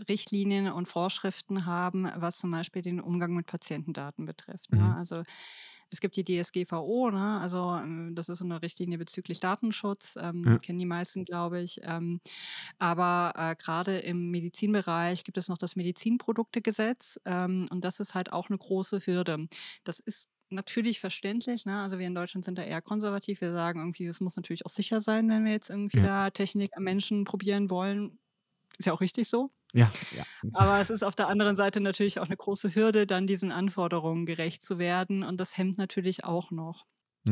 Richtlinien 0.09 0.71
und 0.71 0.87
Vorschriften 0.87 1.65
haben, 1.65 2.09
was 2.15 2.37
zum 2.37 2.51
Beispiel 2.51 2.81
den 2.81 2.99
Umgang 3.01 3.33
mit 3.33 3.45
Patientendaten 3.47 4.25
betrifft. 4.25 4.71
Ne? 4.71 4.95
Also 4.95 5.23
es 5.89 5.99
gibt 6.01 6.15
die 6.17 6.23
DSGVO, 6.23 7.11
ne? 7.11 7.39
also 7.39 7.75
äh, 7.75 8.13
das 8.13 8.29
ist 8.29 8.39
so 8.39 8.45
eine 8.45 8.61
Richtlinie 8.61 8.97
bezüglich 8.97 9.39
Datenschutz, 9.39 10.15
ähm, 10.19 10.43
Ja. 10.45 10.59
kennen 10.59 10.79
die 10.79 10.85
meisten, 10.85 11.25
glaube 11.25 11.61
ich. 11.61 11.79
Ähm, 11.83 12.21
aber 12.79 13.33
äh, 13.35 13.55
gerade 13.55 13.99
im 13.99 14.29
Medizinbereich 14.31 15.23
gibt 15.23 15.37
es 15.37 15.49
noch 15.49 15.57
das 15.57 15.75
Medizinproduktegesetz 15.75 17.19
ähm, 17.25 17.67
und 17.71 17.83
das 17.83 17.99
ist 17.99 18.15
halt 18.15 18.31
auch 18.33 18.49
eine 18.49 18.57
große 18.57 18.99
Hürde. 19.05 19.47
Das 19.83 19.99
ist 19.99 20.29
natürlich 20.49 20.99
verständlich. 20.99 21.65
Ne? 21.65 21.79
Also 21.79 21.99
wir 21.99 22.07
in 22.07 22.15
Deutschland 22.15 22.45
sind 22.45 22.57
da 22.57 22.63
eher 22.63 22.81
konservativ. 22.81 23.41
Wir 23.41 23.53
sagen 23.53 23.79
irgendwie, 23.79 24.05
es 24.05 24.21
muss 24.21 24.35
natürlich 24.35 24.65
auch 24.65 24.71
sicher 24.71 25.01
sein, 25.01 25.29
wenn 25.29 25.45
wir 25.45 25.51
jetzt 25.51 25.69
irgendwie 25.69 25.97
ja. 25.97 26.05
da 26.05 26.29
Technik 26.29 26.75
am 26.75 26.83
Menschen 26.83 27.23
probieren 27.23 27.69
wollen. 27.69 28.19
Ist 28.77 28.85
ja 28.85 28.93
auch 28.93 29.01
richtig 29.01 29.27
so. 29.27 29.51
Ja, 29.73 29.91
ja. 30.15 30.23
Aber 30.53 30.79
es 30.79 30.89
ist 30.89 31.03
auf 31.03 31.15
der 31.15 31.27
anderen 31.27 31.55
Seite 31.55 31.81
natürlich 31.81 32.19
auch 32.19 32.27
eine 32.27 32.37
große 32.37 32.73
Hürde, 32.73 33.05
dann 33.05 33.27
diesen 33.27 33.51
Anforderungen 33.51 34.25
gerecht 34.25 34.63
zu 34.63 34.79
werden. 34.79 35.23
Und 35.23 35.39
das 35.39 35.57
hemmt 35.57 35.77
natürlich 35.77 36.23
auch 36.23 36.51
noch. 36.51 36.85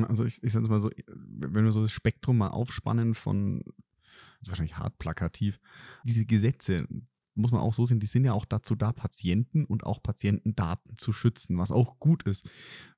Also 0.08 0.26
ich, 0.26 0.44
ich 0.44 0.52
sage 0.52 0.66
es 0.66 0.70
mal 0.70 0.80
so, 0.80 0.92
wenn 1.08 1.64
wir 1.64 1.72
so 1.72 1.82
das 1.82 1.92
Spektrum 1.92 2.38
mal 2.38 2.50
aufspannen 2.50 3.16
von, 3.16 3.64
das 3.64 4.42
ist 4.42 4.50
wahrscheinlich 4.50 4.78
hart 4.78 4.98
plakativ, 4.98 5.60
diese 6.04 6.26
Gesetze, 6.26 6.88
muss 7.36 7.52
man 7.52 7.62
auch 7.62 7.74
so 7.74 7.86
sehen, 7.86 8.00
die 8.00 8.08
sind 8.08 8.26
ja 8.26 8.34
auch 8.34 8.46
dazu 8.46 8.76
da, 8.76 8.94
Patienten 8.94 9.66
und 9.66 9.86
auch 9.86 10.02
Patientendaten 10.02 10.96
zu 10.96 11.14
schützen, 11.14 11.58
was 11.58 11.72
auch 11.72 12.00
gut 12.00 12.24
ist. 12.24 12.50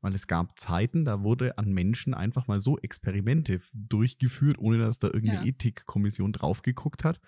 Weil 0.02 0.13
es 0.13 0.28
gab 0.28 0.60
Zeiten, 0.60 1.06
da 1.06 1.23
wurde 1.23 1.58
an 1.58 1.73
Menschen 1.73 2.13
einfach 2.13 2.47
mal 2.47 2.60
so 2.60 2.78
Experimente 2.78 3.62
durchgeführt, 3.73 4.60
ohne 4.60 4.78
dass 4.78 5.00
da 5.00 5.08
irgendeine 5.08 5.41
ja. 5.41 5.47
Ethikkommission 5.47 6.34
drauf 6.34 6.62
geguckt 6.62 7.04
hat. 7.04 7.19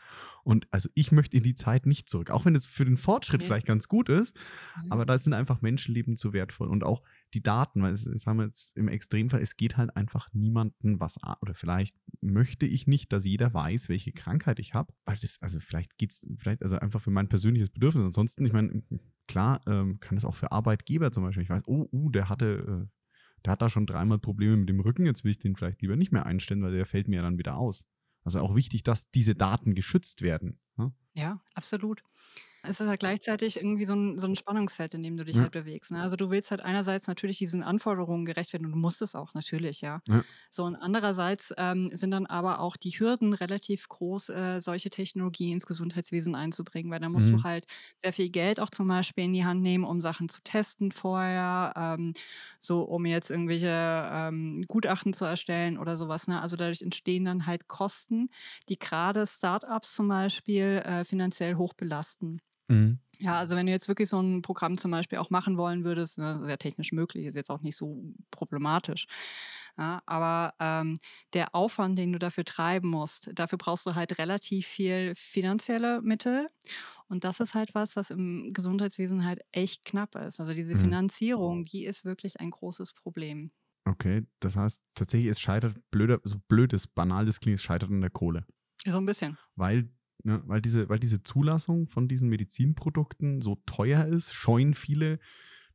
Und 0.44 0.68
also 0.72 0.90
ich 0.94 1.12
möchte 1.12 1.38
in 1.38 1.44
die 1.44 1.56
Zeit 1.56 1.86
nicht 1.86 2.08
zurück. 2.10 2.30
Auch 2.32 2.46
wenn 2.46 2.56
es 2.56 2.66
für 2.66 2.86
den 2.86 2.98
Fortschritt 2.98 3.42
okay. 3.42 3.48
vielleicht 3.48 3.68
ganz 3.68 3.88
gut 3.88 4.10
ist, 4.10 4.38
mhm. 4.84 4.92
aber 4.92 5.06
da 5.06 5.18
sind 5.18 5.34
einfach 5.34 5.62
Menschenleben 5.62 6.16
zu 6.16 6.34
wertvoll. 6.34 6.68
Und 6.68 6.84
auch 6.84 7.02
die 7.34 7.44
Daten, 7.44 7.82
weil 7.82 7.94
es, 7.94 8.06
das 8.06 8.26
haben 8.26 8.38
wir 8.38 8.46
jetzt 8.46 8.76
im 8.76 8.88
Extremfall, 8.88 9.42
es 9.42 9.58
geht 9.58 9.78
halt 9.78 9.96
einfach 9.96 10.30
niemanden 10.34 11.00
was 11.00 11.22
an. 11.22 11.36
Oder 11.42 11.54
vielleicht 11.54 11.96
möchte 12.22 12.66
ich 12.66 12.88
nicht, 12.88 13.14
dass 13.14 13.26
jeder 13.26 13.54
weiß, 13.54 13.90
welche 13.90 14.12
Krankheit 14.12 14.60
ich 14.60 14.74
habe. 14.74 14.94
Weil 15.06 15.18
das, 15.18 15.42
also 15.42 15.60
vielleicht 15.60 15.98
geht 15.98 16.12
es, 16.12 16.28
vielleicht, 16.38 16.64
also 16.64 16.78
einfach 16.78 17.02
für 17.02 17.12
mein 17.12 17.30
persönliches 17.30 17.70
Bedürfnis. 17.70 18.06
Ansonsten, 18.06 18.46
ich 18.46 18.54
meine, 18.54 18.84
klar, 19.28 19.62
ähm, 19.68 20.00
kann 20.00 20.18
es 20.18 20.26
auch 20.26 20.36
für 20.36 20.52
Arbeitgeber 20.52 21.12
zum 21.12 21.24
Beispiel. 21.24 21.44
Ich 21.44 21.50
weiß, 21.50 21.64
oh, 21.68 21.88
uh, 21.92 22.10
der 22.10 22.30
hatte, 22.30 22.88
äh, 22.88 23.44
der 23.46 23.52
hat 23.54 23.62
da 23.62 23.70
schon 23.70 23.86
dreimal 23.86 24.20
Probleme 24.20 24.58
mit 24.58 24.70
dem 24.70 24.80
Rücken, 24.80 25.06
jetzt 25.06 25.24
will 25.24 25.32
ich 25.32 25.40
den 25.40 25.56
vielleicht 25.56 25.82
lieber 25.82 25.96
nicht 25.96 26.12
mehr 26.12 26.26
einstellen, 26.26 26.62
weil 26.62 26.74
der 26.74 26.86
fällt 26.86 27.08
mir 27.08 27.18
ja 27.18 27.22
dann 27.22 27.38
wieder 27.38 27.58
aus. 27.58 27.88
Also 28.24 28.42
auch 28.42 28.56
wichtig, 28.56 28.84
dass 28.84 29.10
diese 29.12 29.36
Daten 29.36 29.76
geschützt 29.76 30.22
werden. 30.22 30.60
Ne? 30.76 30.94
Ja, 31.14 31.42
absolut. 31.54 32.04
Es 32.64 32.82
ist 32.82 32.88
halt 32.88 33.00
gleichzeitig 33.00 33.56
irgendwie 33.56 33.86
so 33.86 33.96
ein 33.96 34.18
so 34.20 34.28
'n 34.28 34.36
Spannungsfeld, 34.36 34.94
in 34.94 35.02
dem 35.02 35.16
du 35.16 35.24
dich 35.24 35.40
Ja. 35.40 35.42
halt 35.42 35.52
bewegst, 35.54 35.92
ne? 35.92 36.02
Also, 36.02 36.18
du 36.18 36.30
willst 36.30 36.52
halt 36.52 36.60
einerseits 36.62 37.08
natürlich 37.08 37.38
diesen 37.38 37.64
Anforderungen 37.64 38.26
gerecht 38.26 38.52
werden 38.52 38.66
und 38.66 38.74
du 38.74 38.78
musst 38.78 39.02
es 39.02 39.16
auch 39.16 39.34
natürlich, 39.34 39.80
ja. 39.80 40.02
Ja. 40.08 40.24
So 40.52 40.66
und 40.66 40.76
andererseits, 40.76 41.54
ähm, 41.58 41.90
sind 41.94 42.12
dann 42.12 42.26
aber 42.26 42.60
auch 42.60 42.76
die 42.76 42.92
Hürden 42.92 43.34
relativ 43.34 43.88
groß, 43.88 44.30
äh, 44.30 44.60
solche 44.60 44.90
Technologie 44.90 45.52
ins 45.54 45.66
Gesundheitswesen 45.68 46.36
einzubringen, 46.36 46.92
weil 46.92 47.00
da 47.00 47.08
musst 47.08 47.32
du 47.32 47.38
mhm. 47.38 47.44
halt 47.44 47.66
sehr 48.02 48.12
viel 48.12 48.30
Geld 48.30 48.60
auch 48.60 48.70
zum 48.70 48.88
Beispiel 48.90 49.24
in 49.24 49.34
die 49.34 49.46
Hand 49.46 49.62
nehmen, 49.62 49.86
um 49.86 50.02
Sachen 50.02 50.28
zu 50.28 50.42
testen 50.44 50.92
vorher, 50.92 51.74
ähm, 51.78 52.14
so 52.60 52.82
um 52.84 53.06
jetzt 53.06 53.32
irgendwelche, 53.32 53.68
ähm, 54.12 54.56
Gutachten 54.68 55.14
zu 55.14 55.24
erstellen 55.26 55.78
oder 55.78 55.96
sowas. 55.96 56.28
ne? 56.28 56.42
Also, 56.42 56.58
dadurch 56.58 56.82
entstehen 56.82 57.24
dann 57.26 57.46
halt 57.46 57.68
Kosten, 57.70 58.30
die 58.68 58.78
gerade 58.80 59.26
Start-ups 59.26 59.96
zum 59.96 60.08
Beispiel, 60.10 60.82
äh, 60.86 61.06
finanziell 61.06 61.56
hoch 61.56 61.74
belasten. 61.74 62.42
Mhm. 62.70 63.00
Ja, 63.22 63.38
also 63.38 63.58
wenn 63.58 63.66
du 63.66 63.72
jetzt 63.74 63.90
wirklich 63.90 64.08
so 64.08 64.22
ein 64.22 64.42
Programm 64.42 64.78
zum 64.78 64.92
Beispiel 64.92 65.18
auch 65.18 65.30
machen 65.30 65.58
wollen 65.58 65.84
würdest, 65.84 66.18
ne, 66.18 66.34
das 66.34 66.42
ist 66.42 66.48
ja 66.48 66.56
technisch 66.58 66.94
möglich, 66.94 67.26
ist 67.26 67.36
jetzt 67.36 67.50
auch 67.52 67.62
nicht 67.62 67.76
so 67.76 68.02
problematisch. 68.32 69.08
Ja, 69.78 70.02
aber 70.06 70.54
ähm, 70.60 70.96
der 71.34 71.54
Aufwand, 71.56 72.00
den 72.00 72.14
du 72.14 72.20
dafür 72.20 72.46
treiben 72.46 72.90
musst, 72.90 73.30
dafür 73.34 73.58
brauchst 73.58 73.86
du 73.86 73.96
halt 73.96 74.18
relativ 74.20 74.68
viel 74.68 75.14
finanzielle 75.16 76.02
Mittel. 76.02 76.50
Und 77.10 77.24
das 77.26 77.40
ist 77.42 77.56
halt 77.56 77.76
was, 77.76 77.96
was 77.98 78.10
im 78.12 78.54
Gesundheitswesen 78.54 79.26
halt 79.26 79.42
echt 79.52 79.84
knapp 79.86 80.16
ist. 80.16 80.40
Also 80.40 80.54
diese 80.54 80.76
Mhm. 80.76 80.78
Finanzierung, 80.78 81.66
die 81.66 81.86
ist 81.86 82.06
wirklich 82.06 82.40
ein 82.40 82.52
großes 82.52 82.94
Problem. 82.94 83.52
Okay, 83.86 84.26
das 84.40 84.56
heißt 84.56 84.82
tatsächlich, 84.94 85.30
es 85.32 85.40
scheitert 85.40 85.78
blöder, 85.92 86.20
so 86.24 86.38
blöd 86.48 86.74
es 86.74 86.88
banal 86.88 87.26
das 87.26 87.40
klingt, 87.40 87.56
es 87.60 87.64
scheitert 87.64 87.90
an 87.90 88.02
der 88.02 88.10
Kohle. 88.10 88.46
So 88.86 88.98
ein 88.98 89.06
bisschen. 89.06 89.38
Weil 89.56 89.90
Ne? 90.24 90.42
Weil, 90.46 90.62
diese, 90.62 90.90
weil 90.90 91.00
diese 91.00 91.24
Zulassung 91.24 91.88
von 91.88 92.08
diesen 92.08 92.30
Medizinprodukten 92.30 93.42
so 93.42 93.56
teuer 93.66 94.06
ist, 94.06 94.34
scheuen 94.34 94.74
viele 94.74 95.20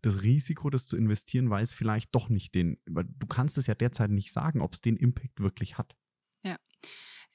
das 0.03 0.23
Risiko, 0.23 0.69
das 0.69 0.87
zu 0.87 0.97
investieren, 0.97 1.49
weil 1.51 1.65
es 1.65 1.73
vielleicht 1.73 2.15
doch 2.15 2.29
nicht 2.29 2.55
den, 2.55 2.79
weil 2.87 3.07
du 3.09 3.27
kannst 3.27 3.57
es 3.57 3.67
ja 3.67 3.75
derzeit 3.75 4.11
nicht 4.11 4.33
sagen, 4.33 4.61
ob 4.61 4.75
es 4.75 4.83
den 4.83 4.97
Impact 4.97 5.41
wirklich 5.41 5.79
hat. 5.79 5.97
Ja. 6.43 6.57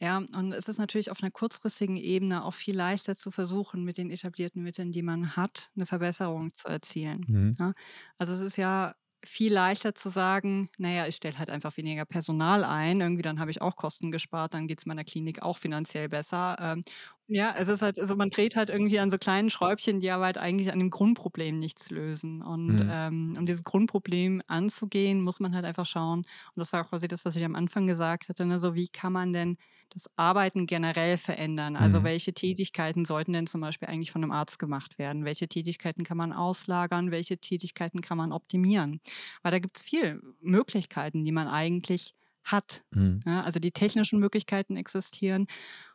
Ja, 0.02 0.18
und 0.18 0.54
es 0.54 0.70
ist 0.70 0.78
natürlich 0.78 1.12
auf 1.12 1.22
einer 1.22 1.32
kurzfristigen 1.32 1.98
Ebene 1.98 2.46
auch 2.46 2.54
viel 2.54 2.76
leichter 2.76 3.18
zu 3.18 3.32
versuchen, 3.32 3.84
mit 3.84 3.98
den 3.98 4.12
etablierten 4.12 4.64
Mitteln, 4.64 4.94
die 4.94 5.02
man 5.02 5.36
hat, 5.36 5.72
eine 5.76 5.86
Verbesserung 5.86 6.54
zu 6.54 6.70
erzielen. 6.70 7.26
Mhm. 7.28 7.52
Ja, 7.60 7.74
also 8.18 8.34
es 8.34 8.42
ist 8.42 8.56
ja 8.56 8.96
viel 9.26 9.54
leichter 9.54 9.96
zu 9.96 10.10
sagen, 10.10 10.70
naja, 10.78 11.08
ich 11.08 11.16
stelle 11.16 11.38
halt 11.38 11.50
einfach 11.50 11.76
weniger 11.78 12.06
Personal 12.06 12.64
ein, 12.64 13.02
irgendwie 13.02 13.22
dann 13.22 13.40
habe 13.40 13.52
ich 13.52 13.62
auch 13.62 13.76
Kosten 13.76 14.12
gespart, 14.12 14.54
dann 14.54 14.68
geht 14.68 14.80
es 14.80 14.86
meiner 14.86 15.04
Klinik 15.04 15.42
auch 15.42 15.58
finanziell 15.58 16.10
besser. 16.10 16.56
Ähm, 16.60 16.84
Ja, 17.32 17.54
es 17.56 17.68
ist 17.68 17.84
halt, 17.84 18.00
also 18.00 18.16
man 18.16 18.30
dreht 18.32 18.56
halt 18.56 18.72
irgendwie 18.72 18.98
an 19.00 19.12
so 19.12 19.18
kleinen 19.20 19.52
Schräubchen, 19.52 20.00
die 20.02 20.10
aber 20.10 20.26
halt 20.26 20.40
eigentlich 20.40 20.72
an 20.72 20.80
dem 20.80 20.90
Grundproblem 20.90 21.60
nichts 21.60 21.92
lösen. 21.92 22.42
Und 22.42 22.82
Mhm. 22.82 22.90
ähm, 22.90 23.36
um 23.38 23.46
dieses 23.46 23.64
Grundproblem 23.64 24.42
anzugehen, 24.48 25.22
muss 25.22 25.40
man 25.40 25.54
halt 25.54 25.64
einfach 25.66 25.86
schauen. 25.86 26.20
Und 26.22 26.26
das 26.56 26.74
war 26.74 26.84
auch 26.84 26.90
quasi 26.90 27.08
das, 27.08 27.26
was 27.26 27.36
ich 27.36 27.46
am 27.46 27.54
Anfang 27.56 27.86
gesagt 27.86 28.30
hatte. 28.30 28.46
Ne? 28.48 28.60
So, 28.60 28.74
wie 28.74 28.88
kann 28.88 29.14
man 29.14 29.32
denn 29.32 29.58
das 29.90 30.10
Arbeiten 30.16 30.66
generell 30.68 31.18
verändern? 31.18 31.76
Also 31.76 32.04
Mhm. 32.04 32.04
welche 32.04 32.34
Tätigkeiten 32.34 33.06
sollten 33.06 33.34
denn 33.34 33.48
zum 33.48 33.62
Beispiel 33.62 33.88
eigentlich 33.88 34.12
von 34.12 34.24
einem 34.24 34.32
Arzt 34.32 34.60
gemacht 34.60 34.98
werden? 35.00 35.26
Welche 35.26 35.48
Tätigkeiten 35.48 36.04
kann 36.04 36.18
man 36.18 36.34
auslagern? 36.34 37.12
Welche 37.12 37.38
Tätigkeiten 37.40 38.02
kann 38.02 38.18
man 38.18 38.32
optimieren? 38.32 39.02
Weil 39.44 39.52
da 39.52 39.60
gibt 39.60 39.78
es 39.78 39.84
viele 39.84 40.22
Möglichkeiten, 40.42 41.26
die 41.26 41.32
man 41.32 41.48
eigentlich 41.48 42.16
hat. 42.44 42.84
Mhm. 42.96 43.20
Ja, 43.26 43.42
also 43.44 43.60
die 43.60 43.72
technischen 43.72 44.20
Möglichkeiten 44.20 44.78
existieren 44.78 45.48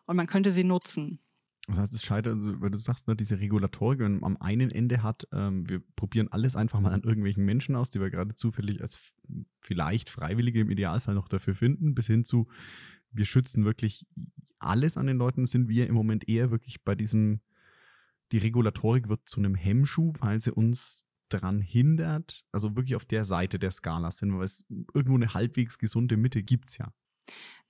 und 0.07 0.17
man 0.17 0.27
könnte 0.27 0.53
sie 0.53 0.65
nutzen. 0.65 1.21
Das 1.67 1.79
heißt, 1.79 1.95
es 1.95 2.03
scheitert, 2.05 2.35
also, 2.35 2.61
weil 2.61 2.71
du 2.71 2.77
sagst, 2.77 3.09
ne, 3.09 3.17
diese 3.17 3.41
Regulatorik 3.41 3.99
wenn 3.99 4.13
man 4.21 4.25
am 4.25 4.37
einen 4.39 4.71
Ende 4.71 5.03
hat, 5.03 5.27
ähm, 5.33 5.67
wir 5.69 5.81
probieren 5.97 6.29
alles 6.29 6.57
einfach 6.57 6.79
mal 6.81 6.93
an 6.93 7.03
irgendwelchen 7.05 7.43
Menschen 7.47 7.75
aus, 7.75 7.89
die 7.89 8.01
wir 8.01 8.11
gerade 8.11 8.35
zufällig 8.35 8.83
als 8.83 8.99
vielleicht 9.63 10.11
Freiwillige 10.11 10.61
im 10.61 10.71
Idealfall 10.71 11.15
noch 11.15 11.27
dafür 11.29 11.55
finden, 11.55 11.95
bis 11.95 12.07
hin 12.07 12.25
zu, 12.27 12.49
wir 13.15 13.25
schützen 13.25 13.65
wirklich 13.65 14.07
alles 14.59 14.97
an 14.97 15.07
den 15.07 15.17
Leuten, 15.17 15.47
sind 15.47 15.69
wir 15.69 15.87
im 15.87 15.95
Moment 15.95 16.29
eher 16.29 16.51
wirklich 16.51 16.83
bei 16.85 16.95
diesem, 16.95 17.41
die 18.33 18.39
Regulatorik 18.39 19.09
wird 19.09 19.29
zu 19.29 19.41
einem 19.41 19.55
Hemmschuh, 19.55 20.13
weil 20.21 20.41
sie 20.41 20.53
uns 20.53 21.07
daran 21.29 21.61
hindert, 21.61 22.45
also 22.53 22.77
wirklich 22.77 22.97
auf 22.97 23.05
der 23.05 23.25
Seite 23.25 23.59
der 23.59 23.71
Skala 23.71 24.11
sind, 24.11 24.37
weil 24.37 24.45
es 24.45 24.65
irgendwo 24.95 25.17
eine 25.17 25.35
halbwegs 25.35 25.79
gesunde 25.79 26.17
Mitte 26.17 26.43
gibt 26.43 26.69
es 26.69 26.79
ja. 26.79 26.93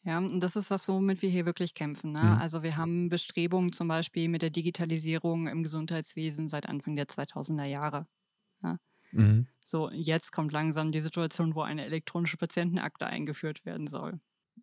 Ja, 0.02 0.18
und 0.18 0.40
das 0.40 0.54
ist 0.54 0.70
was, 0.70 0.87
womit 0.87 1.22
wir 1.22 1.30
hier 1.30 1.46
wirklich 1.46 1.72
kämpfen. 1.72 2.12
Ne? 2.12 2.22
Mhm. 2.22 2.33
Also 2.33 2.62
wir 2.62 2.76
haben 2.76 3.09
Bestrebungen 3.09 3.72
zum 3.72 3.88
Beispiel 3.88 4.28
mit 4.28 4.42
der 4.42 4.50
Digitalisierung 4.50 5.46
im 5.46 5.62
Gesundheitswesen 5.62 6.48
seit 6.48 6.68
Anfang 6.68 6.94
der 6.94 7.07
2000er 7.07 7.64
Jahre. 7.64 8.07
Mhm. 9.14 9.46
So, 9.64 9.90
jetzt 9.90 10.33
kommt 10.33 10.52
langsam 10.52 10.92
die 10.92 11.00
Situation, 11.00 11.54
wo 11.54 11.62
eine 11.62 11.85
elektronische 11.85 12.37
Patientenakte 12.37 13.07
eingeführt 13.07 13.64
werden 13.64 13.87
soll. 13.87 14.20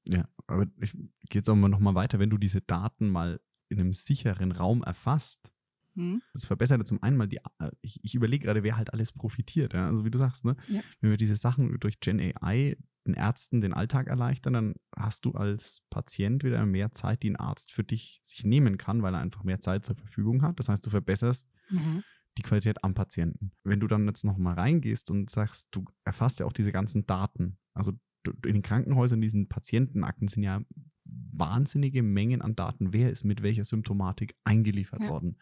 Ja, 0.07 0.27
aber 0.47 0.67
ich 0.81 0.93
gehe 0.93 1.39
jetzt 1.39 1.49
auch 1.49 1.55
mal 1.55 1.69
noch 1.69 1.79
mal 1.79 1.95
weiter, 1.95 2.19
wenn 2.19 2.29
du 2.29 2.37
diese 2.37 2.61
Daten 2.61 3.09
mal 3.09 3.39
in 3.69 3.79
einem 3.79 3.93
sicheren 3.93 4.51
Raum 4.51 4.83
erfasst, 4.83 5.53
Hm? 5.95 6.21
das 6.33 6.45
verbessert 6.45 6.79
ja 6.79 6.85
zum 6.85 7.03
einen 7.03 7.17
mal 7.17 7.27
die, 7.27 7.37
äh, 7.59 7.71
ich, 7.81 7.99
ich 8.03 8.15
überlege 8.15 8.45
gerade, 8.45 8.63
wer 8.63 8.77
halt 8.77 8.93
alles 8.93 9.11
profitiert. 9.11 9.73
Ja? 9.73 9.87
Also 9.87 10.05
wie 10.05 10.11
du 10.11 10.17
sagst, 10.17 10.45
ne? 10.45 10.55
Ja. 10.69 10.81
wenn 11.01 11.09
wir 11.09 11.17
diese 11.17 11.35
Sachen 11.35 11.77
durch 11.79 11.99
Gen 11.99 12.19
AI 12.19 12.77
den 13.05 13.13
Ärzten 13.13 13.59
den 13.61 13.73
Alltag 13.73 14.07
erleichtern, 14.07 14.53
dann 14.53 14.75
hast 14.95 15.25
du 15.25 15.31
als 15.31 15.81
Patient 15.89 16.43
wieder 16.43 16.65
mehr 16.65 16.91
Zeit, 16.93 17.23
die 17.23 17.29
ein 17.31 17.35
Arzt 17.35 17.71
für 17.73 17.83
dich 17.83 18.19
sich 18.23 18.45
nehmen 18.45 18.77
kann, 18.77 19.01
weil 19.01 19.13
er 19.15 19.19
einfach 19.19 19.43
mehr 19.43 19.59
Zeit 19.59 19.83
zur 19.85 19.95
Verfügung 19.95 20.43
hat. 20.43 20.59
Das 20.59 20.69
heißt, 20.69 20.85
du 20.85 20.89
verbesserst 20.89 21.49
Mhm. 21.69 22.03
die 22.37 22.41
Qualität 22.43 22.83
am 22.83 22.93
Patienten. 22.93 23.51
Wenn 23.63 23.79
du 23.81 23.87
dann 23.87 24.05
jetzt 24.07 24.23
noch 24.23 24.37
mal 24.37 24.53
reingehst 24.53 25.09
und 25.11 25.29
sagst, 25.29 25.67
du 25.71 25.83
erfasst 26.05 26.39
ja 26.39 26.45
auch 26.45 26.53
diese 26.53 26.71
ganzen 26.71 27.05
Daten. 27.05 27.57
Also 27.73 27.93
in 28.25 28.53
den 28.53 28.61
Krankenhäusern, 28.61 29.17
in 29.19 29.23
diesen 29.23 29.47
Patientenakten 29.47 30.27
sind 30.27 30.43
ja 30.43 30.61
wahnsinnige 31.05 32.03
Mengen 32.03 32.41
an 32.41 32.55
Daten. 32.55 32.93
Wer 32.93 33.09
ist 33.11 33.23
mit 33.23 33.41
welcher 33.41 33.63
Symptomatik 33.63 34.35
eingeliefert 34.43 35.01
Ja. 35.01 35.09
worden? 35.09 35.37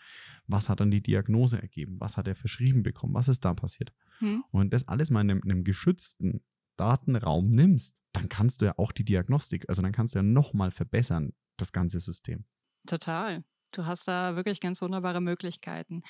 Was 0.47 0.69
hat 0.69 0.79
dann 0.79 0.91
die 0.91 1.01
Diagnose 1.01 1.61
ergeben? 1.61 1.97
Was 1.99 2.17
hat 2.17 2.27
er 2.27 2.35
verschrieben 2.35 2.83
bekommen? 2.83 3.13
Was 3.13 3.27
ist 3.27 3.45
da 3.45 3.53
passiert? 3.53 3.93
Hm? 4.19 4.43
Und 4.51 4.73
das 4.73 4.87
alles 4.87 5.11
mal 5.11 5.21
in 5.21 5.31
einem, 5.31 5.41
in 5.43 5.51
einem 5.51 5.63
geschützten 5.63 6.41
Datenraum 6.77 7.49
nimmst, 7.51 8.01
dann 8.13 8.29
kannst 8.29 8.61
du 8.61 8.65
ja 8.65 8.77
auch 8.77 8.91
die 8.93 9.03
Diagnostik, 9.03 9.67
also 9.67 9.81
dann 9.81 9.91
kannst 9.91 10.15
du 10.15 10.19
ja 10.19 10.23
nochmal 10.23 10.71
verbessern, 10.71 11.33
das 11.57 11.73
ganze 11.73 11.99
System. 11.99 12.45
Total. 12.87 13.43
Du 13.71 13.85
hast 13.85 14.07
da 14.07 14.35
wirklich 14.35 14.59
ganz 14.61 14.81
wunderbare 14.81 15.21
Möglichkeiten. 15.21 16.01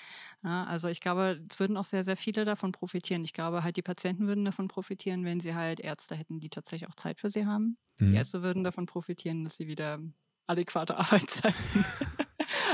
Ja, 0.44 0.64
also 0.66 0.88
ich 0.88 1.02
glaube, 1.02 1.42
es 1.50 1.60
würden 1.60 1.76
auch 1.78 1.84
sehr, 1.86 2.04
sehr 2.06 2.16
viele 2.18 2.46
davon 2.46 2.72
profitieren. 2.72 3.24
Ich 3.24 3.34
glaube 3.34 3.64
halt, 3.64 3.76
die 3.78 3.82
Patienten 3.82 4.28
würden 4.28 4.46
davon 4.46 4.68
profitieren, 4.70 5.26
wenn 5.26 5.40
sie 5.42 5.56
halt 5.56 5.80
Ärzte 5.82 6.16
hätten, 6.16 6.40
die 6.40 6.50
tatsächlich 6.50 6.90
auch 6.90 6.96
Zeit 6.96 7.20
für 7.20 7.30
sie 7.30 7.46
haben. 7.46 7.78
Mhm. 8.00 8.14
Die 8.14 8.16
Ärzte 8.16 8.42
würden 8.44 8.64
davon 8.64 8.86
profitieren, 8.86 9.44
dass 9.44 9.56
sie 9.58 9.68
wieder 9.68 10.00
adäquate 10.48 10.98
Arbeitszeiten 10.98 11.86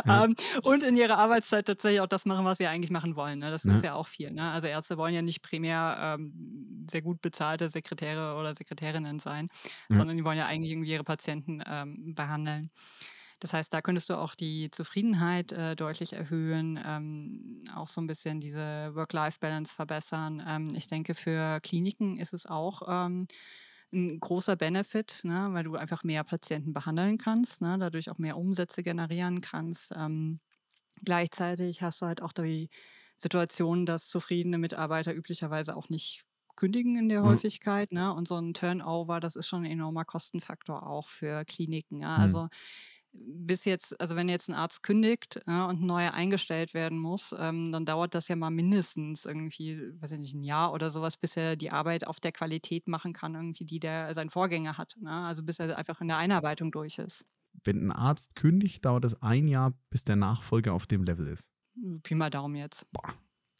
Ja. 0.04 0.26
haben 0.28 0.36
und 0.64 0.84
in 0.84 0.98
ihrer 0.98 1.18
Arbeitszeit 1.18 1.66
tatsächlich 1.68 2.02
auch 2.02 2.08
das 2.08 2.26
machen, 2.26 2.46
was 2.46 2.58
sie 2.60 2.68
eigentlich 2.68 2.92
machen 2.92 3.16
wollen. 3.16 3.40
Ne? 3.40 3.52
Das 3.52 3.66
Ja. 3.66 3.76
ist 3.76 3.84
ja 3.84 3.94
auch 3.96 4.08
viel. 4.08 4.32
Ne? 4.32 4.52
Also 4.52 4.68
Ärzte 4.68 4.98
wollen 4.98 5.14
ja 5.14 5.22
nicht 5.22 5.42
primär 5.42 5.98
ähm, 6.20 6.86
sehr 6.90 7.02
gut 7.02 7.22
bezahlte 7.22 7.70
Sekretäre 7.70 8.36
oder 8.36 8.54
Sekretärinnen 8.56 9.20
sein, 9.20 9.50
Ja. 9.90 10.06
sondern 10.06 10.18
die 10.18 10.26
wollen 10.26 10.38
ja 10.38 10.46
eigentlich 10.48 10.72
irgendwie 10.72 10.92
ihre 10.92 11.04
Patienten 11.04 11.62
ähm, 11.66 12.14
behandeln. 12.16 12.70
Das 13.40 13.54
heißt, 13.54 13.74
da 13.74 13.82
könntest 13.82 14.10
du 14.10 14.16
auch 14.18 14.36
die 14.36 14.72
Zufriedenheit 14.72 15.52
äh, 15.52 15.76
deutlich 15.76 16.14
erhöhen, 16.14 16.80
ähm, 16.84 17.60
auch 17.76 17.88
so 17.88 18.02
ein 18.02 18.08
bisschen 18.08 18.40
diese 18.40 18.96
Work-Life-Balance 18.96 19.76
verbessern. 19.76 20.44
Ähm, 20.48 20.70
ich 20.76 20.88
denke, 20.88 21.16
für 21.16 21.60
Kliniken 21.62 22.18
ist 22.18 22.34
es 22.34 22.46
auch 22.46 22.82
ähm, 22.88 23.28
ein 23.94 24.20
großer 24.20 24.56
Benefit, 24.56 25.22
ne, 25.24 25.50
weil 25.52 25.64
du 25.64 25.76
einfach 25.76 26.04
mehr 26.04 26.24
Patienten 26.24 26.74
behandeln 26.74 27.18
kannst, 27.18 27.62
ne, 27.62 27.78
dadurch 27.80 28.10
auch 28.10 28.18
mehr 28.18 28.38
Umsätze 28.38 28.84
generieren 28.84 29.42
kannst. 29.42 29.92
Ähm, 29.96 30.40
gleichzeitig 31.04 31.82
hast 31.82 32.02
du 32.02 32.06
halt 32.08 32.22
auch 32.22 32.32
die 32.34 32.70
Situation, 33.18 33.86
dass 33.86 34.08
zufriedene 34.10 34.58
Mitarbeiter 34.58 35.14
üblicherweise 35.14 35.76
auch 35.76 35.90
nicht 35.90 36.24
kündigen 36.56 36.98
in 36.98 37.10
der 37.10 37.24
Mhm. 37.24 37.42
Häufigkeit. 37.42 37.92
Ne? 37.92 38.14
Und 38.14 38.28
so 38.28 38.36
ein 38.38 38.54
Turnover, 38.54 39.20
das 39.20 39.36
ist 39.36 39.48
schon 39.48 39.64
ein 39.64 39.72
enormer 39.72 40.06
Kostenfaktor 40.06 40.88
auch 40.88 41.08
für 41.10 41.44
Kliniken. 41.46 42.02
Ja? 42.02 42.18
Mhm. 42.18 42.20
Also 42.20 42.48
bis 43.18 43.66
jetzt, 43.66 44.00
also 44.00 44.16
wenn 44.16 44.30
jetzt 44.30 44.50
ein 44.50 44.56
Arzt 44.56 44.84
kündigt 44.84 45.40
ja, 45.48 45.66
und 45.66 45.82
ein 45.82 45.86
neuer 45.86 46.14
eingestellt 46.14 46.74
werden 46.74 46.98
muss, 46.98 47.34
ähm, 47.38 47.72
dann 47.72 47.86
dauert 47.86 48.16
das 48.16 48.28
ja 48.28 48.36
mal 48.36 48.50
mindestens 48.50 49.26
irgendwie, 49.26 49.94
weiß 50.00 50.12
ich 50.14 50.20
nicht, 50.20 50.34
ein 50.34 50.44
Jahr 50.44 50.74
oder 50.74 50.90
sowas, 50.90 51.18
bis 51.18 51.38
er 51.38 51.56
die 51.56 51.72
Arbeit 51.72 52.08
auf 52.08 52.20
der 52.20 52.32
Qualität 52.32 52.88
machen 52.88 53.14
kann, 53.14 53.36
irgendwie, 53.36 53.66
die 53.66 53.80
der 53.80 54.14
sein 54.14 54.30
Vorgänger 54.30 54.78
hat. 54.78 54.96
Ne? 55.00 55.12
Also 55.12 55.44
bis 55.44 55.60
er 55.60 55.78
einfach 55.78 56.02
in 56.02 56.08
der 56.08 56.18
Einarbeitung 56.18 56.72
durch 56.72 56.98
ist. 56.98 57.26
Wenn 57.64 57.88
ein 57.88 57.92
Arzt 57.92 58.36
kündigt, 58.36 58.84
dauert 58.86 59.06
es 59.06 59.22
ein 59.22 59.48
Jahr, 59.48 59.74
bis 59.90 60.04
der 60.04 60.16
Nachfolger 60.16 60.74
auf 60.74 60.88
dem 60.88 61.04
Level 61.04 61.28
ist. 61.28 61.52
Pi 62.04 62.16
mal 62.16 62.30
Daumen 62.30 62.56
jetzt. 62.56 62.86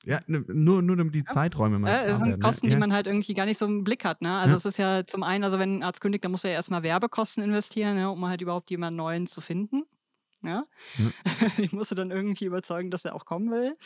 Ja, 0.06 0.22
ne, 0.28 0.44
nur, 0.48 0.82
nur 0.82 0.96
damit 0.98 1.16
die 1.16 1.26
Ja. 1.28 1.36
Zeiträume 1.36 1.80
mal 1.80 1.96
klar 1.96 2.20
das 2.20 2.20
sind 2.20 2.40
ne? 2.40 2.40
Kosten, 2.40 2.70
die 2.70 2.76
Ja. 2.76 2.78
man 2.78 2.94
halt 2.94 3.08
irgendwie 3.08 3.34
gar 3.34 3.46
nicht 3.46 3.58
so 3.60 3.66
im 3.66 3.84
Blick 3.84 4.06
hat. 4.06 4.22
Ne? 4.22 4.38
Also 4.38 4.56
Ja. 4.56 4.58
es 4.58 4.66
ist 4.66 4.78
ja 4.78 5.06
zum 5.06 5.24
einen, 5.24 5.44
also 5.44 5.60
wenn 5.60 5.80
ein 5.80 5.84
Arzt 5.84 6.02
kündigt, 6.02 6.24
dann 6.24 6.32
muss 6.32 6.44
er 6.44 6.52
ja 6.52 6.56
erstmal 6.58 6.84
Werbekosten 6.84 7.44
investieren, 7.44 7.96
ne, 7.96 8.10
um 8.12 8.26
halt 8.26 8.42
überhaupt 8.42 8.70
jemanden 8.72 8.98
Neuen 8.98 9.28
zu 9.28 9.42
finden. 9.42 9.84
Ja? 10.44 10.66
Ja. 10.98 11.12
Ich 11.60 11.74
musst 11.74 11.92
du 11.92 11.96
dann 11.96 12.12
irgendwie 12.12 12.46
überzeugen, 12.46 12.92
dass 12.92 13.06
er 13.06 13.16
auch 13.16 13.26
kommen 13.26 13.52
will. 13.52 13.78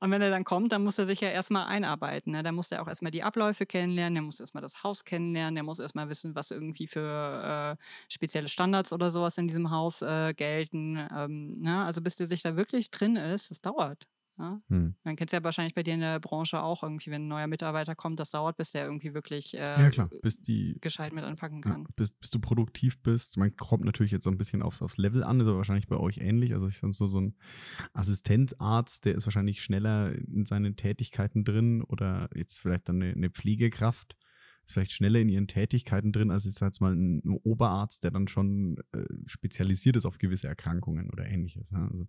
Und 0.00 0.10
wenn 0.12 0.22
er 0.22 0.30
dann 0.30 0.44
kommt, 0.44 0.72
dann 0.72 0.84
muss 0.84 0.98
er 0.98 1.06
sich 1.06 1.20
ja 1.20 1.28
erstmal 1.30 1.66
einarbeiten. 1.66 2.32
Ne? 2.32 2.42
Dann 2.42 2.54
muss 2.56 2.72
er 2.72 2.82
auch 2.82 2.88
erstmal 2.88 3.12
die 3.12 3.22
Abläufe 3.24 3.66
kennenlernen, 3.66 4.14
der 4.16 4.22
muss 4.24 4.40
erstmal 4.40 4.62
das 4.62 4.84
Haus 4.84 5.04
kennenlernen, 5.04 5.54
der 5.56 5.64
muss 5.64 5.80
erstmal 5.80 6.08
wissen, 6.10 6.34
was 6.36 6.50
irgendwie 6.52 6.88
für 6.88 7.78
äh, 7.80 7.84
spezielle 8.12 8.48
Standards 8.48 8.92
oder 8.92 9.10
sowas 9.12 9.38
in 9.38 9.48
diesem 9.48 9.70
Haus 9.70 10.02
äh, 10.02 10.34
gelten. 10.34 10.98
Ähm, 11.14 11.60
ne? 11.60 11.84
Also 11.84 12.02
bis 12.02 12.16
der 12.16 12.26
sich 12.28 12.42
da 12.42 12.56
wirklich 12.56 12.90
drin 12.90 13.16
ist, 13.16 13.50
das 13.50 13.60
dauert. 13.60 14.06
Ja? 14.38 14.60
Hm. 14.68 14.96
Man 15.04 15.16
kennt 15.16 15.30
es 15.30 15.32
ja 15.32 15.44
wahrscheinlich 15.44 15.74
bei 15.74 15.82
dir 15.82 15.94
in 15.94 16.00
der 16.00 16.18
Branche 16.20 16.62
auch 16.62 16.82
irgendwie, 16.82 17.10
wenn 17.10 17.24
ein 17.24 17.28
neuer 17.28 17.46
Mitarbeiter 17.46 17.94
kommt, 17.94 18.18
das 18.18 18.30
dauert, 18.30 18.56
bis 18.56 18.72
der 18.72 18.84
irgendwie 18.84 19.14
wirklich 19.14 19.54
äh, 19.54 19.58
ja, 19.80 19.90
klar, 19.90 20.10
bis 20.22 20.40
die 20.40 20.76
gescheit 20.80 21.12
mit 21.12 21.24
anpacken 21.24 21.62
Ja, 21.64 21.70
kann. 21.70 21.86
bis, 21.96 22.12
bis 22.12 22.30
du 22.30 22.40
produktiv 22.40 23.00
bist. 23.02 23.36
Man 23.36 23.54
kommt 23.56 23.84
natürlich 23.84 24.12
jetzt 24.12 24.24
so 24.24 24.30
ein 24.30 24.38
bisschen 24.38 24.62
aufs, 24.62 24.82
aufs 24.82 24.96
Level 24.98 25.22
an, 25.22 25.40
ist 25.40 25.46
aber 25.46 25.58
wahrscheinlich 25.58 25.86
bei 25.86 25.96
euch 25.96 26.18
ähnlich. 26.18 26.52
Also 26.52 26.68
ich 26.68 26.78
sag 26.78 26.94
so, 26.94 27.06
so 27.06 27.20
ein 27.20 27.36
Assistenzarzt, 27.92 29.04
der 29.04 29.14
ist 29.14 29.26
wahrscheinlich 29.26 29.62
schneller 29.62 30.12
in 30.12 30.46
seinen 30.46 30.76
Tätigkeiten 30.76 31.44
drin 31.44 31.82
oder 31.82 32.28
jetzt 32.34 32.58
vielleicht 32.58 32.88
dann 32.88 33.02
eine, 33.02 33.12
eine 33.12 33.30
Pflegekraft 33.30 34.16
ist 34.66 34.72
vielleicht 34.72 34.92
schneller 34.92 35.20
in 35.20 35.28
ihren 35.28 35.46
Tätigkeiten 35.46 36.12
drin, 36.12 36.30
als 36.30 36.44
jetzt 36.44 36.60
jetzt 36.60 36.80
mal 36.80 36.94
ein, 36.94 37.22
Oberarzt, 37.42 38.04
der 38.04 38.10
dann 38.10 38.28
schon 38.28 38.78
äh, 38.92 39.04
spezialisiert 39.26 39.96
ist 39.96 40.06
auf 40.06 40.18
gewisse 40.18 40.48
Erkrankungen 40.48 41.10
oder 41.10 41.26
ähnliches. 41.26 41.70
Ja? 41.70 41.86
Also 41.86 42.06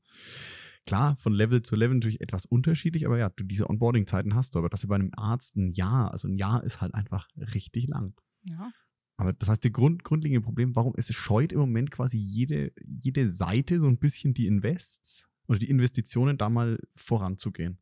klar, 0.85 1.15
von 1.17 1.33
Level 1.33 1.61
zu 1.61 1.75
Level 1.75 1.95
natürlich 1.95 2.21
etwas 2.21 2.45
unterschiedlich, 2.45 3.05
aber 3.05 3.17
ja, 3.17 3.29
du 3.29 3.43
diese 3.43 3.69
Onboarding-Zeiten 3.69 4.35
hast 4.35 4.55
du, 4.55 4.59
aber 4.59 4.69
das 4.69 4.83
ist 4.83 4.89
bei 4.89 4.95
einem 4.95 5.11
Arzt 5.15 5.55
ein 5.55 5.71
Jahr, 5.71 6.11
also 6.11 6.27
ein 6.27 6.35
Jahr 6.35 6.63
ist 6.63 6.81
halt 6.81 6.93
einfach 6.93 7.27
richtig 7.37 7.87
lang. 7.87 8.13
Ja. 8.43 8.71
Aber 9.17 9.33
das 9.33 9.49
heißt, 9.49 9.63
der 9.63 9.71
Grund, 9.71 10.03
grundlegende 10.03 10.43
Problem, 10.43 10.75
warum 10.75 10.93
es 10.97 11.13
scheut 11.13 11.53
im 11.53 11.59
Moment 11.59 11.91
quasi 11.91 12.17
jede, 12.17 12.73
jede 12.83 13.27
Seite 13.27 13.79
so 13.79 13.87
ein 13.87 13.97
bisschen 13.97 14.33
die 14.33 14.47
Invests 14.47 15.29
oder 15.47 15.59
die 15.59 15.69
Investitionen 15.69 16.37
da 16.37 16.49
mal 16.49 16.79
voranzugehen. 16.95 17.79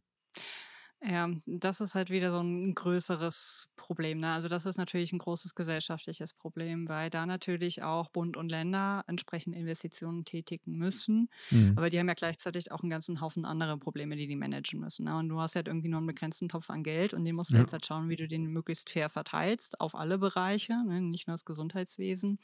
Ja, 1.05 1.29
das 1.45 1.81
ist 1.81 1.95
halt 1.95 2.09
wieder 2.11 2.31
so 2.31 2.39
ein 2.39 2.73
größeres 2.75 3.67
Problem. 3.75 4.19
Ne? 4.19 4.31
Also 4.31 4.47
das 4.47 4.65
ist 4.65 4.77
natürlich 4.77 5.11
ein 5.11 5.17
großes 5.17 5.53
gesellschaftliches 5.53 6.33
Problem, 6.33 6.87
weil 6.87 7.09
da 7.09 7.25
natürlich 7.25 7.83
auch 7.83 8.07
Bund 8.09 8.37
und 8.37 8.47
Länder 8.47 9.03
entsprechend 9.07 9.53
Investitionen 9.53 10.23
tätigen 10.23 10.71
müssen. 10.77 11.29
Mhm. 11.51 11.73
Aber 11.75 11.89
die 11.89 11.99
haben 11.99 12.07
ja 12.07 12.13
gleichzeitig 12.13 12.71
auch 12.71 12.83
einen 12.83 12.89
ganzen 12.89 13.19
Haufen 13.19 13.43
andere 13.43 13.77
Probleme, 13.77 14.15
die 14.15 14.27
die 14.27 14.37
managen 14.37 14.79
müssen. 14.79 15.03
Ne? 15.03 15.17
Und 15.17 15.27
du 15.27 15.41
hast 15.41 15.55
halt 15.57 15.67
irgendwie 15.67 15.89
nur 15.89 15.97
einen 15.97 16.07
begrenzten 16.07 16.47
Topf 16.47 16.69
an 16.69 16.83
Geld 16.83 17.13
und 17.13 17.25
den 17.25 17.35
musst 17.35 17.51
du 17.51 17.57
Ja. 17.57 17.59
jetzt 17.59 17.73
halt 17.73 17.85
schauen, 17.85 18.07
wie 18.07 18.15
du 18.15 18.25
den 18.25 18.45
möglichst 18.45 18.89
fair 18.89 19.09
verteilst 19.09 19.81
auf 19.81 19.95
alle 19.95 20.17
Bereiche, 20.17 20.73
ne? 20.87 21.01
nicht 21.01 21.27
nur 21.27 21.33
das 21.33 21.43
Gesundheitswesen. 21.43 22.39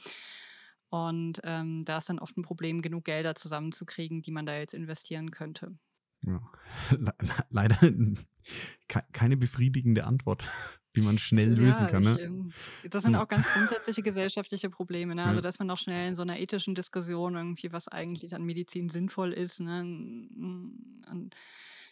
Und 0.89 1.39
ähm, 1.43 1.85
da 1.85 1.97
ist 1.99 2.09
dann 2.09 2.19
oft 2.19 2.35
ein 2.37 2.41
Problem, 2.43 2.81
genug 2.81 3.05
Gelder 3.05 3.35
zusammenzukriegen, 3.35 4.21
die 4.21 4.31
man 4.31 4.45
da 4.45 4.57
jetzt 4.57 4.73
investieren 4.73 5.31
könnte. 5.31 5.77
Ja. 6.25 6.41
Leider 7.49 7.77
keine 9.13 9.37
befriedigende 9.37 10.05
Antwort, 10.05 10.45
die 10.95 11.01
man 11.01 11.17
schnell 11.17 11.51
ja, 11.51 11.57
lösen 11.57 11.87
kann. 11.87 12.03
Ne? 12.03 12.17
Ich, 12.17 12.25
ähm, 12.25 12.51
das 12.89 13.03
sind 13.03 13.15
auch 13.15 13.27
ganz 13.27 13.47
grundsätzliche 13.47 14.01
gesellschaftliche 14.01 14.69
Probleme. 14.69 15.15
Ne? 15.15 15.23
Also, 15.23 15.41
dass 15.41 15.59
man 15.59 15.69
auch 15.69 15.77
schnell 15.77 16.07
in 16.07 16.15
so 16.15 16.23
einer 16.23 16.39
ethischen 16.39 16.75
Diskussion 16.75 17.35
irgendwie, 17.35 17.71
was 17.71 17.87
eigentlich 17.87 18.35
an 18.35 18.43
Medizin 18.43 18.89
sinnvoll 18.89 19.33
ist, 19.33 19.59
ne? 19.59 19.85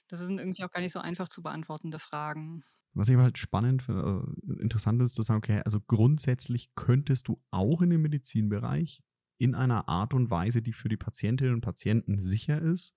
das 0.07 0.19
sind 0.19 0.39
irgendwie 0.39 0.63
auch 0.63 0.71
gar 0.71 0.81
nicht 0.81 0.93
so 0.93 0.99
einfach 0.99 1.27
zu 1.27 1.43
beantwortende 1.43 1.99
Fragen. 1.99 2.63
Was 2.93 3.09
ich 3.09 3.15
aber 3.15 3.25
halt 3.25 3.37
spannend, 3.37 3.87
äh, 3.89 4.61
interessant 4.61 5.01
ist 5.03 5.13
zu 5.13 5.21
sagen, 5.21 5.37
okay, 5.37 5.61
also 5.63 5.79
grundsätzlich 5.79 6.73
könntest 6.73 7.27
du 7.27 7.39
auch 7.51 7.81
in 7.81 7.91
dem 7.91 8.01
Medizinbereich 8.01 9.03
in 9.37 9.53
einer 9.53 9.87
Art 9.87 10.15
und 10.15 10.31
Weise, 10.31 10.63
die 10.63 10.73
für 10.73 10.89
die 10.89 10.97
Patientinnen 10.97 11.53
und 11.53 11.61
Patienten 11.61 12.17
sicher 12.17 12.59
ist, 12.59 12.95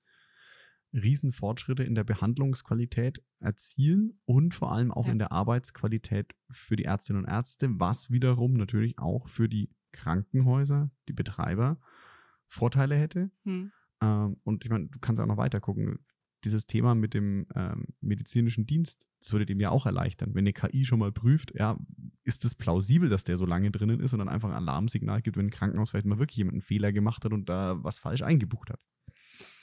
Riesenfortschritte 0.92 1.84
in 1.84 1.94
der 1.94 2.04
Behandlungsqualität 2.04 3.22
erzielen 3.38 4.20
und 4.24 4.54
vor 4.54 4.72
allem 4.72 4.90
auch 4.90 5.06
ja. 5.06 5.12
in 5.12 5.18
der 5.18 5.32
Arbeitsqualität 5.32 6.34
für 6.50 6.76
die 6.76 6.84
Ärztinnen 6.84 7.24
und 7.24 7.30
Ärzte, 7.30 7.68
was 7.78 8.10
wiederum 8.10 8.54
natürlich 8.54 8.98
auch 8.98 9.28
für 9.28 9.48
die 9.48 9.70
Krankenhäuser, 9.92 10.90
die 11.08 11.12
Betreiber 11.12 11.78
Vorteile 12.46 12.96
hätte. 12.96 13.30
Hm. 13.44 13.72
Ähm, 14.02 14.36
und 14.44 14.64
ich 14.64 14.70
meine, 14.70 14.88
du 14.88 14.98
kannst 14.98 15.20
auch 15.20 15.26
noch 15.26 15.36
weiter 15.36 15.60
gucken. 15.60 16.00
Dieses 16.44 16.66
Thema 16.66 16.94
mit 16.94 17.12
dem 17.12 17.46
ähm, 17.54 17.88
medizinischen 18.00 18.66
Dienst, 18.66 19.06
das 19.20 19.32
würde 19.32 19.44
dem 19.44 19.60
ja 19.60 19.70
auch 19.70 19.84
erleichtern. 19.84 20.34
Wenn 20.34 20.44
eine 20.44 20.54
KI 20.54 20.86
schon 20.86 20.98
mal 20.98 21.12
prüft, 21.12 21.52
ja, 21.54 21.78
ist 22.24 22.46
es 22.46 22.54
plausibel, 22.54 23.10
dass 23.10 23.24
der 23.24 23.36
so 23.36 23.44
lange 23.44 23.70
drinnen 23.70 24.00
ist 24.00 24.14
und 24.14 24.20
dann 24.20 24.28
einfach 24.30 24.48
ein 24.48 24.54
Alarmsignal 24.54 25.20
gibt, 25.20 25.36
wenn 25.36 25.46
ein 25.46 25.50
Krankenhaus 25.50 25.90
vielleicht 25.90 26.06
mal 26.06 26.18
wirklich 26.18 26.38
jemand 26.38 26.54
einen 26.54 26.62
Fehler 26.62 26.92
gemacht 26.92 27.26
hat 27.26 27.34
und 27.34 27.50
da 27.50 27.82
was 27.84 27.98
falsch 27.98 28.22
eingebucht 28.22 28.70
hat. 28.70 28.80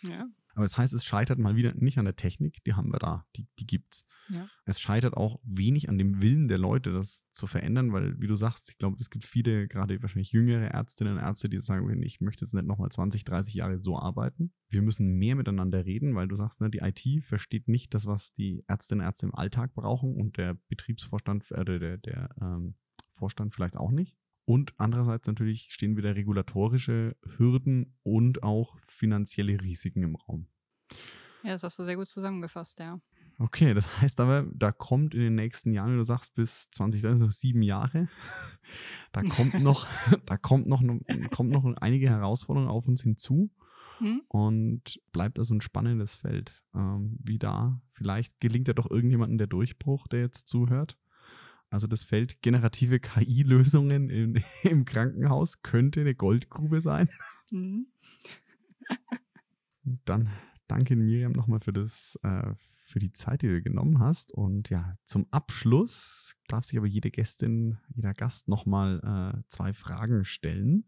Ja. 0.03 0.27
Aber 0.57 0.63
es 0.63 0.71
das 0.71 0.79
heißt, 0.79 0.93
es 0.93 1.05
scheitert 1.05 1.37
mal 1.37 1.55
wieder 1.55 1.75
nicht 1.75 1.99
an 1.99 2.05
der 2.05 2.15
Technik, 2.15 2.63
die 2.63 2.73
haben 2.73 2.91
wir 2.91 2.97
da, 2.97 3.27
die, 3.35 3.45
die 3.59 3.67
gibt's. 3.67 4.07
Ja. 4.29 4.49
Es 4.65 4.81
scheitert 4.81 5.15
auch 5.15 5.39
wenig 5.43 5.87
an 5.87 5.99
dem 5.99 6.19
Willen 6.19 6.47
der 6.47 6.57
Leute, 6.57 6.91
das 6.91 7.27
zu 7.31 7.45
verändern, 7.45 7.93
weil, 7.93 8.19
wie 8.19 8.25
du 8.25 8.33
sagst, 8.33 8.71
ich 8.71 8.79
glaube, 8.79 8.97
es 8.99 9.11
gibt 9.11 9.23
viele, 9.23 9.67
gerade 9.67 10.01
wahrscheinlich 10.01 10.31
jüngere 10.31 10.65
Ärztinnen 10.71 11.13
und 11.13 11.19
Ärzte, 11.19 11.47
die 11.47 11.61
sagen, 11.61 12.01
ich 12.01 12.21
möchte 12.21 12.43
jetzt 12.43 12.55
nicht 12.55 12.65
nochmal 12.65 12.89
20, 12.89 13.23
30 13.23 13.53
Jahre 13.53 13.83
so 13.83 13.99
arbeiten. 13.99 14.51
Wir 14.67 14.81
müssen 14.81 15.19
mehr 15.19 15.35
miteinander 15.35 15.85
reden, 15.85 16.15
weil 16.15 16.27
du 16.27 16.35
sagst, 16.35 16.59
ne, 16.59 16.71
die 16.71 16.79
IT 16.79 17.23
versteht 17.23 17.67
nicht 17.67 17.93
das, 17.93 18.07
was 18.07 18.33
die 18.33 18.63
Ärztinnen 18.65 19.01
und 19.01 19.09
Ärzte 19.09 19.27
im 19.27 19.35
Alltag 19.35 19.75
brauchen 19.75 20.15
und 20.15 20.37
der 20.37 20.55
Betriebsvorstand, 20.69 21.51
äh, 21.51 21.65
der, 21.65 21.97
der 21.97 22.29
ähm, 22.41 22.73
Vorstand 23.11 23.53
vielleicht 23.53 23.77
auch 23.77 23.91
nicht. 23.91 24.17
Und 24.47 24.73
andererseits 24.77 25.27
natürlich 25.27 25.73
stehen 25.73 25.97
wieder 25.97 26.15
regulatorische 26.15 27.17
Hürden 27.35 27.97
und 28.03 28.43
auch 28.43 28.77
finanzielle 28.87 29.61
Risiken 29.61 30.03
im 30.03 30.15
Raum. 30.15 30.47
Ja, 31.43 31.51
das 31.51 31.63
hast 31.63 31.77
du 31.79 31.83
sehr 31.83 31.97
gut 31.97 32.07
zusammengefasst, 32.07 32.79
ja. 32.79 33.01
Okay, 33.39 33.73
das 33.73 33.99
heißt 33.99 34.21
aber, 34.21 34.47
da 34.53 34.71
kommt 34.71 35.13
in 35.13 35.19
den 35.19 35.35
nächsten 35.35 35.73
Jahren, 35.73 35.91
wie 35.91 35.97
du 35.97 36.05
sagst, 36.05 36.33
bis 36.33 36.71
2030 36.71 37.25
noch 37.25 37.31
sieben 37.31 37.61
Jahre, 37.61 38.07
da 39.11 39.21
kommt 39.21 39.53
noch, 39.61 39.85
da 40.25 40.37
kommt 40.37 40.67
noch, 40.67 40.81
kommt 41.29 41.51
noch 41.51 41.65
einige 41.81 42.09
Herausforderungen 42.09 42.71
auf 42.71 42.87
uns 42.87 43.03
hinzu. 43.03 43.51
Hm? 43.97 44.21
Und 44.29 45.01
bleibt 45.11 45.39
also 45.39 45.55
ein 45.55 45.61
spannendes 45.61 46.15
Feld. 46.15 46.63
Ähm, 46.73 47.17
wie 47.21 47.37
da, 47.37 47.81
vielleicht 47.91 48.39
gelingt 48.39 48.69
ja 48.69 48.73
doch 48.73 48.89
irgendjemandem 48.89 49.39
der 49.39 49.47
Durchbruch, 49.47 50.07
der 50.07 50.21
jetzt 50.21 50.47
zuhört. 50.47 50.97
Also 51.69 51.87
das 51.87 52.03
Feld 52.03 52.41
generative 52.41 52.99
KI-Lösungen 52.99 54.09
im, 54.09 54.41
im, 54.63 54.85
Krankenhaus 54.85 55.61
könnte 55.61 56.01
eine 56.01 56.15
Goldgrube 56.15 56.81
sein. 56.81 57.09
Mhm. 57.51 57.87
Dann 60.05 60.29
danke 60.67 60.95
Miriam 60.95 61.33
nochmal 61.33 61.59
für 61.59 61.73
das, 61.73 62.17
äh, 62.23 62.53
für 62.73 62.99
die 62.99 63.11
Zeit, 63.11 63.41
die 63.41 63.47
du 63.47 63.61
genommen 63.61 63.99
hast. 63.99 64.31
Und 64.31 64.69
ja, 64.69 64.97
zum 65.03 65.27
Abschluss 65.31 66.35
darf 66.47 66.63
sich 66.65 66.77
aber 66.77 66.87
jede 66.87 67.11
Gästin, 67.11 67.77
jeder 67.93 68.13
Gast 68.13 68.47
nochmal 68.47 69.01
äh, 69.35 69.41
zwei 69.49 69.73
Fragen 69.73 70.23
stellen 70.23 70.85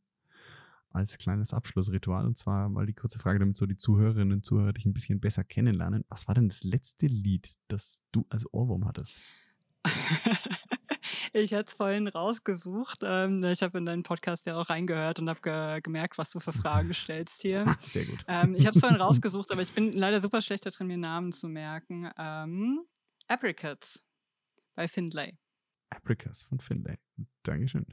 als 0.91 1.17
kleines 1.17 1.53
Abschlussritual. 1.53 2.25
Und 2.25 2.37
zwar 2.37 2.69
mal 2.69 2.85
die 2.85 2.93
kurze 2.93 3.19
Frage, 3.19 3.39
damit 3.39 3.57
so 3.57 3.65
die 3.65 3.77
Zuhörerinnen 3.77 4.33
und 4.33 4.45
Zuhörer 4.45 4.73
dich 4.73 4.85
ein 4.85 4.93
bisschen 4.93 5.19
besser 5.19 5.43
kennenlernen. 5.43 6.05
Was 6.09 6.27
war 6.27 6.35
denn 6.35 6.47
das 6.47 6.63
letzte 6.63 7.07
Lied, 7.07 7.53
das 7.67 8.03
du 8.11 8.25
als 8.29 8.51
Ohrwurm 8.53 8.85
hattest? 8.85 9.13
Ich 11.33 11.53
hatte 11.53 11.67
es 11.67 11.73
vorhin 11.73 12.07
rausgesucht. 12.07 12.99
Ähm, 13.03 13.43
ich 13.43 13.61
habe 13.61 13.77
in 13.77 13.85
deinen 13.85 14.03
Podcast 14.03 14.45
ja 14.45 14.57
auch 14.57 14.69
reingehört 14.69 15.19
und 15.19 15.29
habe 15.29 15.41
ge 15.41 15.81
gemerkt, 15.81 16.17
was 16.17 16.31
du 16.31 16.39
für 16.39 16.53
Fragen 16.53 16.93
stellst 16.93 17.41
hier. 17.41 17.65
Sehr 17.81 18.05
gut. 18.05 18.23
Ähm, 18.27 18.55
ich 18.55 18.65
habe 18.65 18.75
es 18.75 18.79
vorhin 18.79 18.99
rausgesucht, 19.01 19.51
aber 19.51 19.61
ich 19.61 19.71
bin 19.71 19.91
leider 19.91 20.21
super 20.21 20.41
schlecht 20.41 20.65
darin, 20.65 20.87
mir 20.87 20.97
Namen 20.97 21.31
zu 21.31 21.47
merken. 21.47 22.09
Ähm, 22.17 22.81
Apricots 23.27 24.01
bei 24.75 24.87
Findlay. 24.87 25.37
Apricots 25.91 26.43
von 26.43 26.59
Findlay. 26.59 26.97
Dankeschön. 27.43 27.85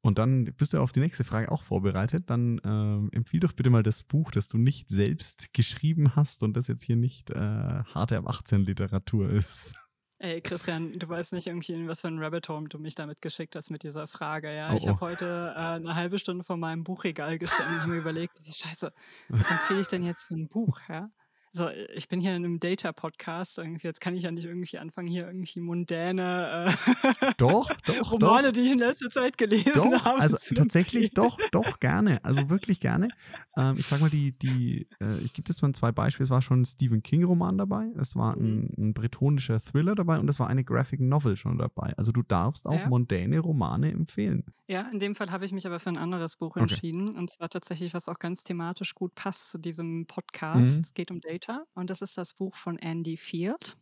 Und 0.00 0.18
dann 0.18 0.44
bist 0.56 0.72
du 0.72 0.80
auf 0.80 0.92
die 0.92 1.00
nächste 1.00 1.24
Frage 1.24 1.50
auch 1.50 1.64
vorbereitet. 1.64 2.30
Dann 2.30 2.60
ähm, 2.64 3.10
empfiehl 3.12 3.40
doch 3.40 3.52
bitte 3.52 3.70
mal 3.70 3.82
das 3.82 4.04
Buch, 4.04 4.30
das 4.30 4.48
du 4.48 4.56
nicht 4.58 4.88
selbst 4.88 5.52
geschrieben 5.52 6.14
hast 6.14 6.42
und 6.42 6.56
das 6.56 6.68
jetzt 6.68 6.82
hier 6.82 6.96
nicht 6.96 7.30
äh, 7.30 7.34
harte 7.34 8.16
ab 8.16 8.28
18 8.28 8.62
Literatur 8.64 9.28
ist. 9.28 9.74
Ey, 10.20 10.40
Christian, 10.40 10.98
du 10.98 11.08
weißt 11.08 11.32
nicht 11.32 11.46
irgendwie, 11.46 11.74
in 11.74 11.86
was 11.86 12.00
für 12.00 12.08
ein 12.08 12.18
Rabbit 12.18 12.48
Hole 12.48 12.68
du 12.68 12.80
mich 12.80 12.96
damit 12.96 13.22
geschickt 13.22 13.54
hast 13.54 13.70
mit 13.70 13.84
dieser 13.84 14.08
Frage. 14.08 14.52
Ja, 14.52 14.72
oh, 14.72 14.76
ich 14.76 14.88
habe 14.88 14.98
oh. 15.00 15.06
heute 15.06 15.54
äh, 15.54 15.58
eine 15.58 15.94
halbe 15.94 16.18
Stunde 16.18 16.42
vor 16.42 16.56
meinem 16.56 16.82
Buchregal 16.82 17.38
gestanden 17.38 17.80
und 17.82 17.90
mir 17.90 17.98
überlegt, 17.98 18.38
Scheiße, 18.44 18.92
was 19.28 19.50
empfehle 19.50 19.80
ich 19.80 19.86
denn 19.86 20.02
jetzt 20.02 20.24
für 20.24 20.34
ein 20.34 20.48
Buch? 20.48 20.80
Ja? 20.88 21.08
So, 21.52 21.68
ich 21.94 22.08
bin 22.08 22.20
hier 22.20 22.36
in 22.36 22.44
einem 22.44 22.60
Data-Podcast. 22.60 23.60
Jetzt 23.82 24.00
kann 24.00 24.14
ich 24.14 24.22
ja 24.22 24.30
nicht 24.30 24.44
irgendwie 24.44 24.78
anfangen, 24.78 25.08
hier 25.08 25.26
irgendwie 25.26 25.60
mundäne 25.60 26.76
äh, 27.20 27.32
doch, 27.36 27.70
doch, 27.86 28.12
Romane, 28.12 28.48
doch. 28.48 28.52
die 28.52 28.60
ich 28.60 28.72
in 28.72 28.78
letzter 28.78 29.10
Zeit 29.10 29.38
gelesen 29.38 29.72
doch, 29.74 30.04
habe. 30.04 30.20
Also 30.20 30.36
tatsächlich 30.54 31.12
doch, 31.12 31.38
doch, 31.52 31.78
gerne. 31.80 32.22
Also 32.24 32.50
wirklich 32.50 32.80
gerne. 32.80 33.08
Ähm, 33.56 33.76
ich 33.78 33.86
sag 33.86 34.00
mal, 34.00 34.10
die, 34.10 34.32
die, 34.32 34.88
äh, 35.00 35.18
ich 35.24 35.32
gebe 35.32 35.46
das 35.46 35.62
mal 35.62 35.72
zwei 35.72 35.92
Beispiele. 35.92 36.24
Es 36.24 36.30
war 36.30 36.42
schon 36.42 36.62
ein 36.62 36.64
Stephen 36.64 37.02
King-Roman 37.02 37.58
dabei, 37.58 37.86
es 37.98 38.16
war 38.16 38.36
ein, 38.36 38.72
mhm. 38.76 38.88
ein, 38.88 38.94
bretonischer 38.94 39.60
Thriller 39.60 39.94
dabei 39.94 40.18
und 40.18 40.28
es 40.28 40.38
war 40.38 40.48
eine 40.48 40.64
Graphic 40.64 41.00
Novel 41.00 41.36
schon 41.36 41.58
dabei. 41.58 41.94
Also 41.96 42.12
du 42.12 42.22
darfst 42.22 42.66
auch 42.66 42.72
ja. 42.72 42.88
mondäne 42.88 43.38
Romane 43.38 43.90
empfehlen. 43.90 44.44
Ja, 44.66 44.82
in 44.92 44.98
dem 44.98 45.14
Fall 45.14 45.30
habe 45.30 45.46
ich 45.46 45.52
mich 45.52 45.66
aber 45.66 45.80
für 45.80 45.88
ein 45.88 45.96
anderes 45.96 46.36
Buch 46.36 46.50
okay. 46.50 46.60
entschieden. 46.60 47.16
Und 47.16 47.30
zwar 47.30 47.48
tatsächlich, 47.48 47.94
was 47.94 48.08
auch 48.08 48.18
ganz 48.18 48.44
thematisch 48.44 48.94
gut 48.94 49.14
passt 49.14 49.50
zu 49.50 49.58
diesem 49.58 50.06
Podcast. 50.06 50.76
Mhm. 50.76 50.80
Es 50.80 50.94
geht 50.94 51.10
um 51.10 51.20
Data. 51.20 51.37
Data 51.38 51.64
und 51.74 51.90
das 51.90 52.02
ist 52.02 52.18
das 52.18 52.34
Buch 52.34 52.56
von 52.56 52.78
Andy 52.78 53.16
Field, 53.16 53.76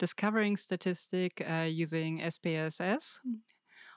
Discovering 0.00 0.56
Statistic 0.56 1.44
uh, 1.46 1.66
Using 1.68 2.18
SPSS 2.18 3.20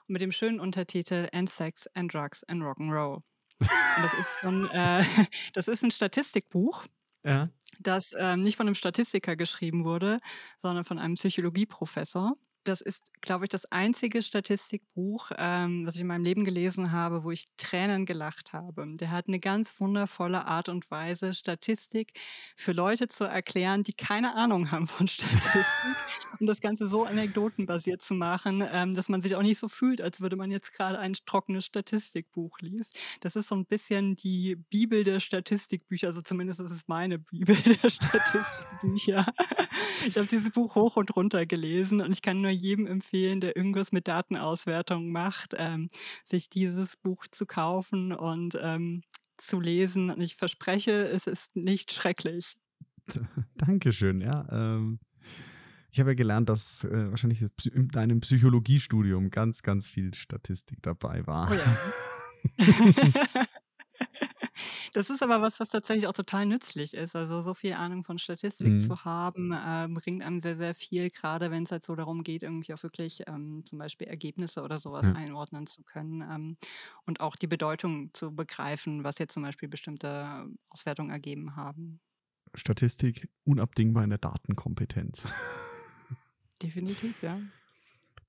mit 0.06 0.20
dem 0.20 0.32
schönen 0.32 0.60
Untertitel 0.60 1.28
And 1.32 1.48
Sex 1.48 1.86
and 1.94 2.12
Drugs 2.12 2.44
and 2.44 2.62
Rock'n'Roll. 2.62 3.22
Und 3.60 4.02
das 4.02 4.14
ist 4.14 4.28
von, 4.34 4.68
äh, 4.72 5.04
das 5.54 5.68
ist 5.68 5.82
ein 5.82 5.90
Statistikbuch. 5.90 6.84
Ja. 7.24 7.48
Das 7.80 8.12
ähm, 8.16 8.42
nicht 8.42 8.56
von 8.56 8.66
einem 8.66 8.74
Statistiker 8.74 9.34
geschrieben 9.34 9.84
wurde, 9.84 10.20
sondern 10.58 10.84
von 10.84 10.98
einem 10.98 11.14
Psychologieprofessor. 11.14 12.36
Das 12.64 12.80
ist, 12.80 13.00
glaube 13.24 13.46
ich, 13.46 13.48
das 13.48 13.64
einzige 13.72 14.22
Statistikbuch, 14.22 15.30
ähm, 15.36 15.86
was 15.86 15.94
ich 15.94 16.02
in 16.02 16.06
meinem 16.06 16.24
Leben 16.24 16.44
gelesen 16.44 16.92
habe, 16.92 17.24
wo 17.24 17.30
ich 17.30 17.46
Tränen 17.56 18.06
gelacht 18.06 18.52
habe. 18.52 18.86
Der 18.96 19.10
hat 19.10 19.28
eine 19.28 19.40
ganz 19.40 19.80
wundervolle 19.80 20.46
Art 20.46 20.68
und 20.68 20.90
Weise, 20.90 21.32
Statistik 21.32 22.12
für 22.54 22.72
Leute 22.72 23.08
zu 23.08 23.24
erklären, 23.24 23.82
die 23.82 23.94
keine 23.94 24.34
Ahnung 24.34 24.70
haben 24.70 24.86
von 24.86 25.08
Statistik. 25.08 25.96
und 26.38 26.46
das 26.46 26.60
Ganze 26.60 26.86
so 26.86 27.04
anekdotenbasiert 27.04 28.02
zu 28.02 28.14
machen, 28.14 28.62
ähm, 28.70 28.94
dass 28.94 29.08
man 29.08 29.22
sich 29.22 29.34
auch 29.36 29.42
nicht 29.42 29.58
so 29.58 29.68
fühlt, 29.68 30.00
als 30.00 30.20
würde 30.20 30.36
man 30.36 30.50
jetzt 30.50 30.72
gerade 30.72 30.98
ein 30.98 31.14
trockenes 31.26 31.64
Statistikbuch 31.64 32.58
liest. 32.60 32.96
Das 33.20 33.36
ist 33.36 33.48
so 33.48 33.54
ein 33.54 33.64
bisschen 33.64 34.16
die 34.16 34.56
Bibel 34.56 35.02
der 35.02 35.20
Statistikbücher, 35.20 36.08
also 36.08 36.20
zumindest 36.20 36.60
ist 36.60 36.70
es 36.70 36.86
meine 36.86 37.18
Bibel 37.18 37.56
der 37.82 37.88
Statistikbücher. 37.88 39.26
ich 40.06 40.16
habe 40.16 40.26
dieses 40.26 40.50
Buch 40.50 40.74
hoch 40.74 40.96
und 40.96 41.16
runter 41.16 41.46
gelesen 41.46 42.00
und 42.02 42.12
ich 42.12 42.20
kann 42.20 42.42
nur 42.42 42.50
jedem 42.50 42.86
empfehlen, 42.86 43.13
der 43.14 43.56
irgendwas 43.56 43.92
mit 43.92 44.08
Datenauswertung 44.08 45.10
macht, 45.10 45.54
ähm, 45.56 45.88
sich 46.24 46.50
dieses 46.50 46.96
Buch 46.96 47.26
zu 47.30 47.46
kaufen 47.46 48.12
und 48.12 48.58
ähm, 48.60 49.02
zu 49.36 49.60
lesen. 49.60 50.10
Und 50.10 50.20
ich 50.20 50.36
verspreche, 50.36 51.08
es 51.08 51.26
ist 51.26 51.54
nicht 51.56 51.92
schrecklich. 51.92 52.56
Dankeschön, 53.56 54.20
ja. 54.20 54.46
Ähm, 54.50 55.00
ich 55.90 56.00
habe 56.00 56.10
ja 56.10 56.14
gelernt, 56.14 56.48
dass 56.48 56.84
äh, 56.84 57.10
wahrscheinlich 57.10 57.44
in 57.72 57.88
deinem 57.88 58.20
Psychologiestudium 58.20 59.30
ganz, 59.30 59.62
ganz 59.62 59.86
viel 59.86 60.12
Statistik 60.14 60.82
dabei 60.82 61.26
war. 61.26 61.50
Oh 61.50 61.54
ja. 61.54 61.76
Das 64.94 65.10
ist 65.10 65.24
aber 65.24 65.42
was, 65.42 65.58
was 65.58 65.70
tatsächlich 65.70 66.06
auch 66.06 66.12
total 66.12 66.46
nützlich 66.46 66.94
ist. 66.94 67.16
Also 67.16 67.42
so 67.42 67.52
viel 67.54 67.72
Ahnung 67.72 68.04
von 68.04 68.16
Statistik 68.18 68.78
Mhm. 68.78 68.78
zu 68.78 69.04
haben, 69.04 69.50
äh, 69.52 69.88
bringt 69.90 70.22
einem 70.22 70.38
sehr, 70.38 70.56
sehr 70.56 70.72
viel, 70.76 71.10
gerade 71.10 71.50
wenn 71.50 71.64
es 71.64 71.72
halt 71.72 71.84
so 71.84 71.96
darum 71.96 72.22
geht, 72.22 72.44
irgendwie 72.44 72.72
auch 72.74 72.82
wirklich 72.84 73.22
ähm, 73.26 73.62
zum 73.66 73.80
Beispiel 73.80 74.06
Ergebnisse 74.06 74.62
oder 74.62 74.78
sowas 74.78 75.08
Ja. 75.08 75.14
einordnen 75.14 75.66
zu 75.66 75.82
können 75.82 76.20
ähm, 76.22 76.56
und 77.06 77.20
auch 77.20 77.34
die 77.34 77.48
Bedeutung 77.48 78.14
zu 78.14 78.32
begreifen, 78.36 79.02
was 79.02 79.18
jetzt 79.18 79.34
zum 79.34 79.42
Beispiel 79.42 79.68
bestimmte 79.68 80.46
Auswertungen 80.70 81.10
ergeben 81.10 81.56
haben. 81.56 82.00
Statistik 82.54 83.28
unabdingbar 83.44 84.02
in 84.04 84.10
der 84.10 84.18
Datenkompetenz. 84.18 85.24
Definitiv, 86.60 87.22
ja. 87.22 87.40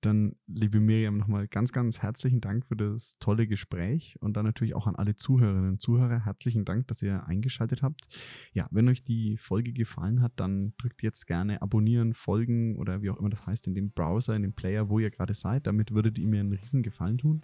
Dann, 0.05 0.35
liebe 0.45 0.79
Miriam, 0.79 1.17
nochmal 1.17 1.47
ganz, 1.47 1.71
ganz 1.71 2.03
herzlichen 2.03 2.39
Dank 2.39 2.63
für 2.67 2.75
das 2.75 3.17
tolle 3.17 3.47
Gespräch 3.47 4.17
und 4.19 4.37
dann 4.37 4.45
natürlich 4.45 4.75
auch 4.75 4.85
an 4.85 4.95
alle 4.95 5.15
Zuhörerinnen 5.15 5.71
und 5.71 5.81
Zuhörer 5.81 6.25
herzlichen 6.25 6.63
Dank, 6.63 6.87
dass 6.87 7.01
ihr 7.01 7.25
eingeschaltet 7.25 7.81
habt. 7.81 8.05
Ja, 8.53 8.67
wenn 8.69 8.87
euch 8.87 9.03
die 9.03 9.35
Folge 9.37 9.73
gefallen 9.73 10.21
hat, 10.21 10.33
dann 10.35 10.73
drückt 10.77 11.01
jetzt 11.01 11.25
gerne 11.25 11.59
abonnieren, 11.63 12.13
folgen 12.13 12.75
oder 12.75 13.01
wie 13.01 13.09
auch 13.09 13.17
immer 13.17 13.31
das 13.31 13.47
heißt 13.47 13.65
in 13.65 13.73
dem 13.73 13.89
Browser, 13.89 14.35
in 14.35 14.43
dem 14.43 14.53
Player, 14.53 14.89
wo 14.89 14.99
ihr 14.99 15.09
gerade 15.09 15.33
seid. 15.33 15.65
Damit 15.65 15.91
würdet 15.91 16.19
ihr 16.19 16.27
mir 16.27 16.41
einen 16.41 16.53
riesen 16.53 16.83
Gefallen 16.83 17.17
tun. 17.17 17.41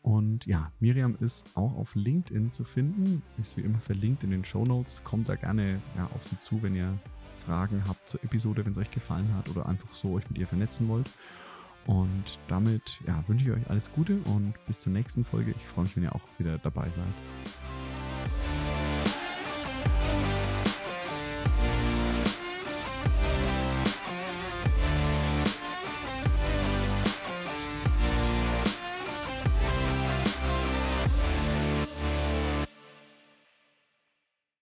Und 0.00 0.46
ja, 0.46 0.72
Miriam 0.80 1.16
ist 1.20 1.54
auch 1.54 1.74
auf 1.74 1.94
LinkedIn 1.94 2.50
zu 2.50 2.64
finden, 2.64 3.20
ist 3.36 3.58
wie 3.58 3.62
immer 3.62 3.80
verlinkt 3.80 4.24
in 4.24 4.30
den 4.30 4.44
Show 4.44 4.64
Notes. 4.64 5.04
Kommt 5.04 5.28
da 5.28 5.34
gerne 5.34 5.82
ja, 5.98 6.06
auf 6.14 6.24
sie 6.24 6.38
zu, 6.38 6.62
wenn 6.62 6.74
ihr 6.74 6.98
Fragen 7.44 7.82
habt 7.86 8.08
zur 8.08 8.24
Episode, 8.24 8.64
wenn 8.64 8.72
es 8.72 8.78
euch 8.78 8.90
gefallen 8.90 9.34
hat 9.34 9.50
oder 9.50 9.66
einfach 9.66 9.92
so 9.92 10.14
euch 10.14 10.26
mit 10.30 10.38
ihr 10.38 10.46
vernetzen 10.46 10.88
wollt. 10.88 11.10
Und 11.86 12.38
damit 12.48 13.00
ja, 13.06 13.24
wünsche 13.26 13.46
ich 13.46 13.52
euch 13.52 13.70
alles 13.70 13.90
Gute 13.92 14.18
und 14.24 14.54
bis 14.66 14.80
zur 14.80 14.92
nächsten 14.92 15.24
Folge. 15.24 15.52
Ich 15.56 15.66
freue 15.66 15.84
mich, 15.84 15.96
wenn 15.96 16.02
ihr 16.02 16.14
auch 16.14 16.20
wieder 16.38 16.58
dabei 16.58 16.88
seid. 16.90 17.04